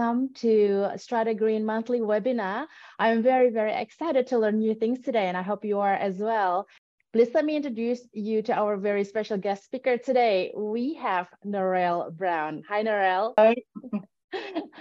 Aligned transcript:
Welcome 0.00 0.32
to 0.36 0.92
Strata 0.96 1.34
Green 1.34 1.66
monthly 1.66 2.00
webinar. 2.00 2.66
I'm 2.98 3.22
very, 3.22 3.50
very 3.50 3.74
excited 3.74 4.28
to 4.28 4.38
learn 4.38 4.58
new 4.58 4.74
things 4.74 5.02
today, 5.02 5.26
and 5.26 5.36
I 5.36 5.42
hope 5.42 5.62
you 5.62 5.80
are 5.80 5.92
as 5.92 6.16
well. 6.16 6.66
Please 7.12 7.28
let 7.34 7.44
me 7.44 7.54
introduce 7.54 8.00
you 8.14 8.40
to 8.44 8.54
our 8.54 8.78
very 8.78 9.04
special 9.04 9.36
guest 9.36 9.62
speaker 9.62 9.98
today. 9.98 10.54
We 10.56 10.94
have 10.94 11.28
Narelle 11.44 12.16
Brown. 12.16 12.62
Hi, 12.66 12.82
Narelle. 12.82 13.34
Hi. 13.36 13.56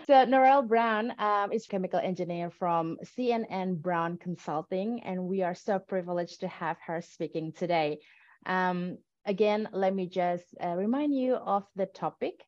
so 0.08 0.14
Narelle 0.26 0.66
Brown 0.66 1.14
um, 1.20 1.52
is 1.52 1.68
chemical 1.68 2.00
engineer 2.00 2.50
from 2.50 2.96
C&N 3.04 3.76
Brown 3.76 4.18
Consulting, 4.20 5.04
and 5.04 5.26
we 5.26 5.42
are 5.42 5.54
so 5.54 5.80
privileged 5.80 6.40
to 6.40 6.48
have 6.48 6.78
her 6.88 7.02
speaking 7.02 7.52
today. 7.52 8.00
Um, 8.46 9.00
again, 9.26 9.68
let 9.74 9.94
me 9.94 10.08
just 10.08 10.46
uh, 10.64 10.76
remind 10.78 11.14
you 11.14 11.36
of 11.36 11.66
the 11.76 11.88
topic. 11.88 12.42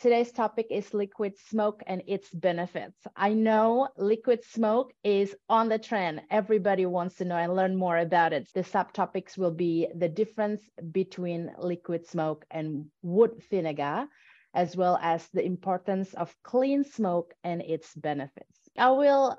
Today's 0.00 0.32
topic 0.32 0.68
is 0.70 0.94
liquid 0.94 1.34
smoke 1.38 1.82
and 1.86 2.02
its 2.06 2.30
benefits. 2.32 2.96
I 3.16 3.34
know 3.34 3.88
liquid 3.98 4.42
smoke 4.42 4.94
is 5.04 5.36
on 5.50 5.68
the 5.68 5.78
trend. 5.78 6.22
Everybody 6.30 6.86
wants 6.86 7.16
to 7.16 7.26
know 7.26 7.36
and 7.36 7.54
learn 7.54 7.76
more 7.76 7.98
about 7.98 8.32
it. 8.32 8.48
The 8.54 8.62
subtopics 8.62 9.36
will 9.36 9.50
be 9.50 9.88
the 9.94 10.08
difference 10.08 10.62
between 10.90 11.52
liquid 11.58 12.06
smoke 12.06 12.46
and 12.50 12.86
wood 13.02 13.42
vinegar, 13.50 14.06
as 14.54 14.74
well 14.74 14.98
as 15.02 15.28
the 15.34 15.44
importance 15.44 16.14
of 16.14 16.34
clean 16.44 16.82
smoke 16.82 17.34
and 17.44 17.60
its 17.60 17.94
benefits. 17.94 18.70
I 18.78 18.92
will 18.92 19.36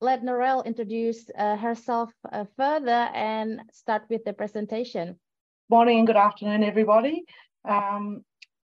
let 0.00 0.22
Narelle 0.22 0.64
introduce 0.64 1.28
uh, 1.36 1.56
herself 1.56 2.10
uh, 2.32 2.46
further 2.56 3.10
and 3.12 3.60
start 3.72 4.04
with 4.08 4.24
the 4.24 4.32
presentation. 4.32 5.20
Morning 5.68 5.98
and 5.98 6.06
good 6.06 6.16
afternoon, 6.16 6.64
everybody. 6.64 7.24
Um, 7.66 8.24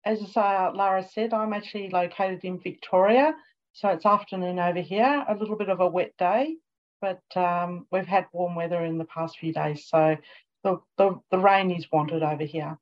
as 0.04 0.36
uh, 0.36 0.72
Lara 0.74 1.04
said, 1.04 1.32
I'm 1.32 1.52
actually 1.52 1.88
located 1.90 2.40
in 2.44 2.58
Victoria. 2.58 3.34
So 3.72 3.88
it's 3.88 4.04
afternoon 4.04 4.58
over 4.58 4.80
here, 4.80 5.24
a 5.28 5.34
little 5.34 5.56
bit 5.56 5.70
of 5.70 5.80
a 5.80 5.86
wet 5.86 6.12
day, 6.18 6.56
but 7.00 7.22
um, 7.36 7.86
we've 7.90 8.06
had 8.06 8.26
warm 8.32 8.54
weather 8.54 8.84
in 8.84 8.98
the 8.98 9.06
past 9.06 9.38
few 9.38 9.52
days. 9.52 9.86
So 9.88 10.16
the, 10.62 10.78
the, 10.98 11.18
the 11.30 11.38
rain 11.38 11.70
is 11.70 11.86
wanted 11.90 12.22
over 12.22 12.44
here. 12.44 12.76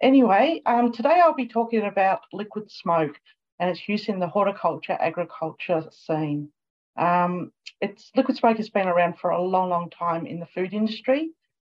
Anyway, 0.00 0.62
um, 0.66 0.92
today 0.92 1.20
I'll 1.22 1.34
be 1.34 1.48
talking 1.48 1.82
about 1.82 2.20
liquid 2.32 2.70
smoke 2.70 3.18
and 3.58 3.70
its 3.70 3.88
use 3.88 4.08
in 4.08 4.18
the 4.18 4.28
horticulture 4.28 4.96
agriculture 5.00 5.84
scene. 5.90 6.50
Um, 6.96 7.52
it's 7.80 8.10
liquid 8.14 8.36
smoke 8.36 8.58
has 8.58 8.70
been 8.70 8.86
around 8.88 9.18
for 9.18 9.30
a 9.30 9.40
long, 9.40 9.70
long 9.70 9.90
time 9.90 10.26
in 10.26 10.40
the 10.40 10.46
food 10.46 10.74
industry, 10.74 11.30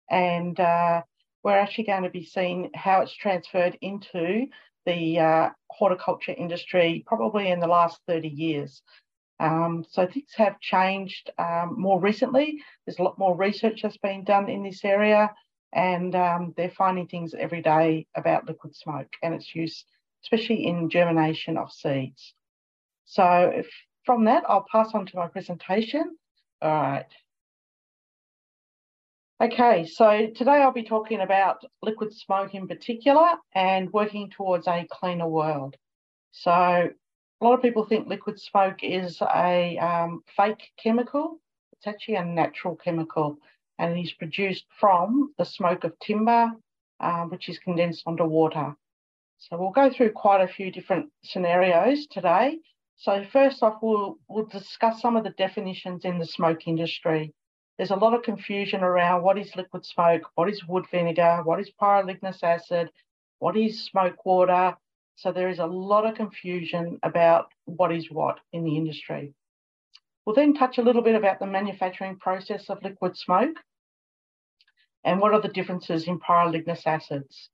and 0.10 0.60
uh, 0.60 1.04
we're 1.44 1.58
actually 1.58 1.86
going 1.86 2.04
to 2.04 2.10
be 2.10 2.26
seeing 2.26 2.72
how 2.74 3.02
it's 3.02 3.14
transferred 3.14 3.78
into 3.82 4.48
the 4.88 5.20
uh, 5.20 5.50
horticulture 5.70 6.34
industry 6.36 7.04
probably 7.06 7.50
in 7.50 7.60
the 7.60 7.68
last 7.68 8.00
30 8.08 8.30
years. 8.30 8.82
Um, 9.40 9.86
so 9.88 10.08
things 10.08 10.32
have 10.38 10.60
changed 10.60 11.30
um, 11.38 11.76
more 11.78 12.00
recently. 12.00 12.64
There's 12.86 12.98
a 12.98 13.04
lot 13.04 13.20
more 13.20 13.36
research 13.36 13.82
that's 13.84 13.98
been 13.98 14.24
done 14.24 14.50
in 14.50 14.64
this 14.64 14.84
area, 14.84 15.30
and 15.74 16.16
um, 16.16 16.54
they're 16.58 16.72
finding 16.72 17.08
things 17.08 17.36
every 17.36 17.62
day 17.62 18.08
about 18.16 18.48
liquid 18.48 18.76
smoke 18.76 19.10
and 19.22 19.36
its 19.36 19.54
use, 19.54 19.86
especially 20.24 20.66
in 20.66 20.90
germination 20.90 21.58
of 21.58 21.72
seeds. 21.72 22.34
So 23.06 23.52
if, 23.54 23.70
from 24.06 24.24
that, 24.26 24.44
I'll 24.48 24.66
pass 24.72 24.96
on 24.96 25.06
to 25.06 25.18
my 25.18 25.28
presentation. 25.28 26.18
All 26.62 26.72
right. 26.72 27.06
Okay, 29.40 29.86
so 29.86 30.32
today 30.36 30.64
I'll 30.64 30.72
be 30.72 30.82
talking 30.82 31.22
about 31.22 31.64
liquid 31.84 32.12
smoke 32.12 32.56
in 32.56 32.68
particular 32.68 33.36
and 33.54 33.94
working 33.94 34.32
towards 34.32 34.66
a 34.68 34.88
cleaner 34.90 35.28
world. 35.28 35.76
So 36.32 36.52
a 36.52 36.90
lot 37.46 37.54
of 37.54 37.62
people 37.62 37.86
think 37.86 38.08
liquid 38.08 38.42
smoke 38.42 38.80
is 38.82 39.22
a 39.22 39.78
um, 39.78 40.24
fake 40.36 40.72
chemical. 40.82 41.40
It's 41.74 41.86
actually 41.86 42.16
a 42.16 42.26
natural 42.26 42.76
chemical 42.78 43.38
and 43.78 43.96
it 43.96 44.02
is 44.02 44.12
produced 44.14 44.66
from 44.80 45.32
the 45.38 45.46
smoke 45.46 45.84
of 45.84 45.94
timber, 46.00 46.54
um, 47.00 47.30
which 47.30 47.48
is 47.48 47.60
condensed 47.60 48.02
onto 48.08 48.24
water. 48.24 48.76
So 49.38 49.56
we'll 49.56 49.70
go 49.70 49.92
through 49.92 50.14
quite 50.14 50.42
a 50.42 50.52
few 50.52 50.72
different 50.72 51.12
scenarios 51.24 52.08
today. 52.08 52.58
So 52.96 53.24
first 53.32 53.62
off, 53.62 53.76
we'll, 53.84 54.18
we'll 54.28 54.48
discuss 54.48 55.00
some 55.00 55.16
of 55.16 55.24
the 55.24 55.30
definitions 55.30 56.06
in 56.06 56.18
the 56.18 56.26
smoke 56.26 56.68
industry. 56.68 57.36
There's 57.78 57.92
a 57.92 57.96
lot 57.96 58.14
of 58.16 58.24
confusion 58.24 58.82
around 58.82 59.22
what 59.22 59.38
is 59.38 59.56
liquid 59.56 59.86
smoke, 59.86 60.24
what 60.36 60.50
is 60.50 60.66
wood 60.68 60.86
vinegar, 60.90 61.42
what 61.44 61.60
is 61.60 61.70
pyroligneous 61.80 62.42
acid, 62.42 62.90
what 63.40 63.56
is 63.56 63.84
smoke 63.84 64.26
water. 64.26 64.76
So 65.16 65.32
there 65.32 65.50
is 65.50 65.60
a 65.60 65.66
lot 65.66 66.06
of 66.06 66.16
confusion 66.16 67.00
about 67.04 67.52
what 67.66 67.92
is 67.92 68.10
what 68.10 68.40
in 68.52 68.64
the 68.64 68.78
industry. 68.78 69.34
We'll 70.26 70.36
then 70.36 70.56
touch 70.56 70.78
a 70.78 70.82
little 70.82 71.02
bit 71.04 71.16
about 71.16 71.40
the 71.40 71.46
manufacturing 71.46 72.18
process 72.18 72.70
of 72.70 72.84
liquid 72.84 73.16
smoke 73.16 73.58
and 75.04 75.22
what 75.22 75.34
are 75.34 75.42
the 75.42 75.48
differences 75.48 76.08
in 76.08 76.20
pyroligneous 76.20 76.86
acids. 76.86 77.50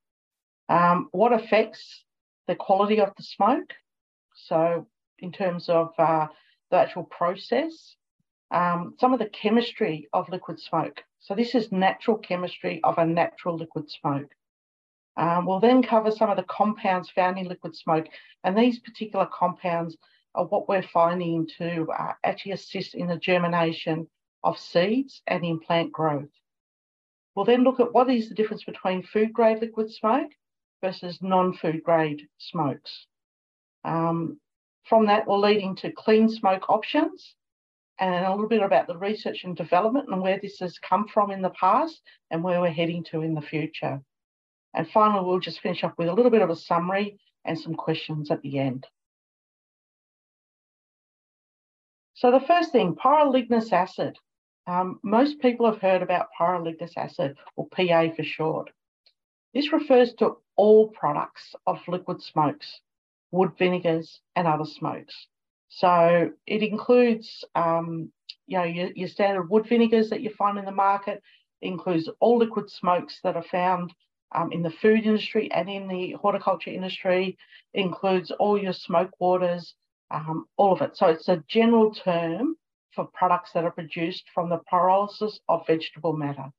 Um, 0.70 1.10
what 1.12 1.34
affects 1.34 2.04
the 2.48 2.56
quality 2.56 3.00
of 3.00 3.14
the 3.16 3.24
smoke? 3.24 3.74
So 4.48 4.88
in 5.20 5.32
terms 5.32 5.70
of 5.70 5.92
uh, 5.98 6.28
the 6.72 6.78
actual 6.78 7.04
process, 7.04 7.96
um, 8.54 8.94
some 9.00 9.14
of 9.14 9.20
the 9.20 9.30
chemistry 9.30 10.08
of 10.14 10.30
liquid 10.30 10.60
smoke. 10.60 11.04
So 11.20 11.34
this 11.34 11.56
is 11.56 11.72
natural 11.72 12.18
chemistry 12.18 12.80
of 12.84 12.98
a 13.00 13.06
natural 13.06 13.58
liquid 13.58 13.90
smoke. 13.90 14.32
Um, 15.18 15.46
we'll 15.46 15.60
then 15.60 15.82
cover 15.82 16.12
some 16.12 16.30
of 16.30 16.38
the 16.38 16.44
compounds 16.44 17.10
found 17.10 17.38
in 17.40 17.48
liquid 17.48 17.76
smoke, 17.76 18.08
and 18.44 18.58
these 18.58 18.80
particular 18.80 19.28
compounds 19.32 19.98
are 20.36 20.46
what 20.46 20.70
we're 20.70 20.84
finding 20.84 21.48
to 21.58 21.88
uh, 21.92 22.14
actually 22.24 22.54
assist 22.54 22.94
in 22.96 23.08
the 23.08 23.18
germination 23.18 24.08
of 24.44 24.60
seeds 24.60 25.22
and 25.28 25.44
in 25.44 25.60
plant 25.60 25.92
growth. 25.92 26.30
We'll 27.36 27.46
then 27.46 27.64
look 27.64 27.80
at 27.80 27.94
what 27.94 28.10
is 28.10 28.30
the 28.30 28.36
difference 28.36 28.64
between 28.64 29.04
food 29.04 29.34
grade 29.34 29.62
liquid 29.62 29.92
smoke 29.92 30.32
versus 30.82 31.20
non-food 31.22 31.84
grade 31.84 32.28
smokes. 32.38 33.08
Um, 33.84 34.40
from 34.84 35.08
that, 35.08 35.28
we'll 35.28 35.40
lead 35.40 35.58
into 35.58 35.92
clean 35.92 36.30
smoke 36.30 36.70
options 36.70 37.36
and 38.00 38.26
a 38.26 38.32
little 38.32 38.48
bit 38.48 38.62
about 38.62 38.88
the 38.88 38.98
research 38.98 39.44
and 39.44 39.56
development 39.56 40.10
and 40.10 40.22
where 40.22 40.40
this 40.40 40.60
has 40.60 40.80
come 40.80 41.08
from 41.08 41.32
in 41.32 41.42
the 41.42 41.52
past 41.52 42.02
and 42.32 42.44
where 42.44 42.60
we're 42.60 42.72
heading 42.72 43.04
to 43.06 43.22
in 43.22 43.34
the 43.34 43.42
future. 43.42 44.02
And 44.74 44.90
finally, 44.90 45.24
we'll 45.24 45.40
just 45.40 45.62
finish 45.62 45.84
up 45.84 45.98
with 45.98 46.08
a 46.08 46.14
little 46.14 46.32
bit 46.32 46.42
of 46.42 46.50
a 46.50 46.56
summary 46.56 47.20
and 47.46 47.60
some 47.60 47.76
questions 47.76 48.32
at 48.32 48.42
the 48.42 48.58
end. 48.60 48.88
So 52.16 52.32
the 52.32 52.40
first 52.40 52.72
thing, 52.72 52.96
pyroligneous 52.96 53.72
acid. 53.72 54.18
Um, 54.66 55.00
most 55.04 55.40
people 55.40 55.70
have 55.70 55.82
heard 55.82 56.02
about 56.02 56.28
pyroligneous 56.40 56.96
acid, 56.96 57.36
or 57.58 57.68
PA 57.68 58.08
for 58.16 58.24
short. 58.24 58.70
This 59.54 59.74
refers 59.74 60.14
to 60.16 60.38
all 60.56 60.88
products 60.88 61.54
of 61.68 61.86
liquid 61.88 62.22
smokes, 62.22 62.80
wood 63.32 63.52
vinegars, 63.58 64.22
and 64.36 64.48
other 64.48 64.66
smokes. 64.66 65.28
So 65.76 66.30
it 66.46 66.62
includes, 66.62 67.44
um, 67.56 68.12
you 68.46 68.60
know, 68.60 68.64
your, 68.64 68.92
your, 68.96 69.08
standard 69.08 69.50
wood 69.50 69.68
vinegars 69.68 70.12
that 70.12 70.22
you 70.22 70.30
find 70.38 70.60
in 70.60 70.66
the 70.66 70.72
market. 70.72 71.24
It 71.62 71.68
includes 71.68 72.08
all 72.20 72.38
liquid 72.38 72.70
smokes 72.70 73.20
that 73.24 73.36
are 73.36 73.44
found 73.44 73.92
um, 74.36 74.52
in 74.52 74.62
the 74.62 74.70
food 74.70 75.06
industry 75.06 75.52
and 75.52 75.68
in 75.70 75.88
the 75.88 76.12
horticulture 76.12 76.70
industry. 76.70 77.40
It 77.74 77.82
includes 77.82 78.30
all 78.30 78.56
your 78.56 78.74
smoke 78.74 79.12
waters, 79.20 79.74
um, 80.12 80.46
all 80.58 80.74
of 80.74 80.82
it. 80.82 80.96
So 80.96 81.08
it's 81.08 81.28
a 81.28 81.44
general 81.48 81.92
term 81.92 82.56
for 82.94 83.06
products 83.06 83.52
that 83.54 83.64
are 83.64 83.72
produced 83.72 84.26
from 84.32 84.50
the 84.50 84.60
pyrolysis 84.72 85.40
of 85.50 85.66
vegetable 85.66 86.14
matter. 86.14 86.52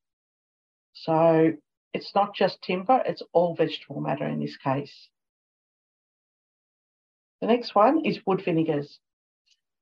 So 0.93 1.53
it's 1.93 2.13
not 2.17 2.35
just 2.35 2.63
timber, 2.63 3.01
it's 3.07 3.23
all 3.33 3.55
vegetable 3.55 4.01
matter 4.01 4.27
in 4.27 4.41
this 4.41 4.57
case. 4.57 5.09
The 7.41 7.47
next 7.47 7.75
one 7.75 8.05
is 8.05 8.21
wood 8.27 8.43
vinegars. 8.45 8.99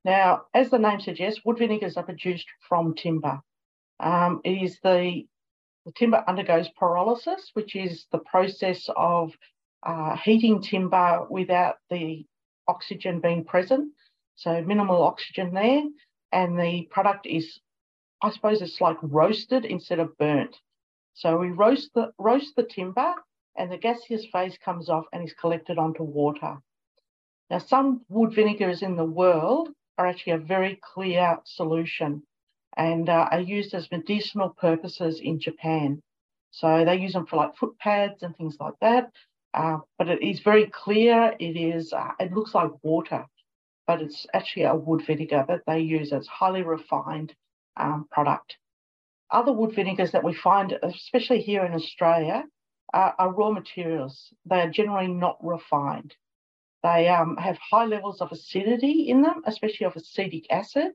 Now, 0.04 0.46
as 0.52 0.70
the 0.70 0.78
name 0.78 1.00
suggests, 1.00 1.44
wood 1.44 1.58
vinegars 1.58 1.96
are 1.96 2.02
produced 2.02 2.46
from 2.68 2.94
timber. 2.94 3.40
Um, 4.00 4.40
it 4.44 4.62
is 4.62 4.80
the, 4.82 5.26
the 5.86 5.92
timber 5.92 6.24
undergoes 6.26 6.68
pyrolysis, 6.80 7.50
which 7.54 7.76
is 7.76 8.06
the 8.10 8.18
process 8.18 8.88
of 8.96 9.32
uh, 9.84 10.16
heating 10.16 10.60
timber 10.60 11.26
without 11.30 11.76
the 11.88 12.26
oxygen 12.66 13.20
being 13.20 13.44
present. 13.44 13.92
So 14.34 14.60
minimal 14.62 15.02
oxygen 15.02 15.54
there. 15.54 15.82
And 16.32 16.58
the 16.58 16.88
product 16.90 17.26
is, 17.26 17.60
I 18.22 18.30
suppose 18.30 18.60
it's 18.60 18.80
like 18.80 18.96
roasted 19.02 19.64
instead 19.64 20.00
of 20.00 20.16
burnt. 20.18 20.56
So 21.14 21.36
we 21.36 21.48
roast 21.50 21.90
the, 21.94 22.12
roast 22.18 22.56
the 22.56 22.64
timber 22.64 23.14
and 23.56 23.70
the 23.70 23.76
gaseous 23.76 24.26
phase 24.32 24.56
comes 24.64 24.88
off 24.88 25.04
and 25.12 25.22
is 25.22 25.34
collected 25.34 25.78
onto 25.78 26.02
water. 26.02 26.56
Now, 27.50 27.58
some 27.58 28.00
wood 28.08 28.34
vinegars 28.34 28.82
in 28.82 28.96
the 28.96 29.04
world 29.04 29.68
are 30.02 30.08
actually 30.08 30.34
a 30.34 30.38
very 30.38 30.80
clear 30.94 31.38
solution 31.44 32.22
and 32.76 33.08
uh, 33.08 33.28
are 33.32 33.40
used 33.40 33.74
as 33.74 33.90
medicinal 33.92 34.50
purposes 34.50 35.20
in 35.20 35.40
Japan. 35.40 36.02
So 36.50 36.84
they 36.84 36.96
use 36.98 37.14
them 37.14 37.26
for 37.26 37.36
like 37.36 37.56
foot 37.56 37.78
pads 37.78 38.22
and 38.22 38.36
things 38.36 38.56
like 38.60 38.74
that. 38.82 39.12
Uh, 39.54 39.78
but 39.98 40.08
it 40.08 40.22
is 40.22 40.40
very 40.40 40.66
clear. 40.66 41.34
It 41.40 41.56
is. 41.56 41.92
Uh, 41.92 42.12
it 42.20 42.32
looks 42.32 42.54
like 42.54 42.72
water. 42.82 43.26
but 43.86 44.02
it's 44.02 44.26
actually 44.34 44.64
a 44.64 44.74
wood 44.74 45.04
vinegar 45.06 45.44
that 45.48 45.62
they 45.66 45.80
use. 45.80 46.12
It's 46.12 46.28
highly 46.28 46.62
refined 46.62 47.34
um, 47.76 48.06
product. 48.10 48.56
Other 49.30 49.52
wood 49.52 49.74
vinegars 49.74 50.12
that 50.12 50.24
we 50.24 50.34
find, 50.34 50.78
especially 50.82 51.40
here 51.40 51.64
in 51.64 51.74
Australia, 51.74 52.44
are, 52.94 53.14
are 53.18 53.32
raw 53.32 53.50
materials. 53.50 54.32
They 54.46 54.60
are 54.60 54.70
generally 54.70 55.08
not 55.08 55.38
refined. 55.42 56.14
They 56.82 57.08
um, 57.08 57.36
have 57.36 57.58
high 57.58 57.86
levels 57.86 58.20
of 58.20 58.32
acidity 58.32 59.08
in 59.08 59.22
them, 59.22 59.42
especially 59.46 59.86
of 59.86 59.96
acetic 59.96 60.50
acid, 60.50 60.92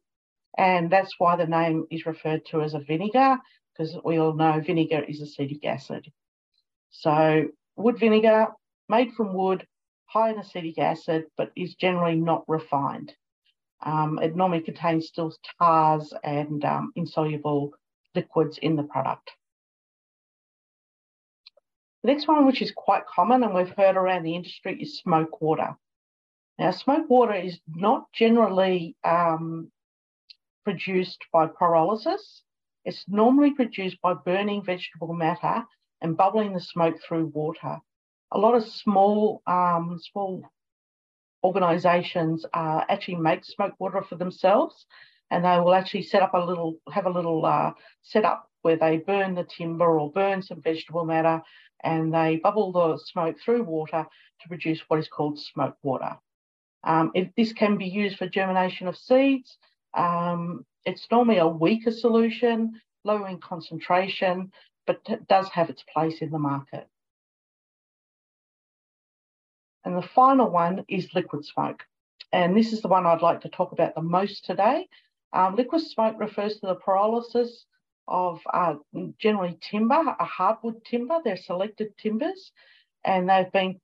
and 0.57 0.89
that's 0.89 1.15
why 1.17 1.35
the 1.35 1.47
name 1.47 1.85
is 1.89 2.05
referred 2.05 2.45
to 2.47 2.61
as 2.61 2.73
a 2.73 2.79
vinegar, 2.79 3.37
because 3.71 3.95
we 4.03 4.17
all 4.17 4.33
know 4.33 4.59
vinegar 4.59 5.03
is 5.07 5.21
acetic 5.21 5.63
acid. 5.65 6.11
So 6.89 7.45
wood 7.75 7.99
vinegar 7.99 8.47
made 8.89 9.13
from 9.13 9.33
wood, 9.33 9.65
high 10.05 10.31
in 10.31 10.39
acetic 10.39 10.77
acid, 10.79 11.25
but 11.37 11.51
is 11.55 11.75
generally 11.75 12.15
not 12.15 12.43
refined. 12.47 13.13
Um, 13.85 14.19
it 14.19 14.35
normally 14.35 14.61
contains 14.61 15.07
still 15.07 15.33
tars 15.59 16.13
and 16.23 16.65
um, 16.65 16.91
insoluble 16.95 17.71
liquids 18.15 18.57
in 18.57 18.75
the 18.75 18.83
product. 18.83 19.31
The 22.03 22.11
next 22.11 22.27
one, 22.27 22.45
which 22.45 22.61
is 22.61 22.71
quite 22.71 23.05
common 23.07 23.43
and 23.43 23.53
we've 23.53 23.73
heard 23.75 23.97
around 23.97 24.23
the 24.23 24.35
industry, 24.35 24.81
is 24.81 24.99
smoke 24.99 25.41
water. 25.41 25.75
Now, 26.59 26.71
smoke 26.71 27.09
water 27.09 27.33
is 27.33 27.59
not 27.67 28.11
generally 28.13 28.95
um, 29.03 29.71
produced 30.63 31.19
by 31.31 31.47
pyrolysis. 31.47 32.41
It's 32.85 33.03
normally 33.07 33.51
produced 33.51 33.97
by 34.01 34.13
burning 34.13 34.63
vegetable 34.63 35.13
matter 35.13 35.63
and 36.01 36.17
bubbling 36.17 36.53
the 36.53 36.59
smoke 36.59 36.95
through 37.01 37.27
water. 37.27 37.77
A 38.31 38.37
lot 38.37 38.55
of 38.55 38.67
small, 38.67 39.41
um, 39.47 39.99
small 40.11 40.43
organisations 41.43 42.45
uh, 42.53 42.81
actually 42.89 43.15
make 43.15 43.45
smoke 43.45 43.73
water 43.79 44.01
for 44.01 44.15
themselves, 44.15 44.85
and 45.29 45.45
they 45.45 45.59
will 45.59 45.73
actually 45.73 46.03
set 46.03 46.21
up 46.21 46.33
a 46.33 46.37
little, 46.39 46.77
have 46.91 47.05
a 47.05 47.11
little 47.11 47.45
uh, 47.45 47.71
setup 48.01 48.49
where 48.61 48.77
they 48.77 48.97
burn 48.97 49.35
the 49.35 49.43
timber 49.45 49.99
or 49.99 50.11
burn 50.11 50.41
some 50.41 50.61
vegetable 50.61 51.05
matter 51.05 51.41
and 51.83 52.13
they 52.13 52.37
bubble 52.37 52.71
the 52.71 52.97
smoke 52.97 53.37
through 53.39 53.63
water 53.63 54.05
to 54.41 54.47
produce 54.47 54.81
what 54.87 54.99
is 54.99 55.07
called 55.07 55.39
smoke 55.39 55.77
water. 55.83 56.17
Um, 56.83 57.11
if 57.15 57.29
this 57.35 57.53
can 57.53 57.77
be 57.77 57.87
used 57.87 58.17
for 58.17 58.27
germination 58.27 58.87
of 58.87 58.97
seeds, 58.97 59.57
um, 59.93 60.65
it's 60.85 61.07
normally 61.11 61.37
a 61.37 61.47
weaker 61.47 61.91
solution, 61.91 62.79
low 63.03 63.25
in 63.25 63.39
concentration, 63.39 64.51
but 64.85 65.01
it 65.09 65.27
does 65.27 65.49
have 65.49 65.69
its 65.69 65.83
place 65.93 66.21
in 66.21 66.31
the 66.31 66.39
market. 66.39 66.87
And 69.83 69.95
the 69.95 70.07
final 70.07 70.49
one 70.49 70.85
is 70.87 71.13
liquid 71.13 71.45
smoke. 71.45 71.83
And 72.31 72.57
this 72.57 72.73
is 72.73 72.81
the 72.81 72.87
one 72.87 73.05
I'd 73.05 73.21
like 73.21 73.41
to 73.41 73.49
talk 73.49 73.71
about 73.71 73.95
the 73.95 74.01
most 74.01 74.45
today. 74.45 74.87
Um, 75.33 75.55
liquid 75.55 75.81
smoke 75.81 76.19
refers 76.19 76.59
to 76.59 76.67
the 76.67 76.75
pyrolysis 76.75 77.65
of 78.07 78.39
uh, 78.53 78.75
generally 79.19 79.57
timber, 79.61 80.15
a 80.19 80.25
hardwood 80.25 80.83
timber. 80.85 81.19
They're 81.23 81.37
selected 81.37 81.97
timbers, 81.97 82.51
and 83.03 83.29
they've 83.29 83.51
been 83.51 83.79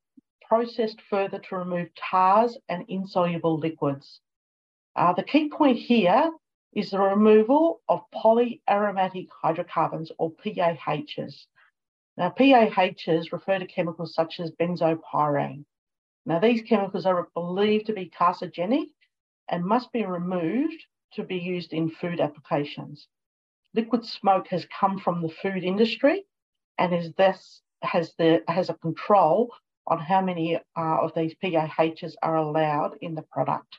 processed 0.48 1.02
further 1.10 1.40
to 1.40 1.56
remove 1.56 1.90
tars 1.96 2.58
and 2.70 2.86
insoluble 2.88 3.58
liquids. 3.58 4.22
Uh, 4.96 5.14
the 5.14 5.24
key 5.24 5.50
point 5.50 5.78
here 5.78 6.32
is 6.74 6.92
the 6.92 7.00
removal 7.00 7.82
of 7.90 8.02
polyaromatic 8.14 9.28
hydrocarbons 9.42 10.12
or 10.18 10.32
PAHs. 10.32 11.48
Now, 12.18 12.30
PAHs 12.30 13.32
refer 13.32 13.60
to 13.60 13.66
chemicals 13.66 14.14
such 14.14 14.40
as 14.40 14.52
benzopyrene. 14.52 15.66
Now, 16.26 16.40
these 16.40 16.62
chemicals 16.62 17.06
are 17.06 17.28
believed 17.34 17.88
to 17.88 17.94
be 17.94 18.12
carcinogenic 18.18 18.90
and 19.50 19.66
must 19.66 19.92
be 19.92 20.06
removed 20.06 20.86
to 21.14 21.24
be 21.24 21.38
used 21.38 21.74
in 21.74 21.90
food 21.90 22.20
applications 22.20 23.08
liquid 23.76 24.06
smoke 24.06 24.48
has 24.48 24.66
come 24.80 25.00
from 25.00 25.22
the 25.22 25.30
food 25.30 25.64
industry 25.64 26.26
and 26.78 26.94
is 26.94 27.12
thus 27.18 27.62
has 27.82 28.14
the 28.18 28.42
has 28.48 28.70
a 28.70 28.74
control 28.76 29.54
on 29.88 30.00
how 30.00 30.22
many 30.22 30.56
uh, 30.56 30.98
of 31.02 31.14
these 31.16 31.36
PAHs 31.44 32.16
are 32.24 32.38
allowed 32.38 32.96
in 33.02 33.16
the 33.16 33.22
product. 33.24 33.78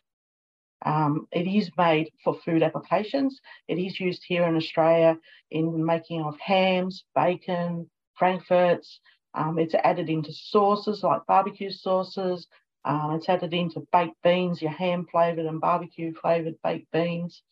Um, 0.85 1.27
it 1.33 1.47
is 1.47 1.71
made 1.79 2.11
for 2.23 2.35
food 2.35 2.63
applications. 2.63 3.41
It 3.69 3.79
is 3.79 3.99
used 3.99 4.23
here 4.27 4.45
in 4.45 4.57
Australia 4.57 5.17
in 5.51 5.85
making 5.85 6.21
of 6.23 6.39
hams, 6.39 7.05
bacon, 7.15 7.91
frankfurts. 8.17 9.01
Um, 9.33 9.59
it's 9.59 9.75
added 9.75 10.11
into 10.11 10.33
sauces 10.33 11.03
like 11.03 11.27
barbecue 11.27 11.71
sauces. 11.71 12.47
Um, 12.85 13.13
it's 13.15 13.31
added 13.31 13.55
into 13.55 13.87
baked 13.93 14.23
beans, 14.23 14.61
your 14.61 14.73
ham 14.73 15.07
flavoured 15.11 15.47
and 15.47 15.61
barbecue 15.61 16.13
flavoured 16.15 16.57
baked 16.63 16.93
beans. 16.93 17.43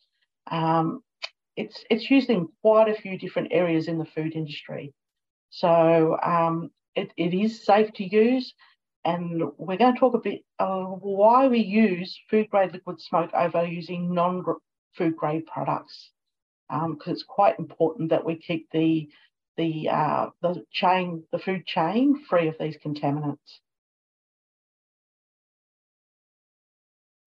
Um, 0.51 1.01
it's 1.55 1.83
it's 1.89 2.09
used 2.09 2.29
in 2.29 2.47
quite 2.61 2.89
a 2.89 2.99
few 2.99 3.17
different 3.17 3.49
areas 3.51 3.87
in 3.87 3.97
the 3.97 4.05
food 4.05 4.35
industry. 4.35 4.93
So 5.49 6.17
um, 6.21 6.71
it, 6.95 7.11
it 7.17 7.33
is 7.33 7.63
safe 7.63 7.91
to 7.93 8.03
use. 8.03 8.53
And 9.05 9.43
we're 9.57 9.77
going 9.77 9.93
to 9.93 9.99
talk 9.99 10.13
a 10.13 10.19
bit 10.19 10.43
uh, 10.59 10.83
why 10.85 11.47
we 11.47 11.59
use 11.59 12.17
food 12.29 12.49
grade 12.49 12.71
liquid 12.71 13.01
smoke 13.01 13.31
over 13.33 13.65
using 13.65 14.13
non 14.13 14.43
food 14.97 15.15
grade 15.17 15.45
products. 15.45 16.11
Because 16.69 17.07
um, 17.07 17.13
it's 17.13 17.23
quite 17.23 17.59
important 17.59 18.09
that 18.11 18.25
we 18.25 18.35
keep 18.35 18.69
the 18.71 19.09
the 19.57 19.89
uh, 19.89 20.29
the 20.41 20.63
chain, 20.71 21.23
the 21.31 21.39
food 21.39 21.65
chain, 21.65 22.23
free 22.29 22.47
of 22.47 22.55
these 22.59 22.77
contaminants. 22.77 23.59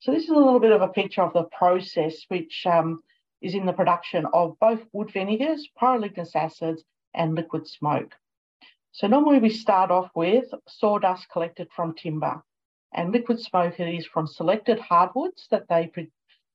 So 0.00 0.12
this 0.12 0.25
is 0.25 0.31
a 0.31 0.34
little 0.34 0.61
bit 0.61 0.72
of 0.72 0.82
a 0.82 0.88
picture 0.88 1.22
of 1.22 1.34
the 1.34 1.44
process, 1.44 2.25
which 2.29 2.64
um, 2.64 3.02
is 3.46 3.54
in 3.54 3.66
the 3.66 3.72
production 3.72 4.26
of 4.32 4.58
both 4.60 4.81
wood 4.93 5.10
vinegars, 5.12 5.69
pyroligneous 5.81 6.34
acids, 6.34 6.82
and 7.14 7.34
liquid 7.34 7.66
smoke. 7.69 8.12
So 8.93 9.06
normally 9.06 9.38
we 9.38 9.50
start 9.50 9.90
off 9.90 10.10
with 10.14 10.46
sawdust 10.66 11.28
collected 11.31 11.69
from 11.75 11.94
timber 11.94 12.43
and 12.93 13.12
liquid 13.12 13.40
smoke 13.40 13.78
is 13.78 14.06
from 14.06 14.26
selected 14.26 14.78
hardwoods 14.81 15.46
that 15.50 15.69
they, 15.69 15.93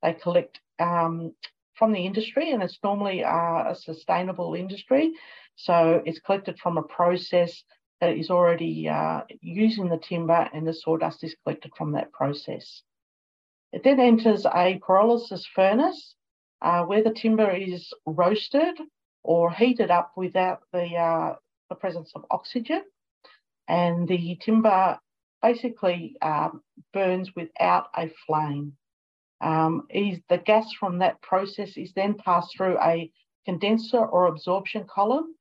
they 0.01 0.13
collect 0.13 0.59
um, 0.79 1.33
from 1.75 1.93
the 1.93 2.05
industry 2.05 2.51
and 2.51 2.63
it's 2.63 2.79
normally 2.83 3.23
uh, 3.23 3.71
a 3.71 3.75
sustainable 3.75 4.55
industry. 4.55 5.13
So 5.55 6.01
it's 6.05 6.19
collected 6.19 6.57
from 6.59 6.77
a 6.77 6.83
process 6.83 7.63
that 7.99 8.17
is 8.17 8.31
already 8.31 8.89
uh, 8.89 9.21
using 9.41 9.87
the 9.87 9.99
timber 9.99 10.49
and 10.53 10.67
the 10.67 10.73
sawdust 10.73 11.23
is 11.23 11.35
collected 11.43 11.71
from 11.77 11.91
that 11.91 12.11
process. 12.11 12.81
It 13.71 13.83
then 13.83 13.99
enters 13.99 14.45
a 14.45 14.79
pyrolysis 14.79 15.45
furnace 15.55 16.15
uh, 16.61 16.83
where 16.83 17.03
the 17.03 17.13
timber 17.13 17.51
is 17.51 17.93
roasted 18.05 18.79
or 19.23 19.51
heated 19.51 19.91
up 19.91 20.11
without 20.15 20.61
the, 20.73 20.95
uh, 20.95 21.35
the 21.69 21.75
presence 21.75 22.11
of 22.15 22.25
oxygen. 22.31 22.83
And 23.67 24.07
the 24.07 24.37
timber 24.41 24.99
basically 25.41 26.15
um, 26.21 26.61
burns 26.93 27.35
without 27.35 27.87
a 27.95 28.11
flame. 28.25 28.73
Um, 29.41 29.87
is 29.89 30.19
the 30.29 30.37
gas 30.37 30.71
from 30.79 30.99
that 30.99 31.19
process 31.21 31.75
is 31.75 31.91
then 31.95 32.13
passed 32.13 32.55
through 32.55 32.77
a 32.79 33.11
condenser 33.45 33.97
or 33.97 34.27
absorption 34.27 34.85
column, 34.87 35.33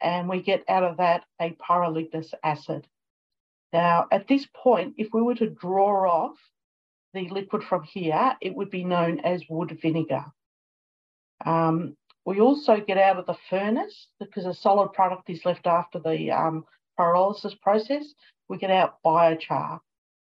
and 0.00 0.30
we 0.30 0.40
get 0.40 0.64
out 0.66 0.82
of 0.82 0.96
that 0.96 1.24
a 1.40 1.50
pyroligneous 1.50 2.32
acid. 2.42 2.86
Now, 3.74 4.06
at 4.10 4.28
this 4.28 4.46
point, 4.54 4.94
if 4.96 5.08
we 5.12 5.20
were 5.20 5.34
to 5.34 5.50
draw 5.50 6.08
off 6.08 6.38
the 7.12 7.28
liquid 7.28 7.64
from 7.64 7.82
here, 7.82 8.34
it 8.40 8.54
would 8.54 8.70
be 8.70 8.84
known 8.84 9.20
as 9.20 9.42
wood 9.50 9.78
vinegar. 9.82 10.24
Um, 11.44 11.96
we 12.24 12.40
also 12.40 12.80
get 12.80 12.98
out 12.98 13.18
of 13.18 13.26
the 13.26 13.36
furnace 13.50 14.08
because 14.18 14.46
a 14.46 14.54
solid 14.54 14.92
product 14.92 15.28
is 15.28 15.44
left 15.44 15.66
after 15.66 15.98
the 15.98 16.30
um, 16.30 16.64
pyrolysis 16.98 17.60
process. 17.60 18.14
We 18.48 18.58
get 18.58 18.70
out 18.70 19.02
biochar. 19.04 19.80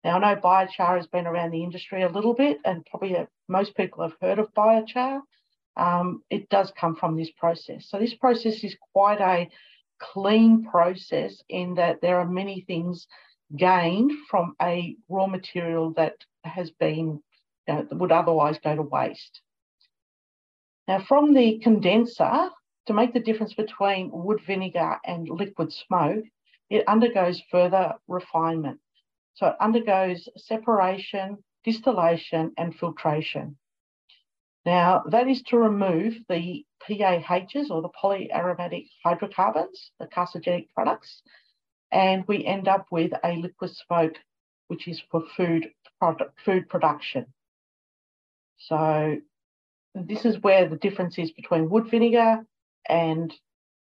Now, 0.05 0.17
I 0.17 0.35
know 0.35 0.41
biochar 0.41 0.97
has 0.97 1.07
been 1.07 1.27
around 1.27 1.51
the 1.51 1.65
industry 1.65 2.03
a 2.03 2.09
little 2.09 2.35
bit, 2.35 2.59
and 2.65 2.87
probably 2.87 3.17
most 3.49 3.77
people 3.77 4.03
have 4.03 4.17
heard 4.21 4.39
of 4.39 4.53
biochar. 4.55 5.21
Um, 5.77 6.23
it 6.31 6.49
does 6.49 6.73
come 6.79 6.97
from 6.97 7.17
this 7.17 7.31
process. 7.31 7.89
So, 7.89 7.99
this 7.99 8.15
process 8.15 8.63
is 8.63 8.77
quite 8.93 9.21
a 9.21 9.49
clean 9.99 10.65
process 10.65 11.43
in 11.49 11.75
that 11.75 12.01
there 12.03 12.19
are 12.19 12.29
many 12.29 12.61
things 12.61 13.07
gained 13.57 14.13
from 14.31 14.55
a 14.61 14.97
raw 15.09 15.27
material 15.27 15.93
that 15.95 16.15
has 16.45 16.71
been, 16.71 17.23
you 17.69 17.75
know, 17.75 17.87
would 17.93 18.13
otherwise 18.13 18.59
go 18.63 18.77
to 18.77 18.83
waste. 18.83 19.41
Now 20.89 21.01
from 21.01 21.35
the 21.35 21.59
condenser, 21.59 22.51
to 22.87 22.93
make 22.93 23.13
the 23.13 23.21
difference 23.21 23.55
between 23.55 24.11
wood 24.13 24.41
vinegar 24.47 24.99
and 25.05 25.29
liquid 25.29 25.73
smoke, 25.73 26.25
it 26.71 26.87
undergoes 26.89 27.43
further 27.51 27.95
refinement. 28.07 28.81
So 29.35 29.49
it 29.49 29.57
undergoes 29.61 30.29
separation, 30.37 31.39
distillation, 31.65 32.53
and 32.57 32.75
filtration. 32.75 33.57
Now, 34.65 35.05
that 35.11 35.29
is 35.29 35.43
to 35.45 35.59
remove 35.59 36.17
the 36.29 36.65
PAHs 36.83 37.71
or 37.71 37.83
the 37.83 37.91
polyaromatic 38.03 38.89
hydrocarbons, 39.05 39.93
the 40.01 40.07
carcinogenic 40.07 40.69
products, 40.75 41.23
and 41.93 42.25
we 42.27 42.45
end 42.45 42.67
up 42.67 42.87
with 42.91 43.13
a 43.23 43.37
liquid 43.37 43.71
smoke, 43.77 44.17
which 44.69 44.89
is 44.89 45.01
for 45.11 45.23
food, 45.37 45.71
product, 46.01 46.41
food 46.45 46.69
production. 46.69 47.27
So 48.59 49.19
this 50.05 50.25
is 50.25 50.43
where 50.43 50.69
the 50.69 50.77
difference 50.77 51.19
is 51.19 51.31
between 51.33 51.71
wood 51.71 51.91
vinegar 51.91 52.45
and 52.89 53.35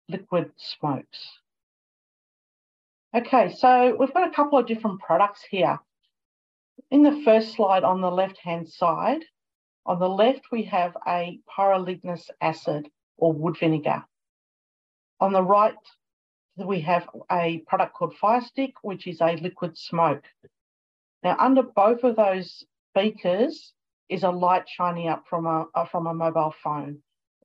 liquid 0.07 0.51
smokes. 0.55 1.39
Okay, 3.15 3.53
so 3.53 3.95
we've 3.99 4.13
got 4.13 4.27
a 4.27 4.33
couple 4.33 4.57
of 4.57 4.67
different 4.67 5.01
products 5.01 5.43
here. 5.49 5.79
In 6.91 7.03
the 7.03 7.21
first 7.25 7.53
slide 7.53 7.83
on 7.83 8.01
the 8.01 8.11
left-hand 8.11 8.69
side, 8.69 9.23
on 9.85 9.99
the 9.99 10.09
left 10.09 10.51
we 10.51 10.63
have 10.63 10.95
a 11.07 11.39
pyroligneous 11.49 12.29
acid 12.39 12.89
or 13.17 13.33
wood 13.33 13.57
vinegar. 13.57 14.03
On 15.19 15.33
the 15.33 15.43
right, 15.43 15.73
we 16.55 16.81
have 16.81 17.09
a 17.31 17.59
product 17.67 17.93
called 17.93 18.15
Fire 18.15 18.41
Stick, 18.41 18.75
which 18.81 19.07
is 19.07 19.19
a 19.21 19.35
liquid 19.37 19.77
smoke. 19.77 20.23
Now, 21.23 21.35
under 21.39 21.63
both 21.63 22.03
of 22.03 22.15
those 22.15 22.63
beakers 22.93 23.73
is 24.09 24.23
a 24.23 24.29
light 24.29 24.67
shining 24.67 25.07
up 25.07 25.23
from 25.29 25.45
a, 25.45 25.65
uh, 25.75 25.85
from 25.85 26.07
a 26.07 26.13
mobile 26.13 26.53
phone. 26.63 26.99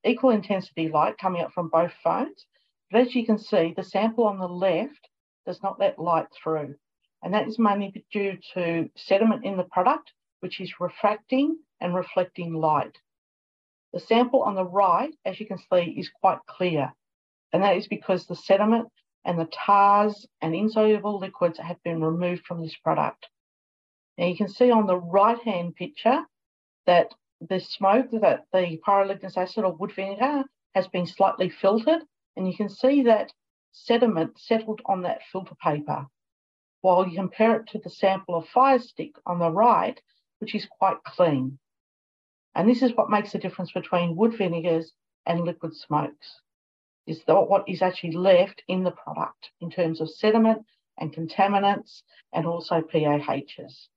Equal 0.04 0.30
intensity 0.30 0.88
light 0.88 1.18
coming 1.18 1.42
up 1.42 1.52
from 1.52 1.68
both 1.68 1.92
phones. 2.02 2.46
But 2.90 3.02
as 3.02 3.14
you 3.14 3.24
can 3.24 3.38
see, 3.38 3.72
the 3.76 3.82
sample 3.82 4.24
on 4.24 4.38
the 4.38 4.48
left 4.48 5.08
does 5.46 5.62
not 5.62 5.78
let 5.80 5.98
light 5.98 6.26
through. 6.42 6.74
And 7.22 7.34
that 7.34 7.46
is 7.46 7.58
mainly 7.58 8.04
due 8.12 8.38
to 8.54 8.90
sediment 8.96 9.44
in 9.44 9.56
the 9.56 9.64
product, 9.64 10.12
which 10.40 10.60
is 10.60 10.80
refracting 10.80 11.58
and 11.80 11.94
reflecting 11.94 12.54
light. 12.54 12.98
The 13.92 14.00
sample 14.00 14.42
on 14.42 14.54
the 14.54 14.64
right, 14.64 15.14
as 15.24 15.38
you 15.38 15.46
can 15.46 15.58
see, 15.58 15.94
is 15.98 16.10
quite 16.20 16.38
clear. 16.48 16.92
And 17.52 17.62
that 17.62 17.76
is 17.76 17.86
because 17.86 18.26
the 18.26 18.36
sediment 18.36 18.88
and 19.24 19.38
the 19.38 19.48
tars 19.52 20.26
and 20.40 20.54
insoluble 20.54 21.18
liquids 21.18 21.58
have 21.58 21.82
been 21.82 22.02
removed 22.02 22.44
from 22.44 22.60
this 22.60 22.76
product. 22.76 23.26
Now 24.18 24.26
you 24.26 24.36
can 24.36 24.48
see 24.48 24.70
on 24.70 24.86
the 24.86 24.98
right-hand 24.98 25.76
picture 25.76 26.24
that 26.86 27.14
the 27.40 27.60
smoke, 27.60 28.10
that 28.12 28.46
the 28.52 28.80
pyroligneous 28.86 29.36
acid 29.36 29.64
or 29.64 29.72
wood 29.72 29.92
vinegar 29.92 30.44
has 30.74 30.88
been 30.88 31.06
slightly 31.06 31.48
filtered, 31.48 32.02
and 32.36 32.46
you 32.46 32.56
can 32.56 32.68
see 32.68 33.02
that 33.02 33.32
sediment 33.72 34.38
settled 34.38 34.80
on 34.86 35.02
that 35.02 35.22
filter 35.30 35.54
paper. 35.62 36.06
While 36.80 37.06
you 37.08 37.16
compare 37.16 37.56
it 37.56 37.68
to 37.68 37.78
the 37.78 37.90
sample 37.90 38.34
of 38.34 38.48
fire 38.48 38.78
stick 38.78 39.12
on 39.26 39.38
the 39.38 39.50
right, 39.50 40.00
which 40.38 40.54
is 40.54 40.66
quite 40.66 41.02
clean. 41.04 41.58
And 42.54 42.68
this 42.68 42.82
is 42.82 42.94
what 42.94 43.10
makes 43.10 43.32
the 43.32 43.38
difference 43.38 43.72
between 43.72 44.16
wood 44.16 44.36
vinegars 44.36 44.92
and 45.26 45.44
liquid 45.44 45.74
smokes, 45.74 46.40
is 47.06 47.22
what 47.26 47.68
is 47.68 47.82
actually 47.82 48.12
left 48.12 48.62
in 48.68 48.84
the 48.84 48.90
product 48.90 49.50
in 49.60 49.70
terms 49.70 50.00
of 50.00 50.10
sediment 50.10 50.64
and 50.98 51.14
contaminants 51.14 52.02
and 52.32 52.46
also 52.46 52.82
PAHs. 52.82 53.88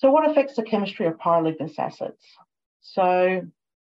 So 0.00 0.10
what 0.10 0.30
affects 0.30 0.56
the 0.56 0.62
chemistry 0.62 1.06
of 1.06 1.18
pyroligneous 1.18 1.78
acids? 1.78 2.24
So 2.80 3.42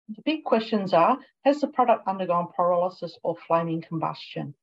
the 0.07 0.21
big 0.23 0.43
questions 0.43 0.93
are, 0.93 1.17
has 1.43 1.59
the 1.59 1.67
product 1.67 2.07
undergone 2.07 2.49
pyrolysis 2.55 3.13
or 3.23 3.35
flaming 3.47 3.81
combustion? 3.81 4.53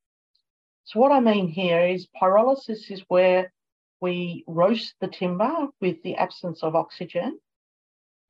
So 0.85 1.00
what 1.00 1.11
I 1.11 1.19
mean 1.19 1.49
here 1.49 1.85
is 1.87 2.07
pyrolysis 2.23 2.88
is 2.92 3.02
where 3.09 3.52
we 4.00 4.45
roast 4.47 4.95
the 5.00 5.09
timber 5.09 5.66
with 5.80 6.00
the 6.04 6.14
absence 6.14 6.62
of 6.62 6.76
oxygen. 6.76 7.40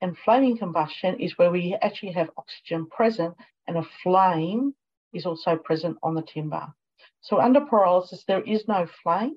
And 0.01 0.17
flaming 0.17 0.57
combustion 0.57 1.19
is 1.19 1.37
where 1.37 1.51
we 1.51 1.77
actually 1.79 2.13
have 2.13 2.31
oxygen 2.37 2.87
present 2.87 3.35
and 3.67 3.77
a 3.77 3.85
flame 4.01 4.73
is 5.13 5.27
also 5.27 5.57
present 5.57 5.95
on 6.01 6.15
the 6.15 6.23
timber. 6.23 6.73
So 7.21 7.39
under 7.39 7.61
pyrolysis, 7.61 8.25
there 8.25 8.41
is 8.41 8.67
no 8.67 8.87
flame. 9.03 9.35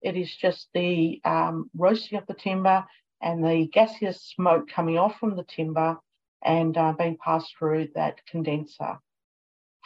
It 0.00 0.16
is 0.16 0.34
just 0.34 0.68
the 0.72 1.20
um, 1.22 1.68
roasting 1.74 2.16
of 2.16 2.26
the 2.26 2.32
timber 2.34 2.86
and 3.20 3.44
the 3.44 3.68
gaseous 3.72 4.22
smoke 4.22 4.68
coming 4.68 4.98
off 4.98 5.18
from 5.18 5.36
the 5.36 5.44
timber 5.44 5.98
and 6.44 6.76
uh, 6.76 6.92
being 6.92 7.16
passed 7.16 7.54
through 7.58 7.88
that 7.94 8.24
condenser. 8.26 8.98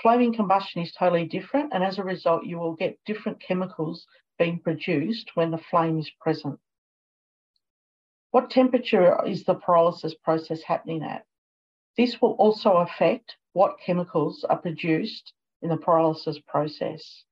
Flaming 0.02 0.34
combustion 0.34 0.82
is 0.82 0.92
totally 0.92 1.26
different, 1.26 1.72
and 1.72 1.84
as 1.84 1.99
a 1.99 2.04
result, 2.04 2.44
you 2.44 2.58
will 2.58 2.75
get 2.75 2.99
different 3.04 3.40
chemicals 3.40 4.06
being 4.38 4.58
produced 4.58 5.30
when 5.34 5.50
the 5.50 5.58
flame 5.58 5.99
is 5.99 6.10
present. 6.20 6.58
What 8.30 8.50
temperature 8.50 9.22
is 9.26 9.44
the 9.44 9.56
pyrolysis 9.56 10.14
process 10.22 10.62
happening 10.62 11.02
at? 11.02 11.26
This 11.96 12.20
will 12.22 12.32
also 12.32 12.75
affect 12.76 13.37
what 13.52 13.80
chemicals 13.84 14.44
are 14.44 14.56
produced 14.56 15.32
in 15.62 15.68
the 15.68 15.76
pyrolysis 15.76 16.44
process. 16.46 17.25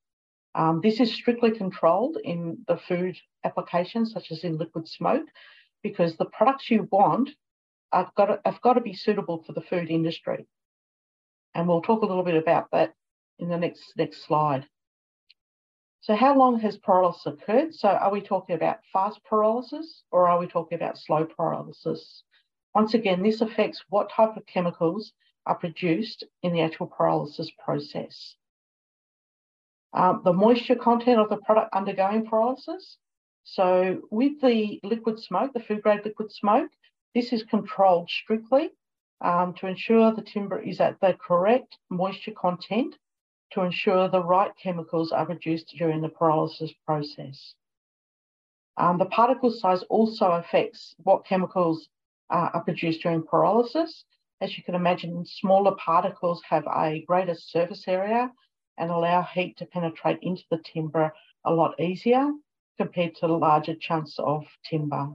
Um, 0.55 0.81
this 0.81 0.99
is 0.99 1.13
strictly 1.13 1.51
controlled 1.51 2.17
in 2.23 2.65
the 2.67 2.77
food 2.77 3.17
applications, 3.43 4.11
such 4.11 4.31
as 4.31 4.43
in 4.43 4.57
liquid 4.57 4.87
smoke, 4.87 5.25
because 5.83 6.15
the 6.15 6.25
products 6.25 6.69
you 6.69 6.87
want 6.91 7.29
have 7.91 8.13
got 8.15 8.25
to, 8.27 8.39
have 8.45 8.61
got 8.61 8.73
to 8.73 8.81
be 8.81 8.93
suitable 8.93 9.43
for 9.43 9.53
the 9.53 9.61
food 9.61 9.89
industry. 9.89 10.45
And 11.55 11.67
we'll 11.67 11.81
talk 11.81 12.01
a 12.01 12.05
little 12.05 12.23
bit 12.23 12.35
about 12.35 12.67
that 12.71 12.93
in 13.39 13.49
the 13.49 13.57
next, 13.57 13.93
next 13.97 14.25
slide. 14.25 14.67
So 16.01 16.15
how 16.15 16.37
long 16.37 16.59
has 16.59 16.77
pyrolysis 16.77 17.25
occurred? 17.25 17.75
So 17.75 17.89
are 17.89 18.11
we 18.11 18.21
talking 18.21 18.55
about 18.55 18.79
fast 18.93 19.19
pyrolysis 19.29 20.01
or 20.11 20.29
are 20.29 20.39
we 20.39 20.47
talking 20.47 20.77
about 20.77 20.97
slow 20.97 21.25
pyrolysis? 21.25 22.21
Once 22.73 22.93
again, 22.93 23.21
this 23.21 23.41
affects 23.41 23.83
what 23.89 24.11
type 24.11 24.37
of 24.37 24.45
chemicals 24.45 25.11
are 25.45 25.55
produced 25.55 26.23
in 26.43 26.53
the 26.53 26.61
actual 26.61 26.87
pyrolysis 26.87 27.47
process. 27.63 28.35
Um, 29.91 30.21
the 30.23 30.33
moisture 30.33 30.75
content 30.75 31.19
of 31.19 31.29
the 31.29 31.37
product 31.37 31.73
undergoing 31.73 32.25
pyrolysis, 32.27 32.97
so 33.43 34.01
with 34.11 34.41
the 34.41 34.79
liquid 34.83 35.19
smoke, 35.19 35.53
the 35.53 35.59
food 35.59 35.81
grade 35.81 36.05
liquid 36.05 36.31
smoke, 36.31 36.71
this 37.15 37.33
is 37.33 37.43
controlled 37.43 38.09
strictly 38.09 38.71
um, 39.21 39.53
to 39.55 39.67
ensure 39.67 40.13
the 40.13 40.21
timber 40.21 40.61
is 40.61 40.79
at 40.79 40.99
the 40.99 41.13
correct 41.13 41.77
moisture 41.89 42.31
content 42.31 42.95
to 43.51 43.61
ensure 43.61 44.07
the 44.07 44.23
right 44.23 44.51
chemicals 44.61 45.11
are 45.11 45.25
produced 45.25 45.73
during 45.77 46.01
the 46.01 46.09
pyrolysis 46.09 46.75
process. 46.85 47.55
Um, 48.77 48.97
the 48.97 49.05
particle 49.05 49.51
size 49.51 49.81
also 49.89 50.31
affects 50.31 50.95
what 50.99 51.25
chemicals 51.25 51.89
uh, 52.29 52.49
are 52.53 52.63
produced 52.63 53.01
during 53.01 53.23
pyrolysis. 53.23 54.03
As 54.41 54.57
you 54.57 54.63
can 54.63 54.75
imagine, 54.75 55.25
smaller 55.25 55.75
particles 55.75 56.41
have 56.47 56.65
a 56.67 57.03
greater 57.07 57.35
surface 57.35 57.87
area 57.87 58.31
and 58.77 58.91
allow 58.91 59.23
heat 59.23 59.57
to 59.57 59.65
penetrate 59.65 60.19
into 60.21 60.43
the 60.51 60.59
timber 60.59 61.11
a 61.43 61.53
lot 61.53 61.77
easier 61.79 62.31
compared 62.79 63.13
to 63.15 63.27
the 63.27 63.33
larger 63.33 63.75
chunks 63.75 64.15
of 64.17 64.45
timber. 64.63 65.09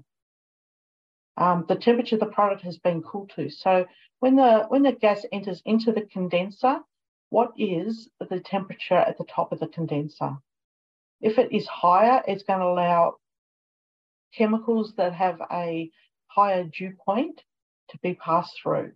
Um, 1.39 1.65
the 1.67 1.77
temperature 1.77 2.17
of 2.17 2.21
the 2.21 2.27
product 2.27 2.61
has 2.63 2.77
been 2.79 3.03
cooled 3.03 3.33
to. 3.37 3.49
So 3.49 3.87
when 4.21 4.37
the, 4.37 4.67
when 4.69 4.83
the 4.83 4.93
gas 4.93 5.25
enters 5.33 5.63
into 5.65 5.91
the 5.91 6.03
condenser, 6.03 6.81
what 7.31 7.53
is 7.57 8.11
the 8.21 8.41
temperature 8.41 8.95
at 8.95 9.17
the 9.17 9.25
top 9.25 9.51
of 9.51 9.61
the 9.61 9.67
condenser? 9.67 10.37
If 11.23 11.39
it 11.39 11.53
is 11.53 11.67
higher, 11.67 12.23
it's 12.29 12.43
going 12.43 12.61
to 12.61 12.67
allow 12.67 13.17
chemicals 14.37 14.93
that 14.99 15.15
have 15.15 15.41
a 15.51 15.91
higher 16.27 16.65
dew 16.65 16.93
point 17.05 17.41
to 17.89 17.99
be 18.03 18.15
passed 18.15 18.53
through. 18.63 18.93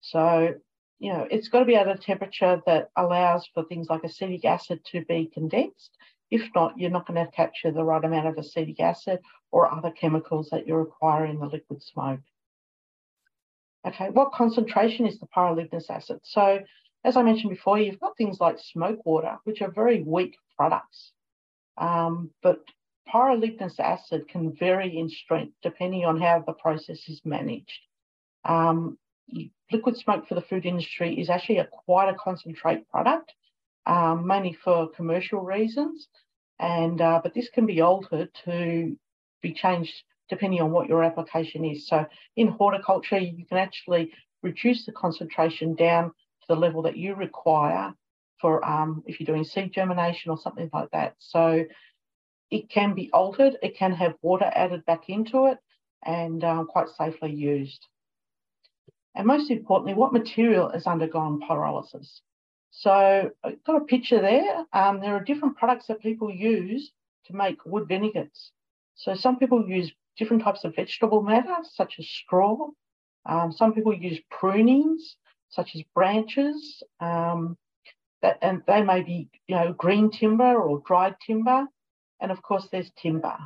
So, 0.00 0.54
you 0.98 1.12
know, 1.12 1.26
it's 1.30 1.48
got 1.48 1.60
to 1.60 1.66
be 1.66 1.76
at 1.76 1.88
a 1.88 1.98
temperature 1.98 2.62
that 2.64 2.88
allows 2.96 3.46
for 3.52 3.64
things 3.64 3.88
like 3.90 4.02
acetic 4.02 4.46
acid 4.46 4.80
to 4.92 5.04
be 5.04 5.30
condensed 5.32 5.90
if 6.30 6.48
not, 6.54 6.78
you're 6.78 6.90
not 6.90 7.06
going 7.06 7.24
to 7.24 7.30
capture 7.32 7.70
the 7.70 7.84
right 7.84 8.04
amount 8.04 8.26
of 8.26 8.36
acetic 8.36 8.80
acid 8.80 9.20
or 9.50 9.72
other 9.72 9.90
chemicals 9.90 10.50
that 10.50 10.66
you 10.66 10.74
require 10.74 11.24
in 11.26 11.38
the 11.38 11.46
liquid 11.46 11.82
smoke. 11.82 12.20
Okay, 13.86 14.10
what 14.10 14.32
concentration 14.32 15.06
is 15.06 15.18
the 15.18 15.26
pyroligneous 15.26 15.88
acid? 15.88 16.20
So, 16.24 16.60
as 17.04 17.16
I 17.16 17.22
mentioned 17.22 17.50
before, 17.50 17.78
you've 17.78 18.00
got 18.00 18.16
things 18.16 18.40
like 18.40 18.58
smoke 18.58 19.06
water, 19.06 19.38
which 19.44 19.62
are 19.62 19.70
very 19.70 20.02
weak 20.02 20.36
products. 20.56 21.12
Um, 21.78 22.30
but 22.42 22.60
pyroligneous 23.08 23.78
acid 23.78 24.28
can 24.28 24.54
vary 24.54 24.98
in 24.98 25.08
strength 25.08 25.54
depending 25.62 26.04
on 26.04 26.20
how 26.20 26.42
the 26.46 26.52
process 26.52 27.08
is 27.08 27.22
managed. 27.24 27.80
Um, 28.44 28.98
liquid 29.72 29.96
smoke 29.96 30.26
for 30.28 30.34
the 30.34 30.42
food 30.42 30.66
industry 30.66 31.18
is 31.18 31.30
actually 31.30 31.58
a 31.58 31.68
quite 31.70 32.08
a 32.08 32.14
concentrate 32.14 32.88
product 32.88 33.32
um, 33.88 34.26
mainly 34.26 34.56
for 34.62 34.88
commercial 34.90 35.40
reasons. 35.40 36.06
And 36.60 37.00
uh, 37.00 37.20
but 37.22 37.34
this 37.34 37.48
can 37.48 37.66
be 37.66 37.80
altered 37.80 38.30
to 38.44 38.96
be 39.42 39.52
changed 39.52 39.94
depending 40.28 40.60
on 40.60 40.70
what 40.70 40.88
your 40.88 41.02
application 41.02 41.64
is. 41.64 41.88
So 41.88 42.04
in 42.36 42.48
horticulture, 42.48 43.18
you 43.18 43.46
can 43.46 43.56
actually 43.56 44.12
reduce 44.42 44.84
the 44.84 44.92
concentration 44.92 45.74
down 45.74 46.10
to 46.10 46.46
the 46.48 46.56
level 46.56 46.82
that 46.82 46.96
you 46.96 47.14
require 47.14 47.94
for 48.40 48.64
um, 48.64 49.02
if 49.06 49.18
you're 49.18 49.26
doing 49.26 49.44
seed 49.44 49.72
germination 49.72 50.30
or 50.30 50.38
something 50.38 50.68
like 50.72 50.90
that. 50.90 51.14
So 51.18 51.64
it 52.50 52.68
can 52.68 52.94
be 52.94 53.10
altered. 53.12 53.56
It 53.62 53.76
can 53.76 53.92
have 53.92 54.14
water 54.20 54.50
added 54.54 54.84
back 54.84 55.08
into 55.08 55.46
it 55.46 55.58
and 56.04 56.44
um, 56.44 56.66
quite 56.66 56.88
safely 56.90 57.32
used. 57.32 57.86
And 59.14 59.26
most 59.26 59.50
importantly, 59.50 59.94
what 59.94 60.12
material 60.12 60.70
has 60.70 60.86
undergone 60.86 61.40
pyrolysis? 61.40 62.20
So 62.70 63.30
I've 63.44 63.64
got 63.64 63.82
a 63.82 63.84
picture 63.84 64.20
there. 64.20 64.64
Um, 64.72 65.00
there 65.00 65.14
are 65.14 65.24
different 65.24 65.56
products 65.56 65.86
that 65.86 66.00
people 66.00 66.30
use 66.30 66.92
to 67.26 67.34
make 67.34 67.64
wood 67.64 67.88
vinegars. 67.88 68.52
So 68.94 69.14
some 69.14 69.38
people 69.38 69.68
use 69.68 69.92
different 70.16 70.42
types 70.42 70.64
of 70.64 70.74
vegetable 70.74 71.22
matter, 71.22 71.56
such 71.62 71.94
as 71.98 72.08
straw. 72.08 72.68
Um, 73.26 73.52
some 73.52 73.72
people 73.72 73.94
use 73.94 74.18
prunings, 74.30 75.16
such 75.50 75.74
as 75.74 75.82
branches, 75.94 76.82
um, 77.00 77.56
that, 78.22 78.38
and 78.42 78.62
they 78.66 78.82
may 78.82 79.02
be, 79.02 79.28
you 79.46 79.54
know, 79.54 79.72
green 79.72 80.10
timber 80.10 80.56
or 80.60 80.82
dried 80.86 81.16
timber. 81.24 81.66
And 82.20 82.32
of 82.32 82.42
course, 82.42 82.68
there's 82.70 82.90
timber. 83.00 83.36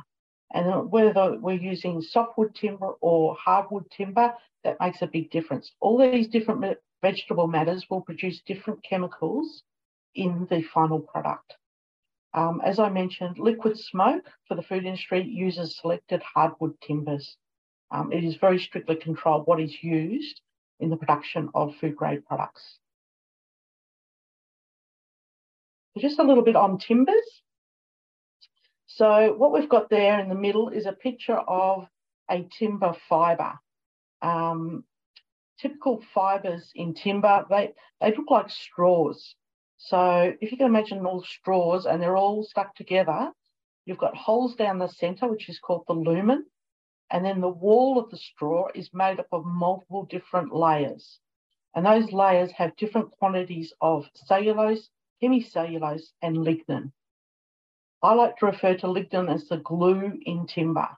And 0.53 0.91
whether 0.91 1.37
we're 1.39 1.53
using 1.53 2.01
softwood 2.01 2.55
timber 2.55 2.93
or 3.01 3.35
hardwood 3.35 3.89
timber, 3.91 4.33
that 4.63 4.79
makes 4.79 5.01
a 5.01 5.07
big 5.07 5.31
difference. 5.31 5.71
All 5.79 5.97
these 5.97 6.27
different 6.27 6.77
vegetable 7.03 7.47
matters 7.47 7.85
will 7.89 8.01
produce 8.01 8.41
different 8.47 8.83
chemicals 8.83 9.61
in 10.15 10.47
the 10.49 10.63
final 10.73 10.99
product. 10.99 11.53
Um, 12.33 12.61
as 12.65 12.79
I 12.79 12.89
mentioned, 12.89 13.37
liquid 13.37 13.77
smoke 13.77 14.25
for 14.47 14.55
the 14.55 14.63
food 14.63 14.85
industry 14.85 15.21
uses 15.23 15.77
selected 15.77 16.23
hardwood 16.23 16.73
timbers. 16.81 17.37
Um, 17.91 18.11
it 18.11 18.23
is 18.23 18.37
very 18.37 18.57
strictly 18.57 18.95
controlled 18.95 19.45
what 19.45 19.59
is 19.59 19.83
used 19.83 20.41
in 20.79 20.89
the 20.89 20.97
production 20.97 21.49
of 21.53 21.75
food 21.75 21.95
grade 21.95 22.25
products. 22.25 22.79
Just 25.99 26.17
a 26.17 26.23
little 26.23 26.43
bit 26.43 26.55
on 26.55 26.79
timbers. 26.79 27.43
So 28.87 29.35
what 29.37 29.51
we've 29.51 29.69
got 29.69 29.89
there 29.89 30.19
in 30.19 30.29
the 30.29 30.35
middle 30.35 30.69
is 30.69 30.85
a 30.87 30.93
picture 30.93 31.37
of 31.37 31.87
a 32.31 32.47
timber 32.57 32.95
fibre. 33.09 33.59
Um, 34.21 34.85
typical 35.63 36.03
fibres 36.13 36.71
in 36.75 36.93
timber, 36.93 37.45
they, 37.49 37.71
they 38.01 38.13
look 38.15 38.29
like 38.29 38.49
straws. 38.49 39.35
So 39.77 40.33
if 40.39 40.51
you 40.51 40.57
can 40.57 40.67
imagine 40.67 41.05
all 41.05 41.23
straws 41.23 41.85
and 41.85 42.01
they're 42.01 42.17
all 42.17 42.43
stuck 42.43 42.75
together, 42.75 43.31
you've 43.85 43.97
got 43.97 44.15
holes 44.15 44.55
down 44.55 44.77
the 44.77 44.89
centre, 44.89 45.27
which 45.27 45.49
is 45.49 45.59
called 45.59 45.85
the 45.87 45.93
lumen. 45.93 46.45
And 47.09 47.23
then 47.23 47.41
the 47.41 47.47
wall 47.47 47.97
of 47.97 48.09
the 48.09 48.17
straw 48.17 48.67
is 48.75 48.89
made 48.93 49.19
up 49.19 49.27
of 49.31 49.45
multiple 49.45 50.05
different 50.09 50.53
layers. 50.53 51.19
And 51.75 51.85
those 51.85 52.11
layers 52.11 52.51
have 52.51 52.75
different 52.75 53.11
quantities 53.11 53.73
of 53.81 54.05
cellulose, 54.13 54.89
hemicellulose, 55.21 56.11
and 56.21 56.37
lignin. 56.37 56.91
I 58.01 58.13
like 58.15 58.37
to 58.37 58.47
refer 58.47 58.75
to 58.75 58.87
lignin 58.87 59.33
as 59.33 59.47
the 59.47 59.57
glue 59.57 60.19
in 60.25 60.45
timber. 60.45 60.89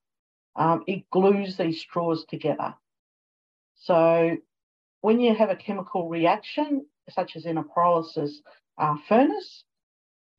Um, 0.56 0.84
it 0.88 1.10
glues 1.12 1.58
these 1.58 1.82
straws 1.82 2.26
together. 2.26 2.74
So 3.76 4.38
when 5.06 5.20
you 5.20 5.36
have 5.36 5.52
a 5.52 5.56
chemical 5.56 6.10
reaction, 6.10 6.84
such 7.10 7.36
as 7.36 7.46
in 7.46 7.60
a 7.60 7.64
pyrolysis 7.64 8.38
uh, 8.80 8.96
furnace, 9.08 9.64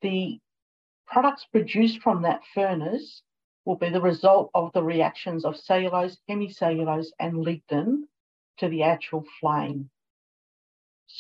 the 0.03 0.41
products 1.07 1.47
produced 1.53 2.03
from 2.03 2.23
that 2.23 2.41
furnace 2.53 3.23
will 3.65 3.77
be 3.77 3.91
the 3.91 4.01
result 4.01 4.51
of 4.55 4.73
the 4.73 4.83
reactions 4.83 5.45
of 5.45 5.57
cellulose, 5.57 6.19
hemicellulose, 6.29 7.13
and 7.21 7.35
lignin 7.47 8.09
to 8.57 8.67
the 8.69 8.83
actual 8.83 9.25
flame. 9.39 9.89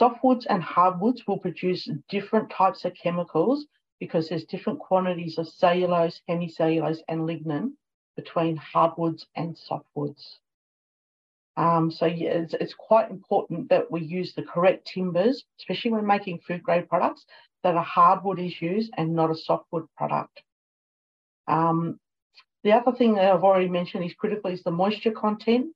Softwoods 0.00 0.46
and 0.50 0.60
hardwoods 0.60 1.24
will 1.28 1.38
produce 1.38 1.88
different 2.08 2.50
types 2.50 2.84
of 2.84 2.94
chemicals 2.94 3.66
because 4.00 4.28
there's 4.28 4.44
different 4.46 4.80
quantities 4.80 5.38
of 5.38 5.46
cellulose, 5.46 6.20
hemicellulose, 6.28 6.98
and 7.06 7.20
lignin 7.20 7.74
between 8.16 8.56
hardwoods 8.56 9.24
and 9.36 9.56
softwoods. 9.56 10.38
Um, 11.56 11.90
so 11.90 12.04
yeah, 12.04 12.30
it's, 12.30 12.54
it's, 12.54 12.74
quite 12.74 13.10
important 13.10 13.70
that 13.70 13.90
we 13.90 14.02
use 14.02 14.34
the 14.34 14.42
correct 14.42 14.86
timbers, 14.86 15.44
especially 15.58 15.92
when 15.92 16.06
making 16.06 16.40
food 16.40 16.62
grade 16.62 16.88
products, 16.88 17.24
that 17.62 17.74
a 17.74 17.82
hardwood 17.82 18.38
is 18.38 18.60
used 18.60 18.92
and 18.96 19.14
not 19.14 19.30
a 19.30 19.34
softwood 19.34 19.86
product. 19.96 20.42
Um, 21.48 21.98
the 22.62 22.72
other 22.72 22.92
thing 22.92 23.14
that 23.14 23.32
I've 23.32 23.44
already 23.44 23.68
mentioned 23.68 24.04
is 24.04 24.12
critical 24.12 24.50
is 24.50 24.62
the 24.62 24.70
moisture 24.70 25.12
content, 25.12 25.68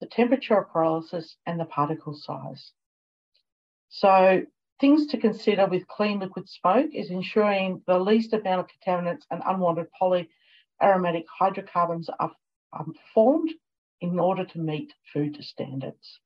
the 0.00 0.06
temperature 0.06 0.58
of 0.58 0.68
pyrolysis, 0.68 1.36
and 1.46 1.58
the 1.58 1.64
particle 1.64 2.14
size. 2.14 2.72
So 3.88 4.42
things 4.80 5.06
to 5.06 5.18
consider 5.18 5.66
with 5.66 5.86
clean 5.86 6.18
liquid 6.18 6.48
smoke 6.48 6.90
is 6.92 7.10
ensuring 7.10 7.82
the 7.86 7.98
least 7.98 8.32
amount 8.32 8.60
of 8.60 8.66
contaminants 8.68 9.22
and 9.30 9.42
unwanted 9.46 9.86
polyaromatic 10.00 11.24
hydrocarbons 11.38 12.10
are 12.18 12.32
um, 12.78 12.94
formed 13.14 13.50
in 14.02 14.18
order 14.18 14.44
to 14.44 14.58
meet 14.58 14.92
food 15.12 15.38
standards. 15.42 16.18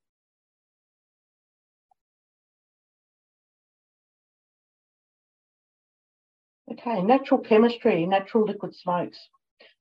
Okay, 6.71 7.01
natural 7.03 7.39
chemistry, 7.39 8.05
natural 8.05 8.45
liquid 8.45 8.75
smokes. 8.75 9.19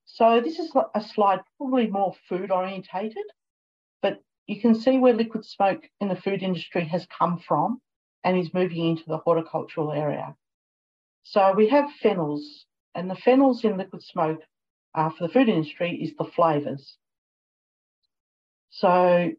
So 0.05 0.41
this 0.41 0.59
is 0.59 0.71
a 0.95 1.01
slide 1.01 1.41
probably 1.57 1.89
more 1.89 2.15
food 2.29 2.51
orientated, 2.51 3.25
but 4.03 4.23
you 4.47 4.61
can 4.61 4.75
see 4.75 4.99
where 4.99 5.15
liquid 5.15 5.45
smoke 5.45 5.83
in 6.01 6.09
the 6.09 6.17
food 6.17 6.43
industry 6.43 6.85
has 6.85 7.07
come 7.07 7.39
from 7.39 7.81
and 8.23 8.39
is 8.39 8.55
moving 8.55 8.91
into 8.91 9.05
the 9.07 9.19
horticultural 9.19 9.91
area. 9.91 10.37
So 11.23 11.53
we 11.55 11.69
have 11.71 11.91
phenols, 12.03 12.45
and 12.95 13.11
the 13.11 13.15
phenols 13.15 13.65
in 13.65 13.79
liquid 13.79 14.03
smoke 14.03 14.43
uh, 14.95 15.11
for 15.11 15.27
the 15.27 15.33
food 15.33 15.49
industry 15.49 15.97
is 16.01 16.15
the 16.17 16.25
flavours. 16.25 16.99
So 18.71 19.33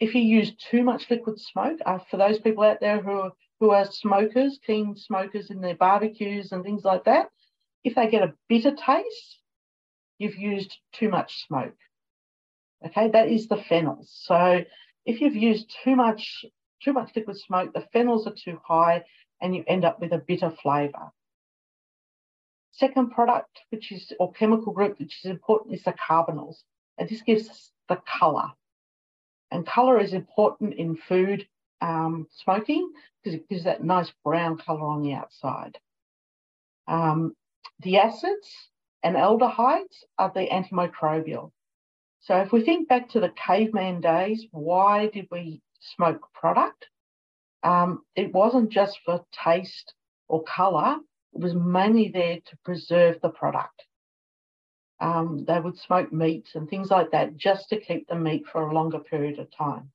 if 0.00 0.14
you 0.14 0.22
use 0.22 0.52
too 0.56 0.82
much 0.82 1.10
liquid 1.10 1.40
smoke, 1.40 1.78
uh, 1.86 1.98
for 2.10 2.16
those 2.16 2.38
people 2.38 2.64
out 2.64 2.80
there 2.80 3.00
who 3.00 3.12
are, 3.12 3.32
who 3.60 3.70
are 3.70 3.84
smokers, 3.84 4.58
keen 4.66 4.96
smokers 4.96 5.50
in 5.50 5.60
their 5.60 5.76
barbecues 5.76 6.52
and 6.52 6.64
things 6.64 6.84
like 6.84 7.04
that, 7.04 7.28
if 7.84 7.94
they 7.94 8.08
get 8.08 8.22
a 8.22 8.34
bitter 8.48 8.74
taste, 8.74 9.38
you've 10.18 10.36
used 10.36 10.76
too 10.92 11.08
much 11.08 11.46
smoke. 11.46 11.76
Okay, 12.84 13.08
that 13.10 13.28
is 13.28 13.48
the 13.48 13.56
phenols. 13.56 14.08
So 14.08 14.64
if 15.06 15.20
you've 15.20 15.36
used 15.36 15.74
too 15.84 15.96
much, 15.96 16.44
too 16.82 16.92
much 16.92 17.12
liquid 17.14 17.38
smoke, 17.38 17.72
the 17.72 17.86
phenols 17.94 18.26
are 18.26 18.34
too 18.34 18.60
high 18.64 19.04
and 19.40 19.54
you 19.54 19.64
end 19.66 19.84
up 19.84 20.00
with 20.00 20.12
a 20.12 20.18
bitter 20.18 20.50
flavour. 20.50 21.12
Second 22.72 23.10
product, 23.10 23.60
which 23.70 23.92
is, 23.92 24.12
or 24.18 24.32
chemical 24.32 24.72
group, 24.72 24.98
which 24.98 25.18
is 25.24 25.30
important, 25.30 25.74
is 25.74 25.82
the 25.82 25.92
carbonyls. 25.92 26.62
And 26.98 27.08
this 27.08 27.22
gives 27.22 27.71
the 27.88 28.00
colour. 28.18 28.50
And 29.50 29.66
colour 29.66 30.00
is 30.00 30.12
important 30.12 30.74
in 30.74 30.96
food 30.96 31.46
um, 31.80 32.26
smoking 32.30 32.90
because 33.22 33.38
it 33.38 33.48
gives 33.48 33.64
that 33.64 33.84
nice 33.84 34.12
brown 34.24 34.58
colour 34.58 34.86
on 34.86 35.02
the 35.02 35.14
outside. 35.14 35.78
Um, 36.88 37.34
the 37.80 37.98
acids, 37.98 38.48
and 39.02 39.16
aldehydes 39.16 40.04
are 40.18 40.30
the 40.34 40.46
antimicrobial. 40.48 41.50
So 42.20 42.36
if 42.36 42.52
we 42.52 42.64
think 42.64 42.88
back 42.88 43.08
to 43.10 43.20
the 43.20 43.30
caveman 43.30 44.00
days, 44.00 44.46
why 44.52 45.08
did 45.08 45.26
we 45.30 45.60
smoke 45.80 46.20
product? 46.32 46.86
Um, 47.64 48.02
it 48.14 48.32
wasn't 48.32 48.70
just 48.70 49.00
for 49.04 49.24
taste 49.32 49.94
or 50.28 50.42
colour, 50.44 50.98
it 51.34 51.40
was 51.40 51.54
mainly 51.54 52.08
there 52.08 52.36
to 52.36 52.56
preserve 52.64 53.20
the 53.20 53.30
product. 53.30 53.84
Um, 55.02 55.44
they 55.48 55.58
would 55.58 55.76
smoke 55.76 56.12
meats 56.12 56.54
and 56.54 56.70
things 56.70 56.88
like 56.88 57.10
that 57.10 57.36
just 57.36 57.68
to 57.70 57.80
keep 57.80 58.06
the 58.06 58.14
meat 58.14 58.44
for 58.46 58.62
a 58.62 58.72
longer 58.72 59.00
period 59.00 59.40
of 59.40 59.50
time. 59.50 59.90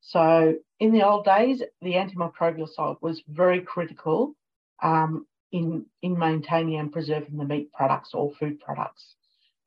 So 0.00 0.54
in 0.78 0.92
the 0.92 1.02
old 1.02 1.24
days, 1.24 1.64
the 1.80 1.94
antimicrobial 1.94 2.68
side 2.68 2.94
was 3.00 3.24
very 3.26 3.60
critical 3.60 4.36
um, 4.80 5.26
in, 5.50 5.84
in 6.02 6.16
maintaining 6.16 6.78
and 6.78 6.92
preserving 6.92 7.36
the 7.36 7.44
meat 7.44 7.72
products 7.72 8.14
or 8.14 8.32
food 8.38 8.60
products. 8.60 9.16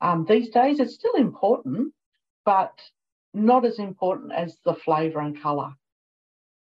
Um, 0.00 0.24
these 0.26 0.48
days, 0.48 0.80
it's 0.80 0.94
still 0.94 1.14
important, 1.14 1.92
but 2.46 2.80
not 3.34 3.66
as 3.66 3.78
important 3.78 4.32
as 4.32 4.56
the 4.64 4.74
flavour 4.74 5.20
and 5.20 5.40
colour. 5.42 5.74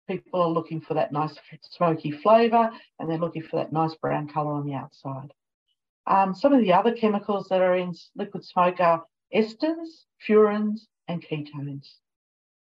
People 0.08 0.42
are 0.42 0.48
looking 0.48 0.80
for 0.80 0.94
that 0.94 1.12
nice 1.12 1.38
smoky 1.70 2.10
flavour 2.10 2.72
and 2.98 3.08
they're 3.08 3.18
looking 3.18 3.42
for 3.42 3.56
that 3.56 3.72
nice 3.72 3.94
brown 3.94 4.26
colour 4.28 4.54
on 4.54 4.66
the 4.66 4.74
outside. 4.74 5.32
Um, 6.08 6.34
some 6.34 6.54
of 6.54 6.62
the 6.62 6.72
other 6.72 6.92
chemicals 6.92 7.48
that 7.50 7.60
are 7.60 7.76
in 7.76 7.94
liquid 8.16 8.42
smoke 8.42 8.80
are 8.80 9.04
esters, 9.34 10.06
furans, 10.26 10.80
and 11.06 11.22
ketones. 11.22 11.86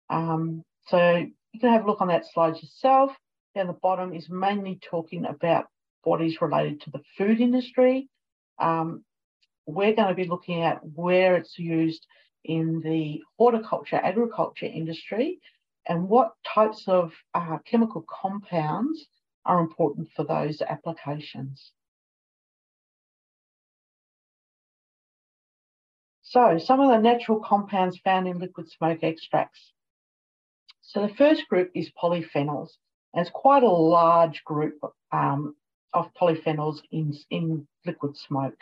Um, 0.09 0.65
so 0.87 1.17
you 1.53 1.61
can 1.61 1.71
have 1.71 1.85
a 1.85 1.87
look 1.87 2.01
on 2.01 2.09
that 2.09 2.27
slide 2.27 2.57
yourself. 2.57 3.13
Down 3.55 3.67
the 3.67 3.75
bottom 3.75 4.15
is 4.15 4.31
mainly 4.31 4.81
talking 4.83 5.27
about 5.27 5.67
bodies 6.03 6.41
related 6.41 6.81
to 6.83 6.91
the 6.91 7.03
food 7.19 7.41
industry. 7.41 8.09
Um, 8.59 9.05
we're 9.67 9.95
going 9.95 10.09
to 10.09 10.15
be 10.15 10.29
looking 10.29 10.63
at 10.63 10.81
where 10.95 11.37
it's 11.37 11.59
used 11.59 12.07
in 12.45 12.81
the 12.81 13.23
horticulture, 13.37 13.97
agriculture 13.97 14.67
industry, 14.67 15.41
and 15.87 16.09
what 16.09 16.33
types 16.47 16.85
of 16.87 17.13
uh, 17.35 17.59
chemical 17.67 18.05
compounds 18.09 19.07
are 19.45 19.61
important 19.61 20.09
for 20.17 20.25
those 20.25 20.63
applications. 20.63 21.73
So 26.29 26.59
some 26.59 26.81
of 26.81 26.89
the 26.89 26.99
natural 26.99 27.39
compounds 27.39 27.99
found 27.99 28.27
in 28.27 28.41
liquid 28.41 28.69
smoke 28.69 29.05
extracts. 29.05 29.73
So 30.83 31.07
the 31.07 31.15
first 31.15 31.49
group 31.49 31.71
is 31.73 31.91
polyphenols. 31.91 32.71
And 33.15 33.23
it's 33.23 33.31
quite 33.31 33.63
a 33.63 33.71
large 33.71 34.43
group 34.45 34.75
um, 35.13 35.55
of 35.95 36.13
polyphenols 36.21 36.81
in, 36.91 37.17
in 37.31 37.69
liquid 37.87 38.17
smoke. 38.17 38.59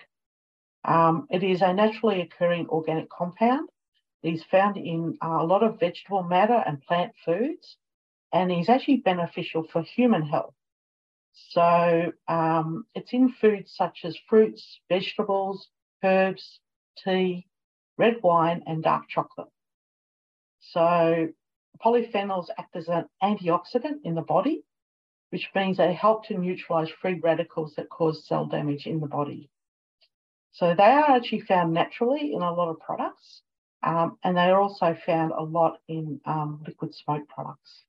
Um, 0.84 1.26
it 1.30 1.42
is 1.42 1.62
a 1.62 1.72
naturally 1.72 2.20
occurring 2.20 2.68
organic 2.68 3.08
compound. 3.08 3.70
It 4.22 4.34
is 4.34 4.44
found 4.50 4.76
in 4.76 5.16
uh, 5.24 5.38
a 5.40 5.46
lot 5.46 5.62
of 5.62 5.80
vegetable 5.80 6.22
matter 6.22 6.62
and 6.66 6.82
plant 6.82 7.12
foods, 7.24 7.78
and 8.30 8.52
is 8.52 8.68
actually 8.68 8.98
beneficial 8.98 9.66
for 9.72 9.82
human 9.82 10.22
health. 10.22 10.54
So 11.32 12.12
um, 12.28 12.84
it's 12.94 13.12
in 13.14 13.32
foods 13.40 13.72
such 13.74 14.00
as 14.04 14.18
fruits, 14.28 14.80
vegetables, 14.90 15.68
herbs, 16.02 16.60
tea, 17.02 17.46
red 17.96 18.16
wine, 18.22 18.62
and 18.66 18.82
dark 18.82 19.08
chocolate. 19.08 19.48
So 20.60 21.28
polyphenols 21.84 22.46
act 22.58 22.76
as 22.76 22.88
an 22.88 23.06
antioxidant 23.22 24.00
in 24.04 24.14
the 24.14 24.22
body, 24.22 24.64
which 25.30 25.48
means 25.54 25.76
they 25.76 25.92
help 25.92 26.26
to 26.26 26.38
neutralize 26.38 26.90
free 27.00 27.20
radicals 27.20 27.74
that 27.76 27.88
cause 27.88 28.26
cell 28.26 28.46
damage 28.46 28.86
in 28.86 29.00
the 29.00 29.06
body. 29.06 29.50
So 30.52 30.74
they 30.74 30.84
are 30.84 31.10
actually 31.10 31.40
found 31.40 31.72
naturally 31.72 32.32
in 32.32 32.40
a 32.40 32.52
lot 32.52 32.70
of 32.70 32.78
products, 32.78 33.42
um, 33.82 34.18
and 34.22 34.36
they 34.36 34.50
are 34.50 34.60
also 34.60 34.96
found 35.04 35.32
a 35.32 35.42
lot 35.42 35.78
in 35.88 36.20
um, 36.24 36.62
liquid 36.66 36.94
smoke 36.94 37.28
products. 37.28 37.82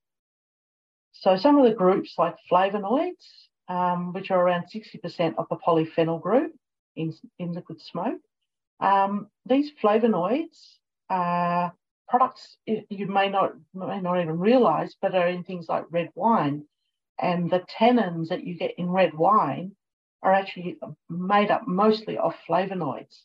So 1.13 1.37
some 1.37 1.57
of 1.57 1.65
the 1.65 1.75
groups 1.75 2.15
like 2.17 2.35
flavonoids, 2.51 3.25
um, 3.69 4.13
which 4.13 4.31
are 4.31 4.39
around 4.39 4.65
60% 4.73 5.35
of 5.37 5.47
the 5.49 5.55
polyphenol 5.57 6.21
group 6.21 6.53
in, 6.95 7.13
in 7.39 7.53
liquid 7.53 7.79
smoke, 7.81 8.19
um, 8.79 9.29
these 9.45 9.71
flavonoids 9.81 10.77
are 11.09 11.73
products 12.07 12.57
you 12.65 13.07
may 13.07 13.29
not 13.29 13.53
may 13.73 13.99
not 13.99 14.19
even 14.21 14.39
realize, 14.39 14.95
but 15.01 15.15
are 15.15 15.27
in 15.27 15.43
things 15.43 15.67
like 15.69 15.85
red 15.89 16.09
wine. 16.15 16.65
And 17.17 17.49
the 17.49 17.63
tannins 17.79 18.27
that 18.29 18.43
you 18.43 18.55
get 18.57 18.75
in 18.77 18.89
red 18.89 19.13
wine 19.13 19.75
are 20.21 20.33
actually 20.33 20.77
made 21.09 21.51
up 21.51 21.67
mostly 21.67 22.17
of 22.17 22.35
flavonoids. 22.47 23.21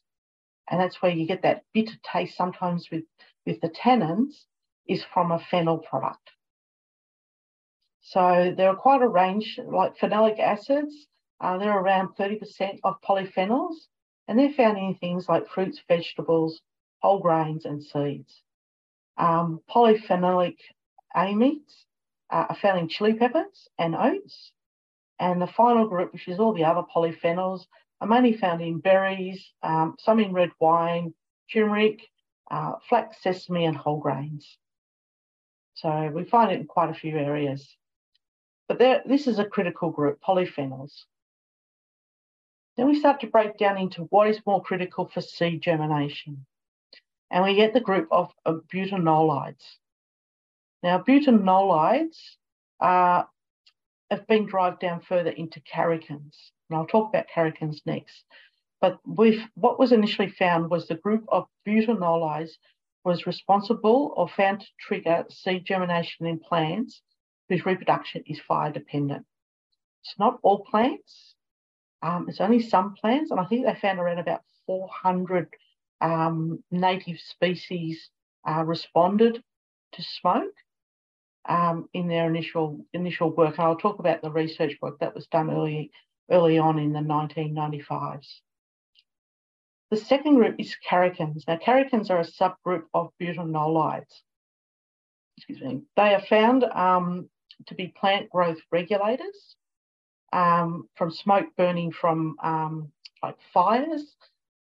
And 0.71 0.81
that's 0.81 1.03
where 1.03 1.11
you 1.11 1.27
get 1.27 1.43
that 1.43 1.65
bitter 1.75 1.97
taste 2.05 2.37
sometimes 2.37 2.89
with, 2.93 3.05
with 3.45 3.61
the 3.61 3.71
tannins 3.71 4.45
is 4.87 5.03
from 5.13 5.33
a 5.33 5.41
phenol 5.51 5.79
product. 5.79 6.31
So 8.03 8.55
there 8.57 8.69
are 8.69 8.77
quite 8.77 9.03
a 9.03 9.09
range, 9.09 9.59
like 9.65 9.99
phenolic 9.99 10.39
acids, 10.39 10.95
uh, 11.41 11.59
they're 11.59 11.79
around 11.79 12.17
30% 12.17 12.81
of 12.85 13.01
polyphenols, 13.03 13.75
and 14.31 14.39
they're 14.39 14.53
found 14.53 14.79
in 14.79 14.95
things 14.95 15.29
like 15.29 15.49
fruits, 15.49 15.83
vegetables, 15.89 16.61
whole 17.01 17.19
grains, 17.19 17.65
and 17.65 17.83
seeds. 17.83 18.43
Um, 19.19 19.61
polyphenolic 19.69 20.55
amides 21.17 21.85
uh, 22.31 22.47
are 22.49 22.55
found 22.63 22.79
in 22.79 22.89
chili 22.89 23.15
peppers 23.15 23.69
and 23.77 23.97
oats. 23.97 24.53
And 25.19 25.43
the 25.43 25.49
final 25.49 25.89
group, 25.89 26.13
which 26.13 26.29
is 26.29 26.39
all 26.39 26.53
the 26.53 26.65
other 26.65 26.83
polyphenols, 26.95 27.67
are 28.01 28.07
mainly 28.07 28.35
found 28.35 28.63
in 28.63 28.79
berries, 28.79 29.45
um, 29.65 29.97
some 29.99 30.21
in 30.21 30.33
red 30.33 30.53
wine, 30.61 31.13
turmeric, 31.53 32.07
uh, 32.53 32.75
flax, 32.89 33.21
sesame, 33.25 33.65
and 33.65 33.77
whole 33.77 33.99
grains. 33.99 34.47
So 35.75 36.09
we 36.15 36.23
find 36.23 36.53
it 36.53 36.61
in 36.61 36.67
quite 36.67 36.91
a 36.91 36.95
few 36.95 37.19
areas. 37.19 37.69
But 38.69 38.79
there, 38.79 39.03
this 39.05 39.27
is 39.27 39.41
a 39.41 39.45
critical 39.45 39.91
group, 39.91 40.21
polyphenols. 40.23 40.93
Then 42.81 42.89
we 42.89 42.99
start 42.99 43.21
to 43.21 43.27
break 43.27 43.59
down 43.59 43.77
into 43.77 44.05
what 44.05 44.31
is 44.31 44.41
more 44.47 44.63
critical 44.63 45.07
for 45.07 45.21
seed 45.21 45.61
germination. 45.61 46.47
And 47.31 47.45
we 47.45 47.55
get 47.55 47.75
the 47.75 47.81
group 47.81 48.09
of, 48.11 48.33
butanolides. 48.47 49.77
Now, 50.83 51.03
butanolides 51.07 52.17
are, 52.81 53.29
have 54.11 54.27
been 54.27 54.47
driven 54.47 54.79
down 54.81 55.03
further 55.03 55.29
into 55.29 55.61
karrikins. 55.61 56.35
And 56.71 56.79
I'll 56.79 56.87
talk 56.87 57.11
about 57.11 57.27
karrikins 57.29 57.85
next. 57.85 58.25
But 58.81 58.99
what 59.05 59.79
was 59.79 59.93
initially 59.93 60.31
found 60.31 60.71
was 60.71 60.89
the 60.89 60.95
group 60.95 61.27
of 61.29 61.49
butanolides 61.69 62.53
was 63.05 63.27
responsible 63.27 64.15
or 64.17 64.27
found 64.27 64.63
to 64.63 64.67
trigger 64.81 65.27
seed 65.29 65.67
germination 65.67 66.25
in 66.25 66.39
plants 66.39 67.03
whose 67.51 67.67
reproduction 67.67 68.23
is 68.27 68.41
fire 68.41 68.73
dependent. 68.73 69.27
It's 70.03 70.15
not 70.19 70.39
all 70.43 70.65
plants, 70.65 71.30
um, 72.03 72.27
it's 72.29 72.41
only 72.41 72.61
some 72.61 72.95
plants, 72.95 73.31
and 73.31 73.39
I 73.39 73.45
think 73.45 73.67
they 73.67 73.75
found 73.75 73.99
around 73.99 74.19
about 74.19 74.43
400 74.67 75.49
um, 76.01 76.63
native 76.71 77.19
species 77.21 78.09
uh, 78.49 78.65
responded 78.65 79.43
to 79.93 80.03
smoke 80.03 80.55
um, 81.49 81.89
in 81.93 82.09
their 82.09 82.27
initial 82.27 82.85
initial 82.95 83.31
work. 83.31 83.59
And 83.59 83.67
I'll 83.67 83.77
talk 83.77 83.99
about 83.99 84.23
the 84.23 84.31
research 84.31 84.79
work 84.81 84.99
that 85.01 85.15
was 85.15 85.27
done 85.27 85.51
early 85.51 85.91
early 86.31 86.59
on 86.59 86.79
in 86.79 86.93
the 86.93 87.01
1995s. 87.01 88.41
The 89.91 89.97
second 89.97 90.37
group 90.37 90.55
is 90.59 90.77
karrikins. 90.89 91.43
Now, 91.49 91.57
karrikins 91.57 92.11
are 92.11 92.21
a 92.21 92.25
subgroup 92.25 92.85
of 92.95 93.11
butanolides. 93.21 94.23
Excuse 95.37 95.61
me. 95.61 95.83
They 95.97 96.15
are 96.15 96.21
found 96.21 96.63
um, 96.65 97.29
to 97.67 97.75
be 97.75 97.89
plant 97.89 98.31
growth 98.31 98.61
regulators 98.71 99.57
um, 100.33 100.89
from 100.97 101.11
smoke 101.11 101.47
burning 101.57 101.93
from 101.93 102.37
um, 102.43 102.93
like 103.23 103.37
fires 103.53 104.17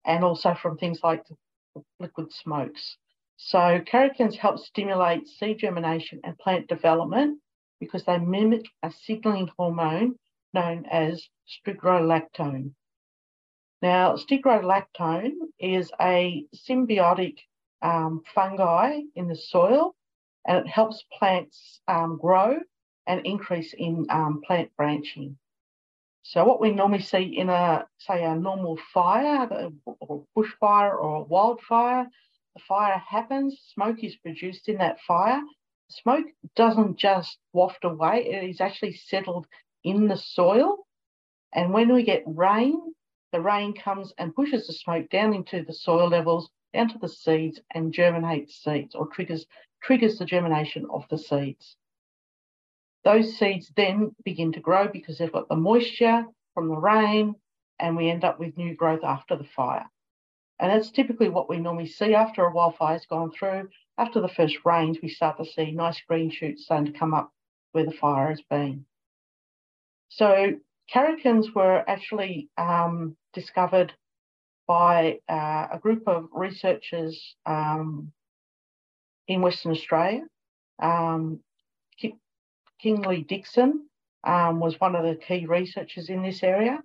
and 0.05 0.25
also 0.25 0.55
from 0.55 0.77
things 0.77 1.01
like 1.03 1.25
liquid 2.01 2.33
smokes. 2.33 2.97
So 3.37 3.81
karrikins 3.81 4.37
help 4.37 4.59
stimulate 4.59 5.29
seed 5.29 5.59
germination 5.59 6.21
and 6.25 6.39
plant 6.39 6.69
development 6.69 7.41
because 7.81 8.05
they 8.05 8.19
mimic 8.19 8.65
a 8.83 8.91
signaling 8.91 9.51
hormone 9.59 10.15
known 10.55 10.87
as 10.91 11.29
spironolactone. 11.47 12.73
Now, 13.83 14.17
spironolactone 14.17 15.33
is 15.59 15.93
a 16.01 16.47
symbiotic 16.55 17.37
um, 17.83 18.23
fungi 18.35 19.01
in 19.15 19.29
the 19.29 19.37
soil 19.37 19.95
and 20.47 20.59
it 20.59 20.67
helps 20.67 21.05
plants 21.19 21.81
um, 21.87 22.19
grow 22.21 22.59
and 23.07 23.27
increase 23.27 23.75
in 23.75 24.07
um, 24.09 24.41
plant 24.47 24.71
branching. 24.77 25.37
So 26.29 26.45
what 26.45 26.61
we 26.61 26.73
normally 26.73 27.03
see 27.03 27.23
in 27.39 27.49
a, 27.49 27.87
say, 27.99 28.25
a 28.25 28.35
normal 28.35 28.77
fire, 28.93 29.49
or 29.85 30.25
bushfire 30.37 30.93
or 30.93 31.19
a 31.19 31.23
wildfire, 31.23 32.09
the 32.57 32.61
fire 32.67 32.99
happens, 32.99 33.61
smoke 33.73 34.03
is 34.03 34.17
produced 34.17 34.69
in 34.69 34.79
that 34.79 34.99
fire. 35.03 35.41
Smoke 35.89 36.27
doesn't 36.57 36.97
just 36.97 37.39
waft 37.53 37.85
away, 37.85 38.27
it 38.27 38.43
is 38.51 38.61
actually 38.61 38.95
settled 38.95 39.47
in 39.85 40.09
the 40.09 40.17
soil. 40.17 40.89
And 41.53 41.73
when 41.73 41.95
we 41.95 42.03
get 42.03 42.25
rain, 42.27 42.77
the 43.31 43.41
rain 43.41 43.73
comes 43.73 44.13
and 44.19 44.35
pushes 44.35 44.67
the 44.67 44.73
smoke 44.73 45.09
down 45.11 45.33
into 45.33 45.63
the 45.63 45.75
soil 45.75 46.09
levels, 46.09 46.51
down 46.75 46.89
to 46.89 46.99
the 46.99 47.09
seeds 47.09 47.61
and 47.73 47.95
germinates 47.95 48.65
seeds 48.65 48.97
or 48.97 49.07
triggers, 49.07 49.47
triggers 49.81 50.19
the 50.19 50.25
germination 50.25 50.87
of 50.91 51.05
the 51.09 51.19
seeds. 51.19 51.77
Those 53.07 53.39
seeds 53.39 53.71
then 53.77 54.17
begin 54.25 54.51
to 54.55 54.61
grow 54.61 54.89
because 54.89 55.17
they've 55.17 55.31
got 55.31 55.49
the 55.49 55.55
moisture 55.55 56.25
from 56.55 56.67
the 56.67 56.75
rain, 56.77 57.37
and 57.79 57.97
we 57.97 58.11
end 58.11 58.25
up 58.25 58.41
with 58.41 58.57
new 58.57 58.75
growth 58.75 59.05
after 59.05 59.37
the 59.37 59.45
fire. 59.45 59.89
And 60.59 60.73
that's 60.73 60.91
typically 60.91 61.29
what 61.29 61.49
we 61.49 61.59
normally 61.59 61.87
see 61.87 62.15
after 62.15 62.45
a 62.45 62.53
wildfire's 62.53 63.07
gone 63.07 63.31
through. 63.31 63.69
After 63.97 64.21
the 64.21 64.27
first 64.27 64.57
rains, 64.65 64.99
we 65.01 65.09
start 65.09 65.37
to 65.37 65.45
see 65.45 65.71
nice 65.71 66.01
green 66.09 66.31
shoots 66.31 66.65
starting 66.65 66.93
to 66.93 66.99
come 66.99 67.15
up 67.15 67.31
where 67.71 67.85
the 67.85 67.93
fire 67.93 68.29
has 68.29 68.43
been. 68.51 68.85
So 70.09 70.55
karrikins 70.93 71.55
were 71.55 71.89
actually 71.89 72.49
um, 72.59 73.17
discovered 73.33 73.93
by 74.67 75.21
uh, 75.29 75.69
a 75.71 75.79
group 75.81 76.09
of 76.09 76.27
researchers 76.33 77.37
um, 77.47 78.11
in 79.29 79.43
Western 79.43 79.71
Australia. 79.71 80.23
Um, 80.83 81.39
Kingsley 82.81 83.23
Dixon 83.23 83.87
um, 84.25 84.61
was 84.61 84.81
one 84.81 84.95
of 84.95 85.05
the 85.05 85.17
key 85.17 85.47
researchers 85.47 86.09
in 86.09 86.23
this 86.23 86.43
area. 86.43 86.83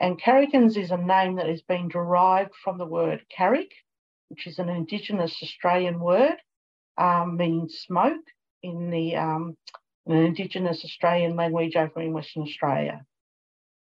And 0.00 0.20
Karrikins 0.20 0.76
is 0.76 0.90
a 0.90 0.96
name 0.96 1.36
that 1.36 1.48
has 1.48 1.62
been 1.62 1.88
derived 1.88 2.54
from 2.62 2.78
the 2.78 2.86
word 2.86 3.24
karrik, 3.36 3.72
which 4.28 4.46
is 4.46 4.58
an 4.58 4.68
Indigenous 4.68 5.36
Australian 5.42 5.98
word, 5.98 6.36
um, 6.96 7.36
meaning 7.36 7.68
smoke 7.68 8.24
in 8.62 8.90
the 8.90 9.16
um, 9.16 9.56
in 10.06 10.16
an 10.16 10.24
Indigenous 10.24 10.84
Australian 10.84 11.36
language 11.36 11.76
over 11.76 12.00
in 12.00 12.12
Western 12.12 12.42
Australia. 12.42 13.04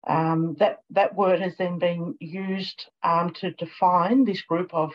Um, 0.07 0.55
that, 0.59 0.79
that 0.91 1.15
word 1.15 1.39
has 1.39 1.55
then 1.57 1.79
been 1.79 2.15
used 2.19 2.89
um, 3.03 3.33
to 3.35 3.51
define 3.51 4.25
this 4.25 4.41
group 4.41 4.73
of 4.73 4.91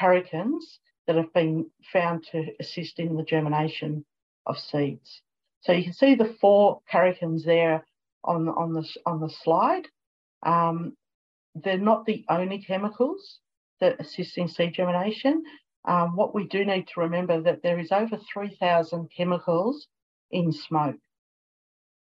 karrikins 0.00 0.78
that 1.06 1.16
have 1.16 1.32
been 1.32 1.70
found 1.92 2.24
to 2.32 2.46
assist 2.60 2.98
in 2.98 3.16
the 3.16 3.22
germination 3.22 4.04
of 4.46 4.58
seeds. 4.58 5.22
So 5.60 5.72
you 5.72 5.84
can 5.84 5.92
see 5.92 6.14
the 6.14 6.36
four 6.40 6.80
karrikins 6.92 7.44
there 7.44 7.84
on, 8.24 8.48
on, 8.48 8.72
the, 8.72 8.88
on 9.06 9.20
the 9.20 9.30
slide. 9.30 9.86
Um, 10.44 10.96
they're 11.54 11.78
not 11.78 12.06
the 12.06 12.24
only 12.28 12.62
chemicals 12.62 13.40
that 13.80 14.00
assist 14.00 14.38
in 14.38 14.48
seed 14.48 14.74
germination. 14.74 15.42
Um, 15.84 16.16
what 16.16 16.34
we 16.34 16.46
do 16.46 16.64
need 16.64 16.88
to 16.88 17.00
remember 17.00 17.40
that 17.42 17.62
there 17.62 17.78
is 17.78 17.92
over 17.92 18.18
3,000 18.32 19.08
chemicals 19.16 19.86
in 20.30 20.52
smoke. 20.52 20.98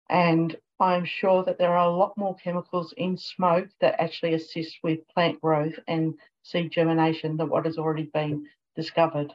And 0.09 0.55
I'm 0.79 1.05
sure 1.05 1.43
that 1.43 1.57
there 1.57 1.77
are 1.77 1.87
a 1.87 1.95
lot 1.95 2.17
more 2.17 2.35
chemicals 2.35 2.93
in 2.97 3.17
smoke 3.17 3.69
that 3.79 4.01
actually 4.01 4.33
assist 4.33 4.77
with 4.83 5.07
plant 5.13 5.39
growth 5.41 5.75
and 5.87 6.15
seed 6.43 6.71
germination 6.71 7.37
than 7.37 7.49
what 7.49 7.65
has 7.65 7.77
already 7.77 8.09
been 8.13 8.45
discovered. 8.75 9.33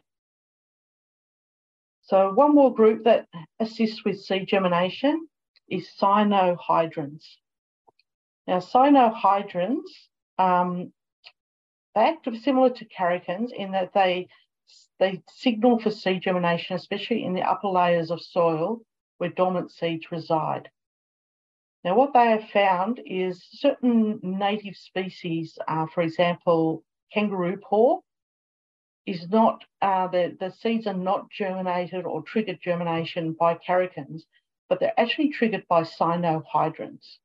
So 2.11 2.33
one 2.33 2.57
more 2.57 2.75
group 2.75 3.05
that 3.05 3.29
assists 3.61 4.05
with 4.05 4.20
seed 4.20 4.49
germination 4.49 5.29
is 5.68 5.88
cyanohydrins. 5.96 7.23
Now 8.49 8.59
cyanohydrins, 8.59 9.85
um, 10.37 10.92
they 11.94 12.01
act 12.01 12.29
similar 12.42 12.70
to 12.70 12.85
karrikins 12.87 13.53
in 13.53 13.70
that 13.70 13.92
they, 13.94 14.27
they 14.99 15.23
signal 15.29 15.79
for 15.79 15.92
seed 15.92 16.23
germination, 16.23 16.75
especially 16.75 17.23
in 17.23 17.33
the 17.33 17.49
upper 17.49 17.68
layers 17.68 18.11
of 18.11 18.20
soil 18.20 18.81
where 19.18 19.31
dormant 19.31 19.70
seeds 19.70 20.11
reside. 20.11 20.68
Now, 21.85 21.94
what 21.94 22.12
they 22.12 22.27
have 22.27 22.51
found 22.51 23.01
is 23.07 23.46
certain 23.53 24.18
native 24.20 24.75
species, 24.75 25.57
uh, 25.68 25.87
for 25.87 26.03
example, 26.03 26.83
kangaroo 27.14 27.59
paw, 27.59 28.01
is 29.11 29.29
not, 29.29 29.64
uh, 29.83 30.07
the, 30.09 30.37
the 30.38 30.51
seeds 30.51 30.87
are 30.87 30.94
not 30.94 31.31
germinated 31.31 32.05
or 32.05 32.23
triggered 32.23 32.61
germination 32.62 33.33
by 33.33 33.55
karrikins, 33.55 34.23
but 34.68 34.79
they're 34.79 34.99
actually 34.99 35.31
triggered 35.31 35.66
by 35.68 35.83
cyanohydrins. 35.83 37.18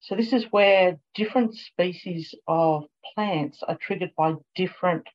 So 0.00 0.16
this 0.16 0.32
is 0.32 0.44
where 0.50 0.98
different 1.14 1.54
species 1.54 2.34
of 2.48 2.84
plants 3.14 3.62
are 3.62 3.76
triggered 3.76 4.12
by 4.16 4.34
different 4.56 5.06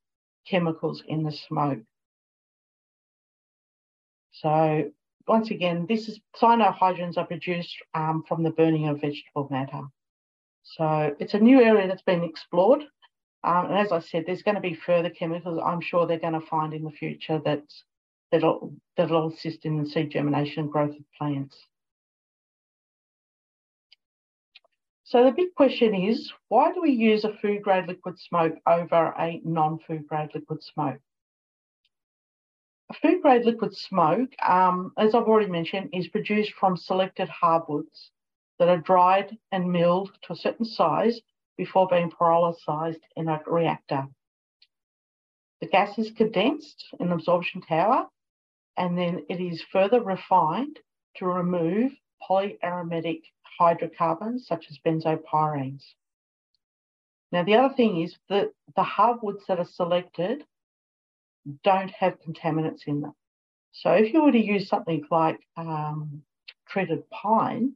chemicals 0.47 1.03
in 1.07 1.23
the 1.23 1.31
smoke. 1.31 1.83
So 4.31 4.91
once 5.27 5.49
again, 5.49 5.87
this 5.87 6.07
is 6.07 6.19
cyanohydrins 6.39 7.17
are 7.17 7.25
produced 7.25 7.75
um, 7.93 8.23
from 8.27 8.43
the 8.43 8.51
burning 8.51 8.87
of 8.87 9.01
vegetable 9.01 9.47
matter. 9.49 9.81
So 10.63 11.15
it's 11.19 11.33
a 11.33 11.39
new 11.39 11.61
area 11.61 11.87
that's 11.87 12.01
been 12.01 12.23
explored. 12.23 12.83
Um, 13.45 13.67
and 13.67 13.77
as 13.77 13.91
I 13.91 13.99
said, 13.99 14.23
there's 14.25 14.41
going 14.41 14.55
to 14.55 14.61
be 14.61 14.73
further 14.73 15.11
chemicals 15.11 15.61
I'm 15.63 15.79
sure 15.79 16.07
they're 16.07 16.17
going 16.17 16.33
to 16.33 16.47
find 16.47 16.73
in 16.73 16.83
the 16.83 16.89
future 16.89 17.39
that, 17.45 17.61
that'll, 18.31 18.73
that'll 18.97 19.31
assist 19.31 19.65
in 19.65 19.81
the 19.81 19.87
seed 19.87 20.09
germination 20.09 20.63
and 20.63 20.71
growth 20.71 20.95
of 20.95 21.11
plants. 21.15 21.55
So 25.03 25.23
the 25.23 25.31
big 25.31 25.53
question 25.53 25.93
is, 25.93 26.33
why 26.47 26.73
do 26.73 26.81
we 26.81 26.89
use 26.89 27.23
a 27.23 27.37
food 27.37 27.61
grade 27.61 27.87
liquid 27.87 28.17
smoke 28.17 28.55
over 28.65 29.13
a 29.19 29.39
non-food 29.45 30.07
grade 30.07 30.31
liquid 30.33 30.63
smoke? 30.63 30.99
A 32.89 32.93
food 32.95 33.21
grade 33.21 33.45
liquid 33.45 33.75
smoke, 33.75 34.29
um, 34.43 34.91
as 34.97 35.13
I've 35.13 35.27
already 35.27 35.51
mentioned, 35.51 35.91
is 35.93 36.07
produced 36.07 36.53
from 36.53 36.75
selected 36.75 37.29
hardwoods 37.29 38.09
that 38.57 38.69
are 38.69 38.79
dried 38.79 39.37
and 39.51 39.71
milled 39.71 40.09
to 40.23 40.33
a 40.33 40.35
certain 40.35 40.65
size 40.65 41.21
before 41.57 41.87
being 41.87 42.11
pyrolyzed 42.11 43.01
in 43.15 43.27
a 43.27 43.41
reactor. 43.47 44.07
The 45.61 45.67
gas 45.67 45.97
is 45.97 46.11
condensed 46.11 46.85
in 46.99 47.07
an 47.07 47.13
absorption 47.13 47.61
tower 47.61 48.07
and 48.77 48.97
then 48.97 49.25
it 49.29 49.39
is 49.39 49.61
further 49.71 50.01
refined 50.01 50.79
to 51.17 51.25
remove 51.25 51.93
polyaromatic 52.29 53.21
hydrocarbons 53.57 54.47
such 54.47 54.69
as 54.69 54.79
benzopyrenes. 54.85 55.83
Now, 57.31 57.43
the 57.43 57.55
other 57.55 57.73
thing 57.73 58.01
is 58.01 58.15
that 58.29 58.49
the 58.75 58.83
hardwoods 58.83 59.43
that 59.47 59.59
are 59.59 59.65
selected 59.65 60.43
don't 61.63 61.91
have 61.91 62.21
contaminants 62.21 62.87
in 62.87 63.01
them. 63.01 63.13
So 63.71 63.91
if 63.91 64.13
you 64.13 64.23
were 64.23 64.31
to 64.31 64.39
use 64.39 64.69
something 64.69 65.03
like 65.11 65.39
um, 65.57 66.21
treated 66.67 67.09
pine, 67.09 67.73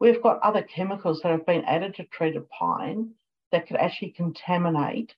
we've 0.00 0.22
got 0.22 0.40
other 0.40 0.62
chemicals 0.62 1.20
that 1.22 1.30
have 1.30 1.46
been 1.46 1.64
added 1.64 1.94
to 1.96 2.04
treated 2.04 2.48
pine 2.48 3.10
that 3.52 3.68
could 3.68 3.76
actually 3.76 4.10
contaminate 4.10 5.14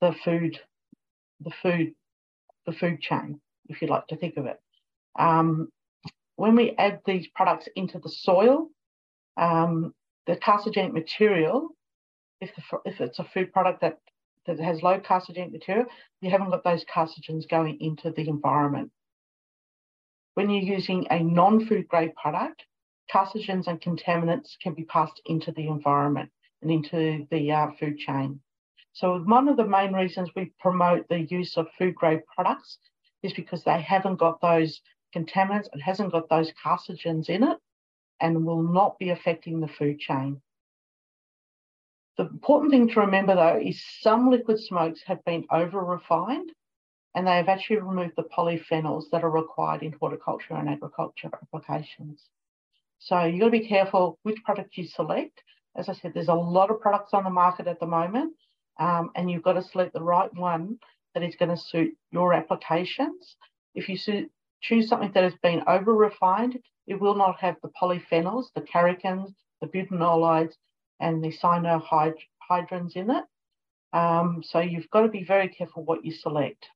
the 0.00 0.14
food, 0.24 0.58
the 1.40 1.52
food, 1.62 1.94
the 2.66 2.72
food 2.72 3.00
chain, 3.00 3.40
if 3.68 3.80
you 3.80 3.88
like 3.88 4.06
to 4.08 4.16
think 4.16 4.36
of 4.36 4.46
it. 4.46 4.60
Um, 5.18 5.68
when 6.36 6.56
we 6.56 6.74
add 6.78 7.00
these 7.04 7.26
products 7.34 7.68
into 7.76 7.98
the 7.98 8.08
soil, 8.08 8.68
um, 9.36 9.94
the 10.26 10.36
carcinogenic 10.36 10.92
material, 10.92 11.70
if, 12.40 12.50
the, 12.54 12.62
if 12.84 13.00
it's 13.00 13.18
a 13.18 13.24
food 13.32 13.52
product 13.52 13.80
that, 13.80 13.98
that 14.46 14.58
has 14.60 14.82
low 14.82 14.98
carcinogenic 15.00 15.52
material, 15.52 15.86
you 16.20 16.30
haven't 16.30 16.50
got 16.50 16.64
those 16.64 16.84
carcinogens 16.84 17.48
going 17.48 17.78
into 17.80 18.10
the 18.10 18.28
environment. 18.28 18.90
When 20.34 20.50
you're 20.50 20.62
using 20.62 21.06
a 21.10 21.20
non-food 21.20 21.88
grade 21.88 22.14
product, 22.14 22.64
carcinogens 23.12 23.66
and 23.66 23.80
contaminants 23.80 24.58
can 24.62 24.74
be 24.74 24.84
passed 24.84 25.20
into 25.26 25.52
the 25.52 25.66
environment 25.66 26.30
and 26.62 26.70
into 26.70 27.26
the 27.30 27.52
uh, 27.52 27.70
food 27.78 27.98
chain. 27.98 28.40
So 28.92 29.18
one 29.20 29.48
of 29.48 29.56
the 29.56 29.66
main 29.66 29.92
reasons 29.92 30.30
we 30.34 30.52
promote 30.58 31.08
the 31.08 31.20
use 31.20 31.56
of 31.56 31.68
food 31.78 31.94
grade 31.94 32.22
products 32.34 32.78
is 33.22 33.32
because 33.32 33.64
they 33.64 33.80
haven't 33.80 34.16
got 34.16 34.40
those 34.40 34.80
contaminants, 35.14 35.68
it 35.72 35.80
hasn't 35.80 36.12
got 36.12 36.28
those 36.28 36.52
carcinogens 36.64 37.28
in 37.28 37.44
it, 37.44 37.58
and 38.20 38.44
will 38.44 38.62
not 38.62 38.98
be 38.98 39.10
affecting 39.10 39.60
the 39.60 39.68
food 39.68 39.98
chain. 39.98 40.40
The 42.16 42.24
important 42.24 42.72
thing 42.72 42.88
to 42.88 43.00
remember 43.00 43.36
though 43.36 43.60
is 43.60 43.80
some 44.00 44.30
liquid 44.30 44.58
smokes 44.60 45.02
have 45.06 45.24
been 45.24 45.46
over 45.52 45.78
refined 45.78 46.50
and 47.14 47.26
they 47.26 47.36
have 47.36 47.48
actually 47.48 47.76
removed 47.76 48.14
the 48.16 48.24
polyphenols 48.24 49.04
that 49.12 49.22
are 49.22 49.30
required 49.30 49.82
in 49.82 49.92
horticulture 49.92 50.54
and 50.54 50.68
agriculture 50.68 51.30
applications. 51.32 52.28
So 52.98 53.24
you've 53.24 53.40
got 53.40 53.46
to 53.46 53.52
be 53.52 53.66
careful 53.66 54.18
which 54.22 54.42
product 54.44 54.76
you 54.76 54.86
select. 54.86 55.42
As 55.76 55.88
I 55.88 55.92
said, 55.92 56.12
there's 56.14 56.28
a 56.28 56.34
lot 56.34 56.70
of 56.70 56.80
products 56.80 57.14
on 57.14 57.24
the 57.24 57.30
market 57.30 57.66
at 57.66 57.78
the 57.80 57.86
moment, 57.86 58.34
um, 58.80 59.10
and 59.14 59.30
you've 59.30 59.42
got 59.42 59.54
to 59.54 59.62
select 59.62 59.92
the 59.92 60.02
right 60.02 60.32
one 60.34 60.78
that 61.14 61.22
is 61.22 61.36
going 61.36 61.50
to 61.50 61.56
suit 61.56 61.96
your 62.10 62.34
applications. 62.34 63.36
If 63.74 63.88
you 63.88 64.28
choose 64.60 64.88
something 64.88 65.12
that 65.12 65.22
has 65.22 65.34
been 65.42 65.62
over 65.66 65.94
refined, 65.94 66.58
it 66.86 67.00
will 67.00 67.14
not 67.14 67.38
have 67.40 67.56
the 67.62 67.70
polyphenols, 67.80 68.46
the 68.54 68.62
karrikins, 68.62 69.32
the 69.60 69.68
butanolides, 69.68 70.54
and 71.00 71.22
the 71.22 71.32
cyanohydrins 71.32 72.96
in 72.96 73.10
it. 73.10 73.24
Um, 73.92 74.42
so 74.42 74.60
you've 74.60 74.90
got 74.90 75.02
to 75.02 75.08
be 75.08 75.24
very 75.24 75.48
careful 75.48 75.84
what 75.84 76.04
you 76.04 76.12
select. 76.12 76.66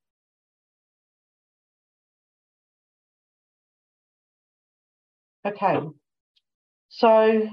Okay, 5.44 5.80
so 7.02 7.48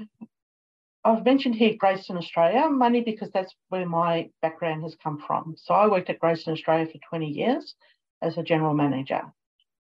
I've 1.02 1.24
mentioned 1.24 1.56
here 1.56 1.74
Grayston 1.76 2.16
Australia, 2.16 2.70
mainly 2.70 3.00
because 3.00 3.30
that's 3.32 3.52
where 3.68 3.84
my 3.84 4.30
background 4.42 4.84
has 4.84 4.94
come 5.02 5.18
from. 5.26 5.56
So 5.56 5.74
I 5.74 5.88
worked 5.88 6.08
at 6.08 6.20
Grayston 6.20 6.52
Australia 6.52 6.86
for 6.86 6.98
20 7.08 7.26
years 7.26 7.74
as 8.22 8.38
a 8.38 8.44
general 8.44 8.74
manager. 8.74 9.22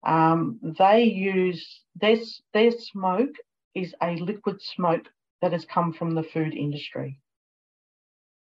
Um, 0.02 0.58
they 0.78 1.02
use 1.02 1.82
this, 1.94 2.40
their 2.54 2.70
smoke 2.70 3.34
is 3.74 3.94
a 4.02 4.16
liquid 4.16 4.62
smoke 4.62 5.06
that 5.42 5.52
has 5.52 5.66
come 5.66 5.92
from 5.92 6.14
the 6.14 6.22
food 6.22 6.54
industry. 6.54 7.20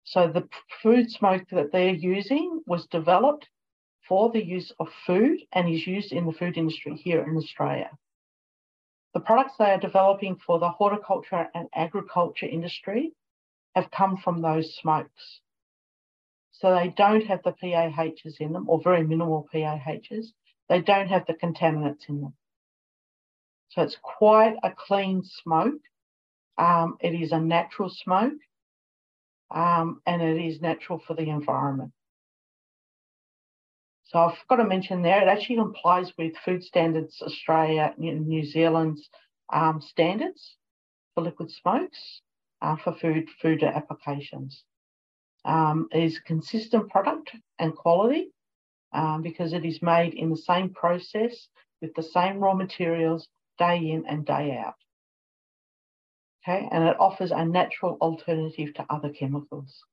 So 0.03 0.27
the 0.27 0.48
food 0.83 1.12
smoke 1.12 1.44
that 1.53 1.70
they're 1.70 1.94
using 1.94 2.61
was 2.66 2.88
developed 2.88 3.48
for 4.09 4.33
the 4.33 4.44
use 4.44 4.72
of 4.81 4.88
food 5.07 5.38
and 5.53 5.72
is 5.72 5.87
used 5.87 6.11
in 6.11 6.27
the 6.27 6.33
food 6.33 6.57
industry 6.57 6.96
here 6.96 7.22
in 7.22 7.37
Australia. 7.37 7.90
The 9.14 9.20
products 9.20 9.55
they 9.59 9.70
are 9.70 9.79
developing 9.79 10.37
for 10.37 10.59
the 10.59 10.68
horticulture 10.68 11.48
and 11.55 11.68
agriculture 11.74 12.46
industry 12.46 13.12
have 13.74 13.90
come 13.90 14.16
from 14.16 14.42
those 14.42 14.74
smokes. 14.74 15.40
So 16.50 16.74
they 16.74 16.88
don't 16.88 17.27
have 17.27 17.42
the 17.44 17.53
PAHs 17.53 18.37
in 18.40 18.53
them 18.53 18.68
or 18.68 18.81
very 18.83 19.05
minimal 19.05 19.48
PAHs. 19.53 20.33
They 20.68 20.81
don't 20.81 21.09
have 21.09 21.27
the 21.27 21.35
contaminants 21.35 22.09
in 22.09 22.22
them. 22.22 22.35
So 23.70 23.83
it's 23.83 23.96
quite 24.03 24.57
a 24.62 24.72
clean 24.77 25.22
smoke. 25.24 25.81
Um, 26.59 26.96
it 27.00 27.14
is 27.14 27.33
a 27.33 27.40
natural 27.40 27.90
smoke 27.90 28.38
um, 29.50 30.00
and 30.07 30.22
it 30.22 30.44
is 30.44 30.61
natural 30.61 30.98
for 30.98 31.14
the 31.14 31.29
environment. 31.29 31.92
So 34.05 34.19
I've 34.19 34.38
got 34.49 34.57
to 34.57 34.64
mention 34.64 35.03
there, 35.03 35.23
it 35.23 35.29
actually 35.29 35.57
complies 35.57 36.12
with 36.19 36.37
Food 36.45 36.62
Standards 36.62 37.23
Australia 37.23 37.95
New 37.97 38.45
Zealand's 38.45 39.09
um, 39.53 39.81
standards 39.81 40.57
for 41.14 41.25
liquid 41.25 41.51
smokes 41.51 42.21
uh, 42.61 42.77
for 42.77 42.95
food, 42.95 43.29
food 43.40 43.62
applications. 43.62 44.64
Um, 45.47 45.88
is 45.93 46.19
consistent 46.21 46.88
product 46.88 47.31
and 47.59 47.75
quality 47.75 48.31
um, 48.95 49.21
because 49.21 49.53
it 49.53 49.64
is 49.67 49.83
made 49.83 50.14
in 50.14 50.31
the 50.31 50.38
same 50.38 50.71
process 50.71 51.49
with 51.83 51.95
the 51.95 52.03
same 52.03 52.38
raw 52.38 52.55
materials 52.55 53.29
day 53.59 53.77
in 53.90 54.07
and 54.07 54.25
day 54.25 54.57
out. 54.57 54.77
Okay, 56.43 56.67
and 56.71 56.85
it 56.85 56.97
offers 56.99 57.31
a 57.31 57.45
natural 57.45 57.99
alternative 58.01 58.73
to 58.75 58.87
other 58.88 59.11
chemicals. 59.11 59.85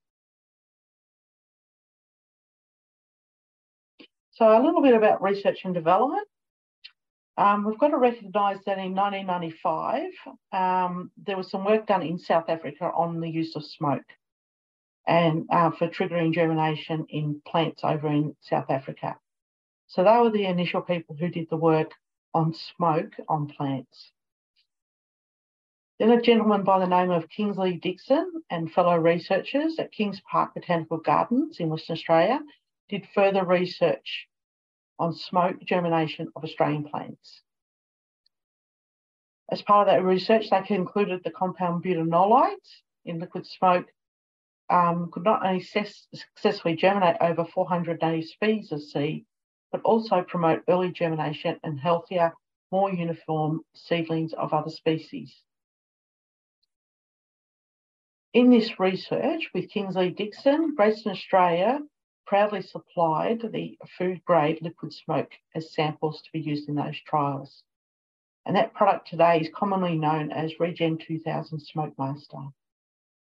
So 4.42 4.60
a 4.60 4.66
little 4.66 4.82
bit 4.82 4.96
about 4.96 5.22
research 5.22 5.60
and 5.66 5.74
development. 5.76 6.28
Um, 7.38 7.64
we've 7.64 7.78
got 7.78 7.90
to 7.90 7.98
recognise 7.98 8.58
that 8.66 8.80
in 8.80 8.96
1995, 8.96 10.10
um, 10.52 11.12
there 11.16 11.38
was 11.38 11.52
some 11.52 11.64
work 11.64 11.86
done 11.86 12.02
in 12.02 12.18
South 12.18 12.50
Africa 12.50 12.86
on 12.86 13.20
the 13.20 13.30
use 13.30 13.56
of 13.56 13.64
smoke 13.64 14.02
and 15.08 15.46
uh, 15.52 15.70
for 15.70 15.88
triggering 15.90 16.34
germination 16.34 17.06
in 17.10 17.40
plants 17.46 17.84
over 17.84 18.08
in 18.08 18.36
South 18.42 18.72
Africa. 18.72 19.16
So 19.86 20.04
they 20.04 20.18
were 20.18 20.32
the 20.32 20.48
initial 20.48 20.82
people 20.82 21.16
who 21.16 21.30
did 21.30 21.48
the 21.52 21.58
work 21.58 21.92
on 22.34 22.56
smoke 22.56 23.14
on 23.30 23.46
plants. 23.46 24.12
Then 26.00 26.10
a 26.10 26.20
gentleman 26.20 26.64
by 26.64 26.80
the 26.80 26.88
name 26.88 27.12
of 27.12 27.30
Kingsley 27.30 27.76
Dixon 27.76 28.42
and 28.50 28.74
fellow 28.74 28.98
researchers 28.98 29.78
at 29.78 29.92
Kings 29.92 30.20
Park 30.32 30.56
Botanical 30.56 30.98
Gardens 30.98 31.60
in 31.60 31.70
Western 31.70 31.94
Australia 31.94 32.40
did 32.90 33.08
further 33.14 33.46
research 33.46 34.28
on 35.02 35.14
smoke 35.14 35.58
germination 35.66 36.28
of 36.36 36.44
Australian 36.44 36.84
plants. 36.84 37.42
As 39.50 39.62
part 39.64 39.88
of 39.88 39.94
that 39.94 40.04
research, 40.04 40.50
they 40.50 40.62
concluded 40.62 41.22
the 41.24 41.32
compound 41.32 41.84
butanolides 41.84 42.84
in 43.04 43.20
liquid 43.20 43.48
smoke 43.48 43.88
um, 44.70 45.10
could 45.12 45.24
not 45.24 45.46
only 45.46 45.62
successfully 45.62 46.76
germinate 46.76 47.18
over 47.20 47.44
400 47.44 48.00
native 48.02 48.30
species 48.30 48.72
of 48.72 48.82
seed, 48.82 49.26
but 49.72 49.82
also 49.82 50.22
promote 50.22 50.64
early 50.70 50.92
germination 50.92 51.60
and 51.64 51.80
healthier, 51.80 52.34
more 52.72 52.94
uniform 52.94 53.62
seedlings 53.74 54.34
of 54.34 54.54
other 54.54 54.70
species. 54.70 55.36
In 58.34 58.50
this 58.50 58.80
research 58.80 59.50
with 59.54 59.70
Kingsley 59.70 60.12
Dixon, 60.12 60.76
Grayston 60.78 61.12
Australia 61.12 61.80
proudly 62.26 62.62
supplied 62.62 63.42
the 63.52 63.78
food 63.98 64.24
grade 64.26 64.62
liquid 64.62 64.94
smoke 64.94 65.32
as 65.56 65.74
samples 65.74 66.22
to 66.22 66.32
be 66.32 66.40
used 66.40 66.70
in 66.70 66.76
those 66.76 67.00
trials. 67.02 67.64
And 68.46 68.56
that 68.56 68.74
product 68.74 69.08
today 69.08 69.40
is 69.40 69.50
commonly 69.54 69.98
known 69.98 70.32
as 70.32 70.60
Regen 70.60 70.98
2000 70.98 71.60
Smoke 71.60 71.94
Master. 71.98 72.48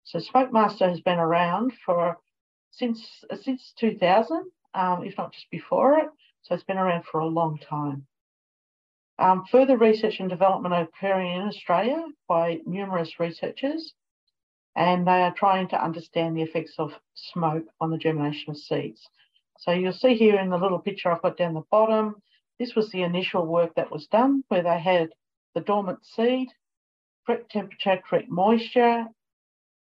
So 0.04 0.18
Smoke 0.18 0.52
Master 0.52 0.88
has 0.88 1.00
been 1.00 1.18
around 1.18 1.72
for 1.84 2.18
since 2.70 3.24
since 3.40 3.72
2000, 3.78 4.50
um, 4.74 5.04
if 5.04 5.16
not 5.16 5.32
just 5.32 5.50
before 5.50 5.98
it. 5.98 6.08
So 6.42 6.54
it's 6.54 6.64
been 6.64 6.78
around 6.78 7.04
for 7.06 7.20
a 7.20 7.26
long 7.26 7.58
time. 7.58 8.06
Um, 9.18 9.46
further 9.50 9.78
research 9.78 10.20
and 10.20 10.28
development 10.28 10.74
are 10.74 10.82
occurring 10.82 11.32
in 11.32 11.48
Australia 11.48 12.06
by 12.28 12.60
numerous 12.66 13.18
researchers 13.18 13.94
and 14.76 15.06
they 15.06 15.22
are 15.22 15.32
trying 15.32 15.68
to 15.68 15.82
understand 15.82 16.36
the 16.36 16.42
effects 16.42 16.74
of 16.78 16.92
smoke 17.14 17.64
on 17.80 17.90
the 17.90 17.98
germination 17.98 18.50
of 18.50 18.58
seeds. 18.58 19.08
So 19.58 19.72
you'll 19.72 19.92
see 19.92 20.14
here 20.14 20.38
in 20.38 20.50
the 20.50 20.58
little 20.58 20.78
picture 20.78 21.10
I've 21.10 21.22
got 21.22 21.38
down 21.38 21.54
the 21.54 21.62
bottom, 21.70 22.16
this 22.58 22.74
was 22.74 22.90
the 22.90 23.02
initial 23.02 23.46
work 23.46 23.74
that 23.76 23.90
was 23.90 24.06
done 24.06 24.44
where 24.48 24.62
they 24.62 24.78
had 24.78 25.10
the 25.54 25.62
dormant 25.62 26.04
seed, 26.04 26.48
correct 27.26 27.50
temperature, 27.50 27.98
correct 28.06 28.28
moisture, 28.28 29.06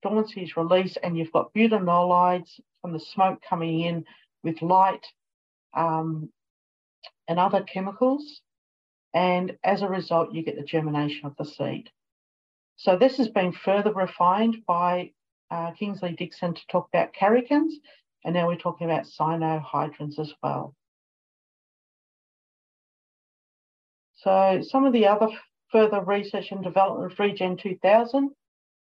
dormancy 0.03 0.43
is 0.43 0.57
released, 0.57 0.97
and 1.01 1.17
you've 1.17 1.31
got 1.31 1.53
butanolides 1.53 2.59
from 2.81 2.93
the 2.93 2.99
smoke 2.99 3.41
coming 3.47 3.81
in 3.81 4.05
with 4.43 4.61
light 4.61 5.05
um, 5.73 6.29
and 7.27 7.39
other 7.39 7.61
chemicals. 7.61 8.41
And 9.13 9.57
as 9.63 9.81
a 9.81 9.87
result, 9.87 10.33
you 10.33 10.43
get 10.43 10.55
the 10.55 10.63
germination 10.63 11.25
of 11.25 11.35
the 11.37 11.45
seed. 11.45 11.89
So 12.81 12.97
this 12.97 13.17
has 13.17 13.27
been 13.27 13.51
further 13.51 13.93
refined 13.93 14.65
by 14.65 15.11
uh, 15.51 15.69
Kingsley 15.73 16.13
Dixon 16.13 16.55
to 16.55 16.61
talk 16.67 16.89
about 16.91 17.13
karrikins, 17.13 17.73
and 18.25 18.33
now 18.33 18.47
we're 18.47 18.55
talking 18.55 18.89
about 18.89 19.05
cyanohydrins 19.05 20.17
as 20.17 20.33
well. 20.41 20.73
So 24.15 24.63
some 24.67 24.85
of 24.85 24.93
the 24.93 25.05
other 25.05 25.27
further 25.71 26.01
research 26.01 26.51
and 26.51 26.63
development 26.63 27.11
of 27.11 27.19
Regen 27.19 27.55
2000, 27.55 28.31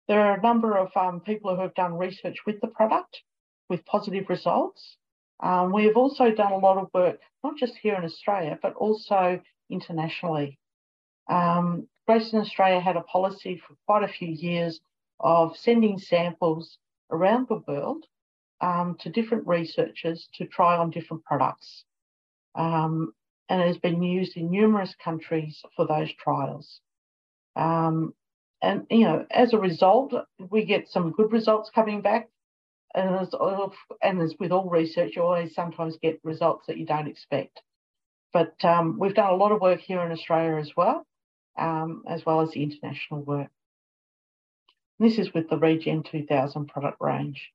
there 0.07 0.21
are 0.21 0.37
a 0.37 0.41
number 0.41 0.77
of 0.77 0.95
um, 0.95 1.19
people 1.19 1.53
who 1.53 1.61
have 1.61 1.75
done 1.75 1.97
research 1.97 2.37
with 2.45 2.61
the 2.61 2.67
product 2.67 3.21
with 3.67 3.85
positive 3.85 4.29
results. 4.29 4.95
Um, 5.41 5.73
we 5.73 5.83
have 5.83 5.97
also 5.97 6.31
done 6.31 6.53
a 6.53 6.57
lot 6.57 6.77
of 6.77 6.87
work, 6.93 7.19
not 7.43 7.57
just 7.57 7.75
here 7.75 7.95
in 7.95 8.05
Australia, 8.05 8.57
but 8.61 8.75
also 8.75 9.41
internationally. 9.69 10.57
Um, 11.29 11.89
Grayston 12.09 12.41
Australia 12.41 12.79
had 12.79 12.97
a 12.97 13.01
policy 13.01 13.61
for 13.67 13.75
quite 13.85 14.03
a 14.03 14.11
few 14.11 14.29
years 14.29 14.79
of 15.19 15.55
sending 15.55 15.99
samples 15.99 16.79
around 17.11 17.47
the 17.47 17.61
world 17.67 18.03
um, 18.61 18.97
to 19.01 19.11
different 19.11 19.45
researchers 19.45 20.27
to 20.33 20.47
try 20.47 20.75
on 20.75 20.89
different 20.89 21.23
products. 21.23 21.83
Um, 22.55 23.13
and 23.47 23.61
it 23.61 23.67
has 23.67 23.77
been 23.77 24.01
used 24.01 24.37
in 24.37 24.49
numerous 24.49 24.95
countries 25.03 25.61
for 25.75 25.85
those 25.85 26.11
trials. 26.13 26.79
Um, 27.55 28.15
and, 28.63 28.87
you 28.89 29.05
know, 29.05 29.27
as 29.29 29.53
a 29.53 29.59
result, 29.59 30.13
we 30.49 30.65
get 30.65 30.89
some 30.89 31.11
good 31.11 31.31
results 31.31 31.69
coming 31.73 32.01
back. 32.01 32.27
And 32.95 33.17
as, 33.17 33.29
and 34.01 34.19
as 34.19 34.33
with 34.39 34.51
all 34.51 34.67
research, 34.67 35.15
you 35.15 35.21
always 35.21 35.53
sometimes 35.53 35.99
get 36.01 36.19
results 36.23 36.65
that 36.65 36.77
you 36.77 36.87
don't 36.87 37.07
expect. 37.07 37.61
But 38.33 38.53
um, 38.63 38.97
we've 38.97 39.13
done 39.13 39.31
a 39.31 39.35
lot 39.35 39.51
of 39.51 39.61
work 39.61 39.79
here 39.79 40.01
in 40.01 40.11
Australia 40.11 40.59
as 40.59 40.71
well 40.75 41.05
um, 41.59 42.03
as 42.07 42.25
well 42.25 42.41
as 42.41 42.51
the 42.51 42.63
international 42.63 43.21
work. 43.21 43.49
This 44.99 45.17
is 45.17 45.33
with 45.33 45.49
the 45.49 45.57
Regen 45.57 46.03
2000 46.03 46.67
product 46.67 46.97
range. 46.99 47.51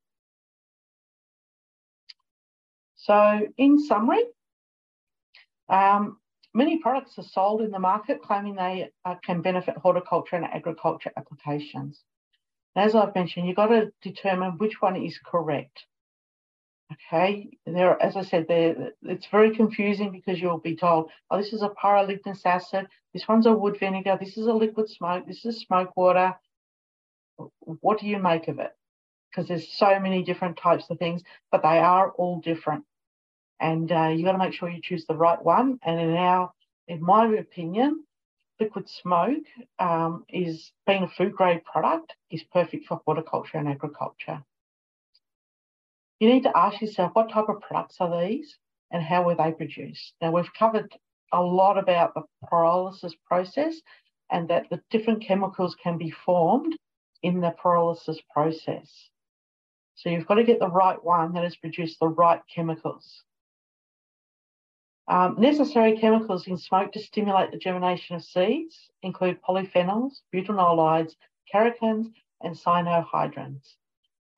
So 2.96 3.46
in 3.58 3.78
summary, 3.78 4.24
um, 5.68 6.18
many 6.54 6.78
products 6.78 7.18
are 7.18 7.24
sold 7.24 7.60
in 7.60 7.70
the 7.70 7.78
market 7.78 8.22
claiming 8.22 8.54
they 8.54 8.90
uh, 9.04 9.16
can 9.22 9.42
benefit 9.42 9.76
horticulture 9.76 10.36
and 10.36 10.46
agriculture 10.46 11.12
applications. 11.16 12.02
as 12.76 12.94
I've 12.94 13.14
mentioned, 13.14 13.46
you've 13.46 13.56
got 13.56 13.66
to 13.66 13.92
determine 14.00 14.58
which 14.58 14.80
one 14.80 14.96
is 14.96 15.18
correct. 15.18 15.84
Okay, 16.94 17.48
there, 17.66 18.00
as 18.00 18.16
I 18.16 18.22
said, 18.22 18.46
there 18.46 18.92
it's 19.02 19.26
very 19.26 19.57
confusing 19.57 20.12
because 20.12 20.40
you'll 20.40 20.59
be 20.59 20.76
told, 20.76 21.11
oh, 21.30 21.38
this 21.38 21.52
is 21.52 21.62
a 21.62 21.70
pyroligneous 21.70 22.44
acid, 22.44 22.87
this 23.12 23.26
one's 23.26 23.46
a 23.46 23.52
wood 23.52 23.78
vinegar, 23.80 24.18
this 24.20 24.37
is 24.37 24.46
a 24.46 24.52
liquid 24.52 24.88
smoke, 24.88 25.26
this 25.26 25.44
is 25.44 25.59
smoke 25.61 25.96
water. 25.96 26.35
What 27.61 27.98
do 28.00 28.07
you 28.07 28.18
make 28.18 28.48
of 28.48 28.59
it? 28.59 28.72
Because 29.30 29.48
there's 29.48 29.72
so 29.72 29.98
many 29.98 30.22
different 30.22 30.57
types 30.57 30.85
of 30.90 30.98
things, 30.98 31.22
but 31.50 31.62
they 31.62 31.78
are 31.78 32.11
all 32.12 32.40
different. 32.40 32.85
And 33.61 33.90
uh, 33.90 34.09
you 34.09 34.24
got 34.24 34.33
to 34.33 34.38
make 34.38 34.52
sure 34.52 34.68
you 34.68 34.83
choose 34.83 35.07
the 35.07 35.16
right 35.16 35.42
one. 35.42 35.80
And 35.83 35.98
in 35.98 36.14
our, 36.14 36.52
in 36.87 37.02
my 37.02 37.26
opinion, 37.26 38.04
liquid 38.61 38.88
smoke 38.88 39.44
um, 39.78 40.24
is 40.28 40.70
being 40.87 41.02
a 41.02 41.09
food 41.09 41.35
grade 41.35 41.64
product 41.64 42.14
is 42.30 42.44
perfect 42.44 42.87
for 42.87 43.00
horticulture 43.04 43.59
and 43.59 43.68
agriculture 43.68 44.44
you 46.24 46.32
need 46.32 46.42
to 46.44 46.56
ask 46.56 46.80
yourself 46.80 47.12
what 47.14 47.30
type 47.30 47.48
of 47.48 47.60
products 47.60 47.96
are 48.00 48.22
these 48.22 48.56
and 48.90 49.02
how 49.02 49.22
were 49.24 49.34
they 49.34 49.52
produced? 49.52 50.14
Now, 50.20 50.30
we've 50.30 50.52
covered 50.54 50.92
a 51.32 51.42
lot 51.42 51.78
about 51.78 52.14
the 52.14 52.22
pyrolysis 52.50 53.12
process 53.26 53.80
and 54.30 54.48
that 54.48 54.66
the 54.70 54.80
different 54.90 55.22
chemicals 55.22 55.76
can 55.82 55.98
be 55.98 56.10
formed 56.10 56.76
in 57.22 57.40
the 57.40 57.54
pyrolysis 57.62 58.18
process. 58.32 59.10
So 59.96 60.08
you've 60.08 60.26
got 60.26 60.34
to 60.34 60.44
get 60.44 60.58
the 60.58 60.68
right 60.68 61.02
one 61.02 61.32
that 61.34 61.44
has 61.44 61.56
produced 61.56 62.00
the 62.00 62.08
right 62.08 62.40
chemicals. 62.52 63.22
Um, 65.06 65.37
necessary 65.38 65.98
chemicals 65.98 66.46
in 66.46 66.56
smoke 66.56 66.92
to 66.92 66.98
stimulate 66.98 67.50
the 67.50 67.58
germination 67.58 68.16
of 68.16 68.24
seeds 68.24 68.90
include 69.02 69.42
polyphenols, 69.42 70.20
butanolides, 70.35 71.14
karrikins, 71.52 72.06
and 72.40 72.56
cyanohydrins. 72.56 73.75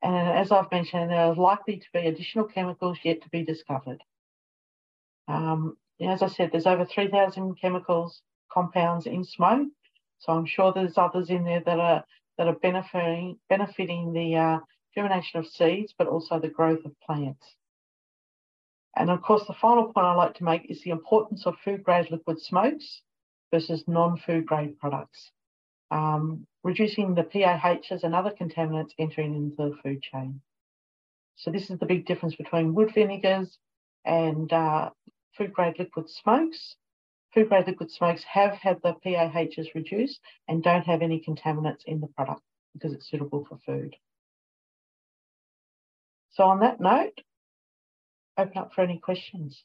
And 0.06 0.14
as 0.14 0.52
I've 0.52 0.70
mentioned, 0.70 1.10
there 1.10 1.18
are 1.18 1.34
likely 1.34 1.78
to 1.78 1.86
be 1.92 2.06
additional 2.06 2.44
chemicals 2.44 2.96
yet 3.02 3.22
to 3.22 3.28
be 3.30 3.42
discovered. 3.42 4.04
Um, 5.26 5.76
as 6.00 6.22
I 6.22 6.28
said, 6.28 6.50
there's 6.52 6.68
over 6.68 6.84
3,000 6.84 7.56
chemicals 7.60 8.22
compounds 8.48 9.06
in 9.06 9.24
smoke. 9.24 9.66
So 10.20 10.32
I'm 10.32 10.46
sure 10.46 10.72
there's 10.72 10.96
others 10.96 11.28
in 11.30 11.42
there 11.42 11.62
that 11.66 11.80
are 11.80 12.04
that 12.38 12.46
are 12.46 12.54
benefiting 12.54 13.40
benefiting 13.48 14.12
the 14.12 14.36
uh, 14.36 14.58
germination 14.94 15.40
of 15.40 15.48
seeds, 15.48 15.92
but 15.98 16.06
also 16.06 16.38
the 16.38 16.50
growth 16.50 16.84
of 16.84 16.92
plants. 17.00 17.56
And 18.94 19.10
of 19.10 19.22
course, 19.22 19.44
the 19.48 19.54
final 19.54 19.92
point 19.92 20.06
I 20.06 20.14
like 20.14 20.36
to 20.36 20.44
make 20.44 20.70
is 20.70 20.82
the 20.82 20.90
importance 20.90 21.46
of 21.46 21.58
food 21.64 21.82
grade 21.82 22.12
liquid 22.12 22.40
smokes 22.40 23.02
versus 23.50 23.82
non-food 23.88 24.46
grade 24.46 24.78
products 24.78 25.32
um, 25.90 26.46
reducing 26.62 27.14
the 27.14 27.22
PAHs 27.22 28.02
and 28.02 28.14
other 28.14 28.32
contaminants 28.40 28.92
entering 28.98 29.34
into 29.34 29.56
the 29.56 29.76
food 29.82 30.02
chain. 30.02 30.40
So 31.36 31.50
this 31.50 31.70
is 31.70 31.78
the 31.78 31.86
big 31.86 32.06
difference 32.06 32.34
between 32.34 32.74
wood 32.74 32.92
vinegars 32.94 33.58
and 34.04 34.52
uh, 34.52 34.90
food 35.36 35.52
grade 35.52 35.78
liquid 35.78 36.08
smokes. 36.08 36.76
Food 37.34 37.50
grade 37.50 37.66
liquid 37.66 37.90
smokes 37.90 38.24
have 38.24 38.54
had 38.54 38.78
the 38.82 38.94
PAHs 39.04 39.74
reduced 39.74 40.20
and 40.48 40.62
don't 40.62 40.86
have 40.86 41.02
any 41.02 41.22
contaminants 41.26 41.84
in 41.84 42.00
the 42.00 42.06
product 42.08 42.40
because 42.72 42.92
it's 42.92 43.08
suitable 43.10 43.44
for 43.48 43.58
food. 43.66 43.94
So 46.30 46.44
on 46.44 46.60
that 46.60 46.80
note, 46.80 47.20
open 48.38 48.58
up 48.58 48.74
for 48.74 48.82
any 48.82 48.98
questions. 48.98 49.64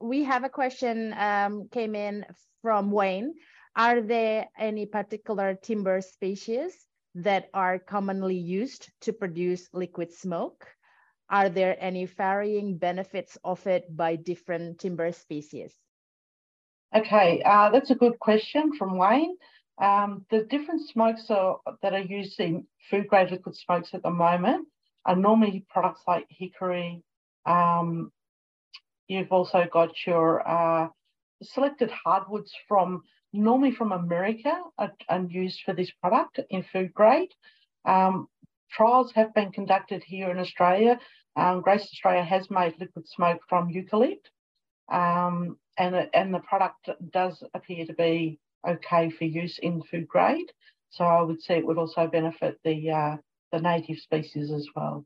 we 0.00 0.24
have 0.24 0.44
a 0.44 0.48
question 0.48 1.14
um, 1.16 1.68
came 1.70 1.94
in 1.94 2.24
from 2.62 2.90
Wayne. 2.90 3.34
Are 3.76 4.00
there 4.00 4.48
any 4.58 4.86
particular 4.86 5.54
timber 5.54 6.00
species 6.00 6.86
that 7.14 7.48
are 7.54 7.78
commonly 7.78 8.36
used 8.36 8.90
to 9.02 9.12
produce 9.12 9.68
liquid 9.72 10.12
smoke? 10.12 10.66
Are 11.28 11.48
there 11.48 11.76
any 11.78 12.06
varying 12.06 12.78
benefits 12.78 13.38
offered 13.44 13.84
by 13.90 14.16
different 14.16 14.80
timber 14.80 15.12
species? 15.12 15.72
Okay, 16.94 17.40
uh, 17.44 17.70
that's 17.70 17.90
a 17.90 17.94
good 17.94 18.18
question 18.18 18.76
from 18.76 18.98
Wayne. 18.98 19.36
Um, 19.80 20.26
the 20.30 20.42
different 20.44 20.88
smokes 20.88 21.30
are, 21.30 21.58
that 21.82 21.94
are 21.94 22.00
used 22.00 22.40
in 22.40 22.66
food 22.90 23.06
grade 23.06 23.30
liquid 23.30 23.56
smokes 23.56 23.94
at 23.94 24.02
the 24.02 24.10
moment 24.10 24.66
are 25.06 25.16
normally 25.16 25.64
products 25.70 26.02
like 26.06 26.26
hickory. 26.28 27.02
Um, 27.46 28.12
you've 29.06 29.32
also 29.32 29.66
got 29.72 30.06
your 30.06 30.46
uh, 30.46 30.88
selected 31.42 31.90
hardwoods 31.90 32.52
from 32.68 33.02
normally 33.32 33.72
from 33.72 33.92
America 33.92 34.52
and 35.08 35.30
used 35.30 35.60
for 35.64 35.74
this 35.74 35.90
product 36.02 36.40
in 36.50 36.64
food 36.72 36.92
grade. 36.92 37.30
Um, 37.84 38.28
trials 38.70 39.12
have 39.14 39.34
been 39.34 39.52
conducted 39.52 40.02
here 40.04 40.30
in 40.30 40.38
Australia. 40.38 40.98
Um, 41.36 41.60
Grace 41.60 41.82
Australia 41.82 42.24
has 42.24 42.50
made 42.50 42.74
liquid 42.80 43.08
smoke 43.08 43.40
from 43.48 43.72
eucalypt, 43.72 44.26
um, 44.90 45.56
and, 45.78 46.08
and 46.12 46.34
the 46.34 46.40
product 46.40 46.90
does 47.12 47.42
appear 47.54 47.86
to 47.86 47.94
be 47.94 48.38
okay 48.68 49.10
for 49.10 49.24
use 49.24 49.58
in 49.58 49.82
food 49.82 50.08
grade. 50.08 50.50
So 50.90 51.04
I 51.04 51.22
would 51.22 51.40
say 51.40 51.58
it 51.58 51.66
would 51.66 51.78
also 51.78 52.08
benefit 52.08 52.58
the, 52.64 52.90
uh, 52.90 53.16
the 53.52 53.60
native 53.60 53.98
species 53.98 54.50
as 54.50 54.66
well. 54.74 55.04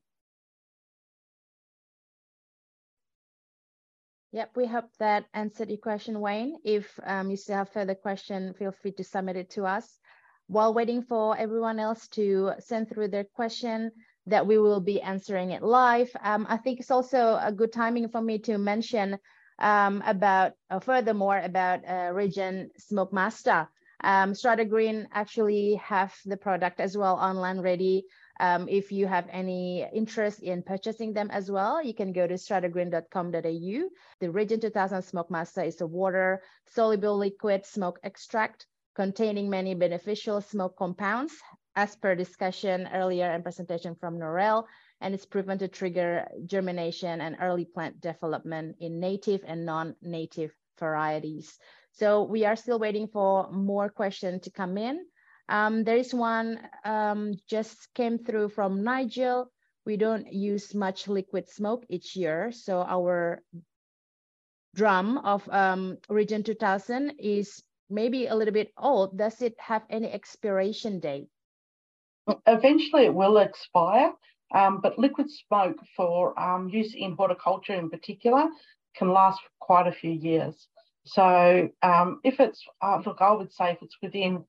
Yep, 4.35 4.57
we 4.57 4.67
hope 4.67 4.91
that 4.99 5.27
answered 5.33 5.69
your 5.69 5.79
question, 5.79 6.19
Wayne. 6.19 6.57
If 6.65 6.99
um, 7.05 7.31
you 7.31 7.37
still 7.37 7.55
have 7.55 7.69
further 7.69 7.95
question, 7.95 8.53
feel 8.55 8.73
free 8.73 8.91
to 8.95 9.05
submit 9.05 9.37
it 9.37 9.51
to 9.51 9.65
us. 9.65 10.01
While 10.49 10.75
waiting 10.75 11.03
for 11.03 11.39
everyone 11.39 11.79
else 11.79 12.09
to 12.19 12.51
send 12.59 12.89
through 12.91 13.11
their 13.11 13.23
question, 13.23 13.93
that 14.27 14.45
we 14.45 14.59
will 14.59 14.81
be 14.81 15.01
answering 15.01 15.53
it 15.53 15.63
live. 15.63 16.11
Um, 16.21 16.49
I 16.49 16.57
think 16.57 16.81
it's 16.81 16.91
also 16.91 17.39
a 17.41 17.53
good 17.53 17.73
timing 17.73 18.09
for 18.09 18.21
me 18.21 18.41
to 18.41 18.59
mention 18.59 19.19
um, 19.61 20.03
about, 20.05 20.55
uh, 20.69 20.81
furthermore, 20.81 21.39
about 21.39 21.85
uh, 21.87 22.13
Smoke 22.77 23.13
Master. 23.13 23.69
Um, 24.03 24.35
Strata 24.35 24.65
Green 24.65 25.07
actually 25.13 25.77
have 25.77 26.13
the 26.25 26.37
product 26.37 26.81
as 26.81 26.99
well 26.99 27.15
online 27.15 27.61
ready. 27.61 28.05
Um, 28.41 28.69
if 28.69 28.91
you 28.91 29.07
have 29.07 29.27
any 29.31 29.87
interest 29.93 30.43
in 30.43 30.63
purchasing 30.63 31.13
them 31.13 31.31
as 31.31 31.51
well, 31.51 31.83
you 31.83 31.95
can 31.95 32.13
go 32.13 32.27
to 32.27 32.35
stratagreen.com.au. 32.35 33.89
The 34.21 34.31
Regen 34.31 34.61
2000 34.61 35.03
Smoke 35.03 35.31
Master 35.31 35.63
is 35.63 35.81
a 35.81 35.87
water 35.87 36.43
soluble 36.67 37.17
liquid 37.17 37.65
smoke 37.65 38.01
extract 38.03 38.67
containing 38.95 39.51
many 39.51 39.75
beneficial 39.75 40.41
smoke 40.41 40.77
compounds 40.77 41.35
as 41.77 41.97
per 41.97 42.15
discussion 42.15 42.89
earlier 42.93 43.27
and 43.27 43.43
presentation 43.43 43.97
from 43.97 44.19
Narelle, 44.19 44.65
and 45.01 45.15
it's 45.15 45.27
proven 45.27 45.59
to 45.59 45.69
trigger 45.69 46.27
germination 46.47 47.21
and 47.21 47.37
early 47.41 47.65
plant 47.65 48.01
development 48.01 48.77
in 48.81 49.01
native 49.01 49.43
and 49.47 49.67
non-native 49.67 50.53
varieties. 50.79 51.59
So 51.93 52.23
we 52.23 52.45
are 52.45 52.57
still 52.57 52.79
waiting 52.79 53.09
for 53.09 53.51
more 53.51 53.89
questions 53.89 54.43
to 54.43 54.51
come 54.51 54.79
in. 54.79 55.05
Um, 55.49 55.85
there 55.85 55.97
is 55.97 56.15
one 56.15 56.61
um, 56.85 57.35
just 57.49 57.93
came 57.95 58.19
through 58.19 58.49
from 58.51 58.83
Nigel. 58.83 59.51
We 59.85 59.97
don't 59.97 60.33
use 60.33 60.75
much 60.75 61.09
liquid 61.09 61.49
smoke 61.49 61.85
each 61.89 62.17
year. 62.17 62.51
So 62.53 62.83
our 62.83 63.43
drum 64.75 65.19
of 65.19 65.49
um, 65.51 65.99
Regen 66.09 66.43
2000 66.43 67.15
is 67.19 67.63
maybe 67.91 68.27
a 68.27 68.35
little 68.35 68.55
bit 68.55 68.73
old. 68.79 69.19
Does 69.19 69.43
it 69.43 69.55
have 69.59 69.83
any 69.91 70.11
expiration 70.11 71.01
date? 71.01 71.29
Eventually 72.47 73.05
it 73.05 73.15
will 73.15 73.37
expire, 73.39 74.13
um, 74.55 74.81
but 74.81 74.99
liquid 74.99 75.27
smoke 75.31 75.77
for 75.95 76.39
um, 76.41 76.71
use 76.71 76.95
in 76.97 77.15
horticulture 77.17 77.75
in 77.75 77.91
particular 77.91 78.49
can 78.97 79.13
last 79.13 79.41
for 79.41 79.51
quite 79.61 79.87
a 79.87 79.93
few 79.93 80.13
years. 80.13 80.69
So 81.05 81.69
um, 81.83 82.21
if 82.25 82.41
it's, 82.41 82.65
uh, 82.81 83.03
look, 83.05 83.19
I 83.21 83.33
would 83.33 83.53
say 83.53 83.73
if 83.73 83.79
it's 83.83 83.97
within 84.01 84.45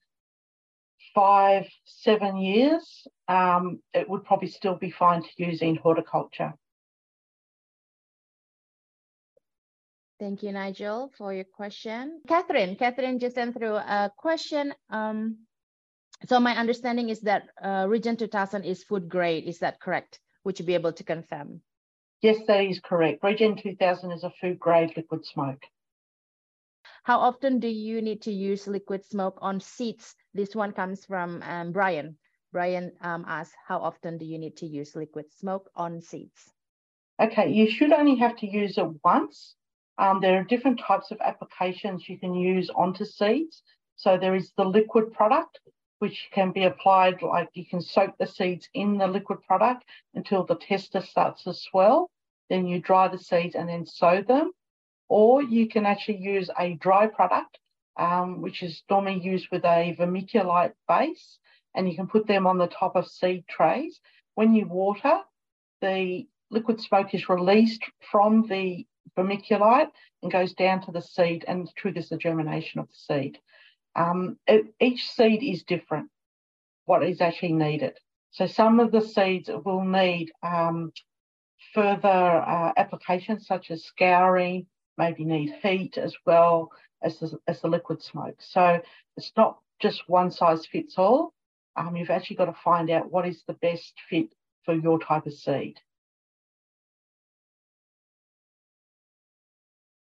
five, 1.15 1.65
seven 1.85 2.37
years, 2.37 3.07
um, 3.27 3.79
it 3.93 4.07
would 4.07 4.25
probably 4.25 4.49
still 4.49 4.75
be 4.75 4.91
fine 4.91 5.23
to 5.23 5.29
use 5.37 5.61
in 5.61 5.77
horticulture. 5.77 6.53
Thank 10.19 10.43
you, 10.43 10.51
Nigel, 10.51 11.11
for 11.17 11.33
your 11.33 11.45
question. 11.45 12.21
Catherine, 12.27 12.75
Catherine 12.75 13.19
just 13.19 13.35
sent 13.35 13.57
through 13.57 13.75
a 13.75 14.11
question. 14.15 14.73
Um, 14.89 15.39
so 16.27 16.39
my 16.39 16.55
understanding 16.55 17.09
is 17.09 17.21
that 17.21 17.49
uh, 17.61 17.85
Regen 17.89 18.15
2000 18.15 18.63
is 18.63 18.83
food 18.83 19.09
grade. 19.09 19.45
Is 19.45 19.59
that 19.59 19.79
correct? 19.81 20.19
Would 20.45 20.59
you 20.59 20.65
be 20.65 20.73
able 20.73 20.93
to 20.93 21.03
confirm? 21.03 21.61
Yes, 22.21 22.37
that 22.47 22.63
is 22.63 22.79
correct. 22.79 23.23
Regen 23.23 23.57
2000 23.57 24.11
is 24.11 24.23
a 24.23 24.31
food 24.39 24.59
grade 24.59 24.93
liquid 24.95 25.25
smoke. 25.25 25.61
How 27.05 27.19
often 27.19 27.59
do 27.59 27.67
you 27.67 28.01
need 28.01 28.23
to 28.23 28.31
use 28.31 28.65
liquid 28.65 29.05
smoke 29.05 29.37
on 29.39 29.59
seeds? 29.59 30.15
This 30.33 30.55
one 30.55 30.71
comes 30.71 31.05
from 31.05 31.39
um, 31.43 31.71
Brian. 31.71 32.17
Brian 32.51 32.93
um, 32.99 33.23
asks, 33.27 33.53
how 33.67 33.77
often 33.77 34.17
do 34.17 34.25
you 34.25 34.39
need 34.39 34.57
to 34.57 34.65
use 34.65 34.95
liquid 34.95 35.31
smoke 35.31 35.69
on 35.75 36.01
seeds? 36.01 36.51
Okay, 37.21 37.51
you 37.51 37.69
should 37.69 37.91
only 37.91 38.15
have 38.15 38.35
to 38.37 38.47
use 38.47 38.79
it 38.79 38.87
once. 39.03 39.53
Um, 39.99 40.19
there 40.19 40.39
are 40.39 40.43
different 40.45 40.79
types 40.79 41.11
of 41.11 41.21
applications 41.21 42.09
you 42.09 42.17
can 42.17 42.33
use 42.33 42.71
onto 42.75 43.05
seeds. 43.05 43.61
So 43.97 44.17
there 44.17 44.33
is 44.33 44.51
the 44.57 44.65
liquid 44.65 45.13
product, 45.13 45.59
which 45.99 46.29
can 46.33 46.53
be 46.53 46.63
applied 46.63 47.21
like 47.21 47.49
you 47.53 47.67
can 47.67 47.81
soak 47.81 48.17
the 48.17 48.25
seeds 48.25 48.67
in 48.73 48.97
the 48.97 49.07
liquid 49.07 49.43
product 49.43 49.85
until 50.15 50.43
the 50.43 50.55
testa 50.55 51.03
starts 51.03 51.43
to 51.43 51.53
swell. 51.53 52.09
Then 52.49 52.65
you 52.65 52.81
dry 52.81 53.09
the 53.09 53.19
seeds 53.19 53.53
and 53.53 53.69
then 53.69 53.85
sow 53.85 54.23
them. 54.23 54.53
Or 55.07 55.41
you 55.41 55.67
can 55.67 55.85
actually 55.85 56.17
use 56.17 56.49
a 56.59 56.73
dry 56.75 57.07
product, 57.07 57.59
um, 57.97 58.41
which 58.41 58.63
is 58.63 58.83
normally 58.89 59.21
used 59.21 59.47
with 59.51 59.63
a 59.63 59.95
vermiculite 59.99 60.73
base, 60.87 61.39
and 61.75 61.89
you 61.89 61.95
can 61.95 62.07
put 62.07 62.27
them 62.27 62.47
on 62.47 62.57
the 62.57 62.67
top 62.67 62.95
of 62.95 63.07
seed 63.07 63.45
trays. 63.47 63.99
When 64.35 64.53
you 64.53 64.67
water, 64.67 65.19
the 65.81 66.27
liquid 66.49 66.81
smoke 66.81 67.13
is 67.13 67.29
released 67.29 67.83
from 68.11 68.47
the 68.47 68.85
vermiculite 69.17 69.91
and 70.21 70.31
goes 70.31 70.53
down 70.53 70.81
to 70.85 70.91
the 70.91 71.01
seed 71.01 71.45
and 71.47 71.69
triggers 71.75 72.09
the 72.09 72.17
germination 72.17 72.79
of 72.79 72.87
the 72.87 73.13
seed. 73.13 73.37
Um, 73.95 74.37
it, 74.47 74.73
each 74.79 75.09
seed 75.09 75.43
is 75.43 75.63
different, 75.63 76.09
what 76.85 77.03
is 77.03 77.21
actually 77.21 77.53
needed. 77.53 77.97
So 78.31 78.47
some 78.47 78.79
of 78.79 78.91
the 78.91 79.01
seeds 79.01 79.49
will 79.63 79.85
need 79.85 80.31
um, 80.43 80.91
further 81.73 82.09
uh, 82.09 82.73
applications 82.75 83.47
such 83.47 83.71
as 83.71 83.85
scouring, 83.85 84.65
maybe 84.97 85.25
need 85.25 85.53
heat 85.61 85.97
as 85.97 86.15
well 86.25 86.71
as 87.03 87.19
the, 87.19 87.37
as 87.47 87.61
the 87.61 87.67
liquid 87.67 88.01
smoke. 88.01 88.37
So 88.39 88.81
it's 89.17 89.31
not 89.37 89.59
just 89.79 90.07
one 90.07 90.31
size 90.31 90.65
fits 90.65 90.95
all. 90.97 91.33
Um, 91.75 91.95
you've 91.95 92.09
actually 92.09 92.37
got 92.37 92.45
to 92.45 92.55
find 92.63 92.89
out 92.89 93.11
what 93.11 93.27
is 93.27 93.43
the 93.47 93.53
best 93.53 93.93
fit 94.09 94.33
for 94.63 94.73
your 94.73 94.99
type 94.99 95.25
of 95.25 95.33
seed. 95.33 95.79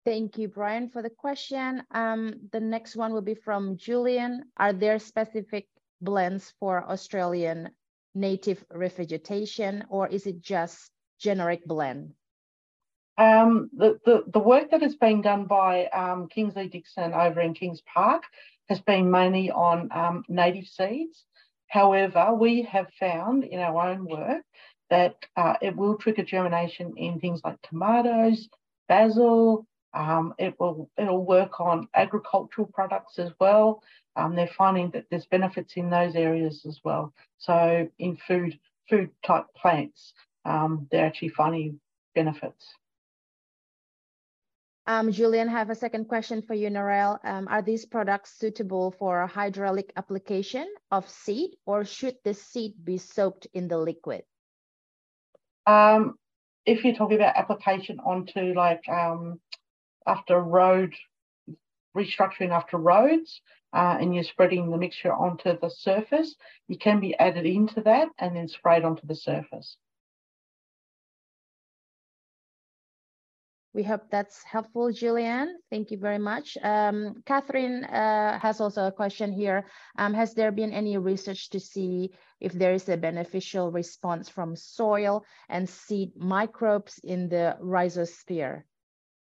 Thank 0.04 0.38
you, 0.38 0.48
Brian, 0.48 0.90
for 0.90 1.04
the 1.04 1.12
question. 1.12 1.84
Um, 1.92 2.34
the 2.52 2.60
next 2.60 2.96
one 2.96 3.14
will 3.14 3.22
be 3.22 3.36
from 3.36 3.78
Julian. 3.78 4.46
Are 4.58 4.74
there 4.74 4.98
specific 4.98 5.68
blends 6.02 6.54
for 6.60 6.84
Australian 6.90 7.70
native 8.16 8.66
revegetation, 8.74 9.84
or 9.90 10.08
is 10.08 10.26
it 10.26 10.42
just 10.42 10.92
generic 11.20 11.64
blend? 11.66 12.14
Um, 13.18 13.70
the, 13.76 14.00
the, 14.06 14.24
the 14.32 14.40
work 14.40 14.72
that 14.72 14.82
has 14.82 14.96
been 14.96 15.22
done 15.22 15.46
by 15.46 15.86
um, 15.88 16.28
Kingsley 16.28 16.68
Dixon 16.68 17.14
over 17.14 17.42
in 17.42 17.54
Kings 17.54 17.82
Park 17.94 18.24
has 18.70 18.80
been 18.80 19.12
mainly 19.12 19.52
on 19.52 19.90
um, 19.92 20.24
native 20.28 20.66
seeds. 20.66 21.26
However, 21.68 22.34
we 22.34 22.64
have 22.64 22.88
found 23.00 23.44
in 23.44 23.60
our 23.60 23.90
own 23.90 24.06
work 24.06 24.44
that 24.90 25.16
uh, 25.38 25.54
it 25.62 25.76
will 25.76 25.98
trigger 25.98 26.24
germination 26.24 26.94
in 26.98 27.20
things 27.20 27.42
like 27.44 27.62
tomatoes, 27.62 28.50
basil, 28.88 29.66
um, 29.94 30.34
it 30.38 30.58
will 30.60 30.90
it'll 30.98 31.26
work 31.26 31.60
on 31.60 31.88
agricultural 31.96 32.68
products 32.68 33.20
as 33.20 33.32
well. 33.40 33.84
Um, 34.16 34.36
they're 34.36 34.50
finding 34.58 34.90
that 34.92 35.06
there's 35.10 35.26
benefits 35.26 35.74
in 35.76 35.90
those 35.90 36.16
areas 36.16 36.66
as 36.66 36.80
well. 36.84 37.14
So 37.38 37.90
in 38.00 38.18
food 38.28 38.58
food 38.90 39.10
type 39.26 39.46
plants, 39.56 40.14
um, 40.46 40.88
they're 40.92 41.06
actually 41.06 41.30
finding 41.30 41.80
benefits. 42.16 42.66
Um, 44.88 45.12
Julian, 45.12 45.48
have 45.48 45.70
a 45.70 45.76
second 45.76 46.06
question 46.08 46.42
for 46.42 46.56
you, 46.56 46.70
Narelle. 46.70 47.20
Um, 47.24 47.48
are 47.48 47.62
these 47.62 47.86
products 47.86 48.38
suitable 48.38 48.92
for 48.92 49.28
hydraulic 49.28 49.94
application 49.96 50.68
of 50.90 51.08
seed, 51.08 51.52
or 51.66 51.86
should 51.86 52.16
the 52.24 52.34
seed 52.34 52.74
be 52.84 52.98
soaked 52.98 53.48
in 53.54 53.68
the 53.68 53.78
liquid? 53.78 54.24
Um, 55.68 56.16
if 56.66 56.84
you're 56.84 56.96
talking 56.96 57.18
about 57.18 57.36
application 57.36 58.00
onto 58.00 58.54
like 58.54 58.88
um, 58.90 59.40
after 60.08 60.40
road 60.40 60.94
restructuring 61.96 62.50
after 62.50 62.78
roads 62.78 63.42
uh, 63.74 63.98
and 64.00 64.16
you're 64.16 64.24
spreading 64.24 64.72
the 64.72 64.78
mixture 64.78 65.14
onto 65.14 65.60
the 65.60 65.70
surface, 65.70 66.36
you 66.68 66.78
can 66.78 67.00
be 67.00 67.18
added 67.18 67.46
into 67.46 67.82
that 67.82 68.08
and 68.18 68.36
then 68.36 68.48
sprayed 68.48 68.84
onto 68.84 69.06
the 69.06 69.16
surface. 69.16 69.78
We 73.74 73.84
hope 73.84 74.10
that's 74.10 74.44
helpful, 74.44 74.92
Julianne. 74.92 75.54
Thank 75.70 75.92
you 75.92 75.98
very 75.98 76.18
much. 76.18 76.58
Um, 76.62 77.24
Catherine 77.26 77.86
uh, 77.86 78.38
has 78.40 78.60
also 78.60 78.88
a 78.88 78.92
question 78.92 79.32
here. 79.32 79.66
Um, 79.98 80.14
has 80.14 80.34
there 80.34 80.52
been 80.52 80.74
any 80.74 80.98
research 80.98 81.50
to 81.52 81.60
see 81.60 82.12
if 82.42 82.52
there 82.52 82.74
is 82.74 82.90
a 82.90 82.98
beneficial 82.98 83.72
response 83.72 84.28
from 84.28 84.58
soil 84.58 85.24
and 85.48 85.70
seed 85.70 86.12
microbes 86.18 87.00
in 87.02 87.30
the 87.30 87.56
rhizosphere? 87.62 88.64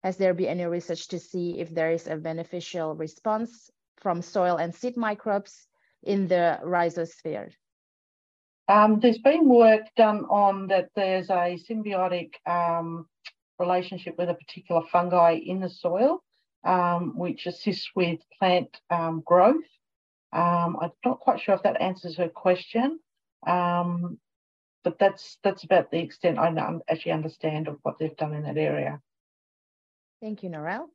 Has 0.04 0.18
there 0.18 0.34
been 0.34 0.50
any 0.50 0.66
research 0.66 1.08
to 1.10 1.20
see 1.20 1.60
if 1.60 1.74
there 1.74 1.92
is 1.92 2.08
a 2.08 2.18
beneficial 2.18 2.96
response 2.96 3.72
from 4.02 4.22
soil 4.22 4.58
and 4.58 4.76
seed 4.76 4.98
microbes 4.98 5.68
in 6.04 6.28
the 6.28 6.60
rhizosphere? 6.66 7.52
Um, 8.68 9.00
there's 9.00 9.20
been 9.20 9.48
work 9.48 9.84
done 9.96 10.26
on 10.26 10.68
that 10.68 10.90
there's 10.96 11.30
a 11.30 11.58
symbiotic 11.70 12.32
um, 12.46 13.08
relationship 13.60 14.16
with 14.18 14.30
a 14.30 14.34
particular 14.34 14.82
fungi 14.92 15.34
in 15.34 15.60
the 15.60 15.70
soil, 15.70 16.24
um, 16.64 17.18
which 17.18 17.46
assists 17.46 17.90
with 17.96 18.20
plant 18.40 18.70
um, 18.90 19.22
growth. 19.26 19.64
Um, 20.32 20.78
I'm 20.82 20.92
not 21.06 21.20
quite 21.20 21.40
sure 21.40 21.56
if 21.56 21.64
that 21.64 21.82
answers 21.82 22.18
her 22.18 22.30
question, 22.30 23.00
um, 23.46 24.18
but 24.84 24.98
that's 24.98 25.38
that's 25.44 25.64
about 25.64 25.92
the 25.92 26.00
extent 26.00 26.40
I 26.40 26.52
actually 26.90 27.12
understand 27.12 27.68
of 27.68 27.78
what 27.84 28.00
they've 28.00 28.18
done 28.18 28.34
in 28.34 28.44
that 28.44 28.58
area. 28.58 29.00
Thank 30.22 30.42
you, 30.42 30.50
Narelle. 30.50 30.88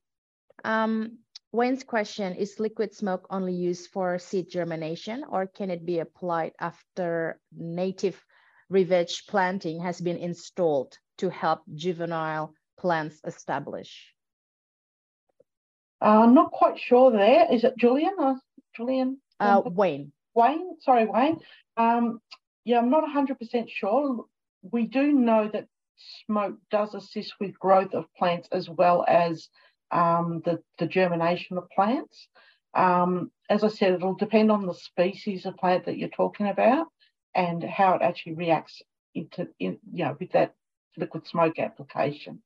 Um, 0.65 1.19
Wayne's 1.51 1.83
question, 1.83 2.35
is 2.35 2.61
liquid 2.61 2.95
smoke 2.95 3.27
only 3.31 3.55
used 3.55 3.91
for 3.91 4.19
seed 4.19 4.51
germination 4.51 5.25
or 5.25 5.47
can 5.47 5.71
it 5.71 5.87
be 5.87 6.01
applied 6.01 6.53
after 6.61 7.41
native 7.53 8.23
reveg 8.71 9.27
planting 9.29 9.81
has 9.81 9.99
been 9.99 10.19
installed 10.19 10.99
to 11.19 11.31
help 11.31 11.61
juvenile 11.75 12.55
plants 12.79 13.21
establish? 13.25 14.13
Uh, 16.01 16.23
I'm 16.23 16.35
not 16.35 16.53
quite 16.53 16.79
sure 16.79 17.11
there. 17.11 17.53
Is 17.53 17.65
it 17.65 17.77
Julian 17.77 18.15
or 18.19 18.37
Julian? 18.77 19.19
Uh, 19.41 19.63
Wayne. 19.65 20.13
Wayne, 20.35 20.77
sorry, 20.81 21.07
Wayne. 21.07 21.39
Um, 21.77 22.21
yeah, 22.65 22.79
I'm 22.79 22.91
not 22.91 23.05
100% 23.05 23.69
sure. 23.69 24.25
We 24.63 24.87
do 24.87 25.13
know 25.13 25.49
that 25.53 25.67
smoke 26.27 26.57
does 26.71 26.95
assist 26.95 27.35
with 27.41 27.59
growth 27.59 27.95
of 27.95 28.05
plants 28.17 28.49
as 28.53 28.69
well 28.69 29.05
as 29.09 29.49
um, 29.91 30.43
the, 30.45 30.63
the 30.79 30.87
germination 30.87 31.59
of 31.59 31.69
plants. 31.71 32.29
Um, 32.75 33.31
as 33.51 33.65
I 33.65 33.69
said, 33.69 33.95
it'll 33.95 34.15
depend 34.15 34.53
on 34.53 34.67
the 34.67 34.75
species 34.75 35.47
of 35.47 35.57
plant 35.57 35.87
that 35.87 35.97
you're 35.97 36.11
talking 36.11 36.47
about 36.49 36.87
and 37.35 37.63
how 37.65 37.95
it 37.95 38.03
actually 38.03 38.35
reacts 38.35 38.83
into, 39.15 39.49
in, 39.59 39.79
you 39.91 40.05
know, 40.05 40.17
with 40.21 40.33
that 40.33 40.55
liquid 40.97 41.27
smoke 41.27 41.59
application. 41.59 42.43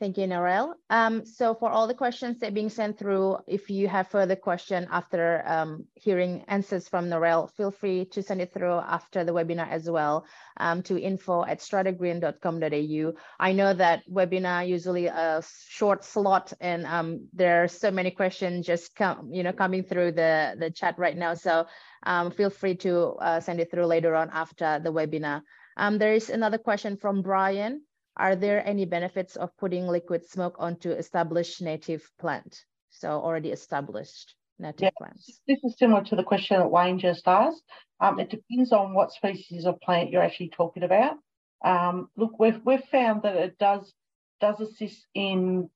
Thank 0.00 0.18
you, 0.18 0.26
Narelle. 0.26 0.74
Um, 0.90 1.24
so 1.24 1.54
for 1.54 1.70
all 1.70 1.86
the 1.86 1.94
questions 1.94 2.40
that 2.40 2.48
are 2.48 2.54
being 2.54 2.68
sent 2.68 2.98
through, 2.98 3.38
if 3.46 3.70
you 3.70 3.86
have 3.86 4.08
further 4.08 4.34
question 4.34 4.88
after 4.90 5.42
um, 5.46 5.86
hearing 5.94 6.44
answers 6.48 6.88
from 6.88 7.08
Narelle, 7.08 7.48
feel 7.56 7.70
free 7.70 8.04
to 8.06 8.20
send 8.20 8.40
it 8.40 8.52
through 8.52 8.80
after 8.80 9.24
the 9.24 9.32
webinar 9.32 9.70
as 9.70 9.88
well 9.88 10.26
um, 10.58 10.82
to 10.82 11.00
info 11.00 11.44
at 11.44 11.60
stratagreen.com.au. 11.60 13.12
I 13.38 13.52
know 13.52 13.72
that 13.72 14.02
webinar 14.10 14.68
usually 14.68 15.06
a 15.06 15.42
short 15.68 16.04
slot 16.04 16.52
and 16.60 16.84
um, 16.86 17.28
there 17.32 17.62
are 17.62 17.68
so 17.68 17.92
many 17.92 18.10
questions 18.10 18.66
just 18.66 18.96
come, 18.96 19.30
you 19.32 19.44
know, 19.44 19.52
coming 19.52 19.84
through 19.84 20.12
the, 20.12 20.56
the 20.58 20.70
chat 20.70 20.98
right 20.98 21.16
now. 21.16 21.34
So 21.34 21.66
um, 22.02 22.32
feel 22.32 22.50
free 22.50 22.74
to 22.78 23.14
uh, 23.20 23.40
send 23.40 23.60
it 23.60 23.70
through 23.70 23.86
later 23.86 24.16
on 24.16 24.28
after 24.32 24.80
the 24.82 24.92
webinar. 24.92 25.42
Um, 25.76 25.98
there 25.98 26.14
is 26.14 26.30
another 26.30 26.58
question 26.58 26.96
from 26.96 27.22
Brian. 27.22 27.82
Are 28.16 28.36
there 28.36 28.66
any 28.66 28.84
benefits 28.84 29.36
of 29.36 29.56
putting 29.56 29.88
liquid 29.88 30.24
smoke 30.28 30.56
onto 30.58 30.90
established 30.90 31.60
native 31.60 32.08
plant? 32.20 32.64
So 32.90 33.08
already 33.08 33.50
established 33.50 34.36
native 34.58 34.82
yeah, 34.82 34.90
plants. 34.96 35.40
This 35.48 35.58
is 35.64 35.76
similar 35.76 36.04
to 36.04 36.16
the 36.16 36.22
question 36.22 36.58
that 36.58 36.70
Wayne 36.70 36.98
just 36.98 37.26
asked. 37.26 37.62
Um, 38.00 38.20
it 38.20 38.30
depends 38.30 38.72
on 38.72 38.94
what 38.94 39.12
species 39.12 39.66
of 39.66 39.80
plant 39.80 40.10
you're 40.10 40.22
actually 40.22 40.50
talking 40.50 40.84
about. 40.84 41.16
Um, 41.64 42.08
look, 42.16 42.38
we've, 42.38 42.60
we've 42.64 42.84
found 42.84 43.22
that 43.22 43.36
it 43.36 43.58
does, 43.58 43.92
does 44.40 44.60
assist 44.60 45.06
in 45.14 45.70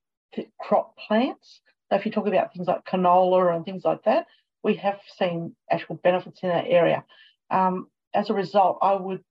crop 0.61 0.97
plants. 0.97 1.61
So 1.89 1.97
if 1.97 2.07
you 2.07 2.13
talk 2.13 2.27
about 2.27 2.53
things 2.53 2.69
like 2.69 2.85
canola 2.85 3.57
and 3.57 3.65
things 3.65 3.85
like 3.85 4.05
that, 4.05 4.27
we 4.63 4.75
have 4.75 5.01
seen 5.19 5.57
actual 5.71 5.97
benefits 5.97 6.43
in 6.43 6.51
that 6.51 6.67
area. 6.69 7.05
Um, 7.51 7.89
as 8.15 8.31
a 8.31 8.35
result, 8.35 8.79
I 8.83 8.95
would 8.95 9.25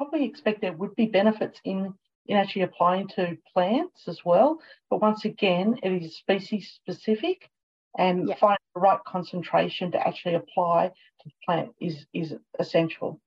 probably 0.00 0.24
expect 0.24 0.62
there 0.62 0.72
would 0.72 0.96
be 0.96 1.04
benefits 1.04 1.60
in, 1.62 1.92
in 2.24 2.34
actually 2.34 2.62
applying 2.62 3.06
to 3.06 3.36
plants 3.52 4.08
as 4.08 4.24
well. 4.24 4.58
But 4.88 5.02
once 5.02 5.26
again, 5.26 5.78
it 5.82 6.02
is 6.02 6.16
species 6.16 6.72
specific 6.74 7.50
and 7.98 8.28
yeah. 8.28 8.34
finding 8.36 8.56
the 8.74 8.80
right 8.80 9.00
concentration 9.06 9.92
to 9.92 9.98
actually 10.06 10.36
apply 10.36 10.88
to 10.88 11.24
the 11.26 11.32
plant 11.44 11.72
is, 11.82 12.06
is 12.14 12.34
essential. 12.58 13.20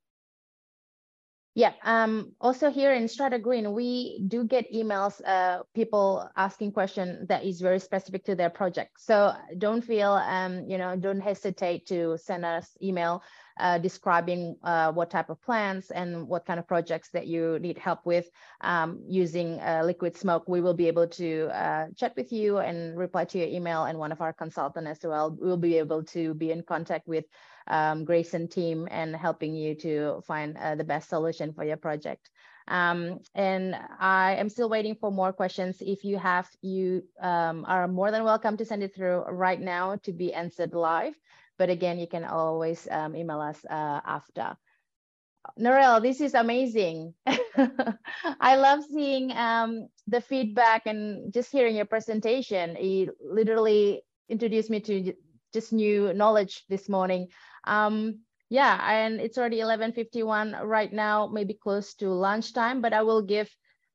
Yeah, 1.56 1.74
um, 1.84 2.32
also 2.42 2.72
here 2.72 2.94
in 2.94 3.08
Strata 3.08 3.38
Green, 3.38 3.74
we 3.74 4.24
do 4.28 4.44
get 4.44 4.72
emails, 4.74 5.22
uh, 5.24 5.62
people 5.76 6.28
asking 6.36 6.72
questions 6.72 7.28
that 7.28 7.46
is 7.46 7.62
very 7.62 7.80
specific 7.80 8.26
to 8.26 8.34
their 8.34 8.50
project. 8.50 9.00
So 9.00 9.34
don't 9.60 9.84
feel, 9.84 10.14
um, 10.14 10.66
you 10.68 10.80
know, 10.80 10.96
don't 10.96 11.22
hesitate 11.22 11.86
to 11.88 12.18
send 12.18 12.44
us 12.44 12.76
email 12.82 13.22
uh, 13.60 13.78
describing 13.78 14.56
uh, 14.64 14.92
what 14.94 15.12
type 15.12 15.30
of 15.30 15.40
plants 15.44 15.92
and 15.92 16.28
what 16.28 16.44
kind 16.44 16.60
of 16.60 16.68
projects 16.68 17.10
that 17.10 17.28
you 17.28 17.60
need 17.60 17.78
help 17.78 18.04
with 18.04 18.32
um, 18.62 19.00
using 19.08 19.60
uh, 19.60 19.84
liquid 19.86 20.18
smoke, 20.18 20.46
we 20.48 20.60
will 20.60 20.74
be 20.74 20.88
able 20.88 21.08
to 21.08 21.50
uh, 21.54 21.86
chat 21.96 22.16
with 22.16 22.32
you 22.32 22.58
and 22.58 22.98
reply 22.98 23.26
to 23.26 23.38
your 23.38 23.48
email 23.48 23.84
and 23.86 24.00
one 24.00 24.12
of 24.12 24.22
our 24.22 24.34
consultants 24.34 24.90
as 24.90 25.08
well 25.08 25.38
will 25.40 25.58
be 25.58 25.78
able 25.78 26.04
to 26.04 26.34
be 26.34 26.52
in 26.52 26.64
contact 26.64 27.08
with 27.08 27.26
um, 27.68 28.06
Grace 28.06 28.34
and 28.34 28.50
team 28.50 28.88
and 28.92 29.16
helping 29.16 29.56
you 29.56 29.76
to 29.76 30.22
find 30.28 30.58
uh, 30.58 30.76
the 30.76 30.84
best 30.84 31.10
solution 31.10 31.54
for 31.54 31.64
your 31.64 31.78
project. 31.78 32.30
Um, 32.68 33.20
and 33.36 33.76
I 34.00 34.36
am 34.36 34.50
still 34.50 34.70
waiting 34.70 34.96
for 34.96 35.12
more 35.12 35.34
questions. 35.34 35.78
If 35.82 36.04
you 36.06 36.18
have, 36.18 36.50
you 36.62 37.04
um, 37.22 37.66
are 37.68 37.88
more 37.88 38.12
than 38.12 38.24
welcome 38.24 38.58
to 38.58 38.66
send 38.66 38.84
it 38.84 38.96
through 38.96 39.24
right 39.30 39.60
now 39.60 39.98
to 40.04 40.14
be 40.14 40.34
answered 40.34 40.74
live. 40.74 41.16
But 41.58 41.70
again, 41.70 42.00
you 42.00 42.08
can 42.08 42.24
always 42.24 42.88
um, 42.90 43.16
email 43.16 43.40
us 43.40 43.64
uh, 43.70 44.00
after. 44.06 44.58
Narelle, 45.60 46.02
this 46.02 46.22
is 46.22 46.34
amazing. 46.34 47.14
I 47.28 48.56
love 48.56 48.80
seeing 48.92 49.32
um, 49.34 49.88
the 50.08 50.22
feedback 50.22 50.84
and 50.86 51.34
just 51.34 51.52
hearing 51.52 51.76
your 51.76 51.86
presentation. 51.86 52.76
It 52.80 53.10
literally 53.22 54.04
introduced 54.30 54.70
me 54.70 54.80
to 54.82 55.14
just 55.54 55.74
new 55.74 56.14
knowledge 56.14 56.64
this 56.70 56.90
morning. 56.90 57.28
Um, 57.64 58.20
yeah, 58.50 58.80
and 58.84 59.20
it's 59.20 59.38
already 59.38 59.60
11.51 59.60 60.64
right 60.64 60.94
now, 60.94 61.28
maybe 61.28 61.56
close 61.56 61.96
to 61.96 62.10
lunchtime, 62.10 62.82
but 62.82 62.94
I 62.94 63.02
will 63.02 63.22
give 63.22 63.50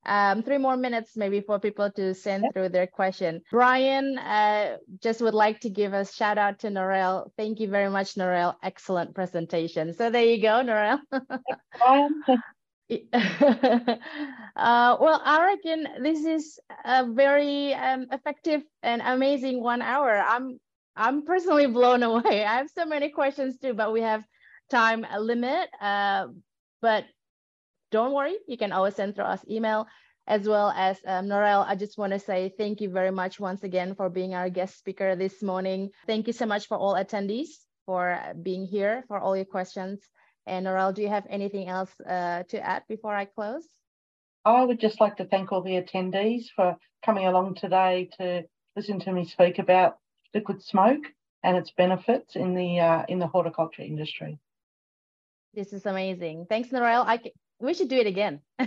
um, 0.06 0.42
three 0.42 0.58
more 0.58 0.76
minutes 0.76 1.16
maybe 1.16 1.40
for 1.40 1.58
people 1.58 1.90
to 1.92 2.14
send 2.14 2.44
through 2.52 2.68
their 2.70 2.86
question. 2.86 3.42
Brian 3.50 4.18
uh, 4.18 4.76
just 5.02 5.20
would 5.20 5.34
like 5.34 5.60
to 5.60 5.70
give 5.70 5.92
a 5.92 6.04
shout 6.04 6.38
out 6.38 6.60
to 6.60 6.68
Narelle. 6.68 7.30
Thank 7.36 7.60
you 7.60 7.68
very 7.68 7.90
much, 7.90 8.14
Narelle. 8.14 8.54
Excellent 8.62 9.14
presentation. 9.14 9.92
So 9.92 10.10
there 10.10 10.24
you 10.24 10.40
go, 10.40 10.62
Narelle. 10.64 11.00
uh, 11.12 11.20
well, 15.00 15.20
I 15.24 15.44
reckon 15.44 16.02
this 16.02 16.24
is 16.24 16.58
a 16.84 17.06
very 17.06 17.74
um, 17.74 18.06
effective 18.10 18.62
and 18.82 19.02
amazing 19.04 19.62
one 19.62 19.82
hour. 19.82 20.18
I'm 20.18 20.58
I'm 20.98 21.24
personally 21.24 21.68
blown 21.68 22.02
away. 22.02 22.44
I 22.44 22.56
have 22.56 22.70
so 22.70 22.84
many 22.84 23.10
questions 23.10 23.56
too, 23.58 23.72
but 23.72 23.92
we 23.92 24.00
have 24.00 24.24
time 24.68 25.06
limit. 25.18 25.68
Uh, 25.80 26.26
but 26.82 27.04
don't 27.92 28.12
worry, 28.12 28.36
you 28.48 28.58
can 28.58 28.72
always 28.72 28.96
send 28.96 29.14
through 29.14 29.24
us 29.24 29.40
email 29.48 29.86
as 30.26 30.46
well 30.46 30.70
as 30.76 30.98
um, 31.06 31.26
Narelle. 31.26 31.64
I 31.66 31.76
just 31.76 31.96
want 31.96 32.12
to 32.12 32.18
say 32.18 32.52
thank 32.58 32.80
you 32.80 32.90
very 32.90 33.12
much 33.12 33.40
once 33.40 33.62
again 33.62 33.94
for 33.94 34.10
being 34.10 34.34
our 34.34 34.50
guest 34.50 34.76
speaker 34.76 35.14
this 35.14 35.40
morning. 35.40 35.90
Thank 36.06 36.26
you 36.26 36.32
so 36.32 36.46
much 36.46 36.66
for 36.66 36.76
all 36.76 36.94
attendees 36.94 37.48
for 37.86 38.18
being 38.42 38.66
here, 38.66 39.04
for 39.06 39.18
all 39.18 39.36
your 39.36 39.46
questions. 39.46 40.00
And 40.46 40.66
Narelle, 40.66 40.94
do 40.94 41.02
you 41.02 41.08
have 41.08 41.26
anything 41.30 41.68
else 41.68 41.92
uh, 42.00 42.42
to 42.48 42.60
add 42.60 42.82
before 42.88 43.14
I 43.14 43.24
close? 43.24 43.64
I 44.44 44.64
would 44.64 44.80
just 44.80 45.00
like 45.00 45.16
to 45.18 45.24
thank 45.24 45.52
all 45.52 45.62
the 45.62 45.80
attendees 45.80 46.46
for 46.56 46.76
coming 47.04 47.26
along 47.26 47.54
today 47.54 48.10
to 48.18 48.42
listen 48.76 48.98
to 49.00 49.12
me 49.12 49.24
speak 49.24 49.58
about 49.58 49.96
liquid 50.34 50.62
smoke 50.62 51.04
and 51.42 51.56
its 51.56 51.70
benefits 51.70 52.36
in 52.36 52.54
the 52.54 52.80
uh, 52.80 53.04
in 53.08 53.18
the 53.18 53.26
horticulture 53.26 53.82
industry. 53.82 54.38
This 55.54 55.72
is 55.72 55.86
amazing. 55.86 56.46
Thanks, 56.48 56.68
Narelle. 56.70 57.04
I 57.06 57.20
we 57.60 57.74
should 57.74 57.88
do 57.88 57.96
it 57.96 58.06
again. 58.06 58.40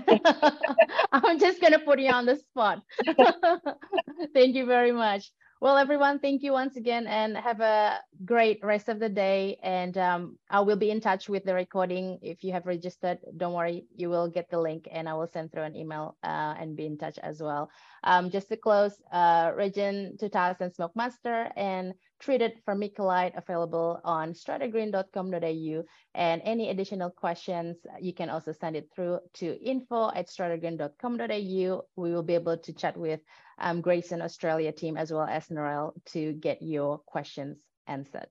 I'm 1.11 1.39
just 1.39 1.61
going 1.61 1.73
to 1.73 1.79
put 1.79 1.99
you 1.99 2.11
on 2.11 2.25
the 2.25 2.37
spot. 2.37 2.81
Thank 4.33 4.55
you 4.55 4.65
very 4.65 4.91
much. 4.91 5.31
Well, 5.61 5.77
everyone, 5.77 6.17
thank 6.17 6.41
you 6.41 6.53
once 6.53 6.75
again 6.75 7.05
and 7.05 7.37
have 7.37 7.61
a 7.61 7.99
great 8.25 8.57
rest 8.63 8.89
of 8.89 8.97
the 8.97 9.09
day. 9.09 9.59
And 9.61 9.95
um, 9.95 10.39
I 10.49 10.61
will 10.61 10.75
be 10.75 10.89
in 10.89 10.99
touch 10.99 11.29
with 11.29 11.43
the 11.43 11.53
recording. 11.53 12.17
If 12.23 12.43
you 12.43 12.51
have 12.53 12.65
registered, 12.65 13.19
don't 13.37 13.53
worry, 13.53 13.85
you 13.95 14.09
will 14.09 14.27
get 14.27 14.49
the 14.49 14.59
link 14.59 14.87
and 14.91 15.07
I 15.07 15.13
will 15.13 15.27
send 15.27 15.51
through 15.51 15.61
an 15.61 15.75
email 15.75 16.17
uh, 16.23 16.55
and 16.57 16.75
be 16.75 16.87
in 16.87 16.97
touch 16.97 17.19
as 17.19 17.43
well. 17.43 17.69
Um, 18.03 18.31
just 18.31 18.49
to 18.49 18.57
close, 18.57 18.99
uh, 19.13 19.51
Regen 19.55 20.17
2000 20.19 20.73
Smoke 20.73 20.95
Master 20.95 21.51
and 21.55 21.93
treated 22.19 22.53
vermiculite 22.67 23.37
available 23.37 24.01
on 24.03 24.33
stratagreen.com.au. 24.33 25.83
And 26.15 26.41
any 26.43 26.69
additional 26.71 27.11
questions, 27.11 27.77
you 27.99 28.13
can 28.13 28.29
also 28.29 28.51
send 28.51 28.75
it 28.75 28.89
through 28.95 29.19
to 29.35 29.61
info 29.63 30.09
at 30.15 30.27
stratagreen.com.au. 30.27 31.85
We 31.95 32.11
will 32.11 32.23
be 32.23 32.33
able 32.33 32.57
to 32.57 32.73
chat 32.73 32.97
with 32.97 33.19
um, 33.61 33.81
Grayson 33.81 34.21
Australia 34.21 34.71
team 34.71 34.97
as 34.97 35.11
well 35.11 35.27
as 35.27 35.47
Narelle 35.47 35.93
to 36.07 36.33
get 36.33 36.61
your 36.61 36.97
questions 36.99 37.57
answered. 37.87 38.27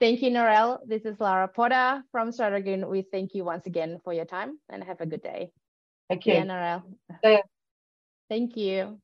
Thank 0.00 0.22
you, 0.22 0.30
Narelle. 0.30 0.78
This 0.86 1.04
is 1.04 1.20
Lara 1.20 1.48
Potter 1.48 2.02
from 2.10 2.30
Stratagreen. 2.30 2.88
We 2.88 3.02
thank 3.02 3.34
you 3.34 3.44
once 3.44 3.66
again 3.66 3.98
for 4.02 4.14
your 4.14 4.24
time 4.24 4.58
and 4.70 4.82
have 4.82 5.00
a 5.02 5.06
good 5.06 5.22
day. 5.22 5.50
Thank 6.08 6.26
you. 6.26 6.34
Yeah, 6.34 6.44
Narelle. 6.44 6.82
Thank 8.30 8.56
you. 8.56 9.00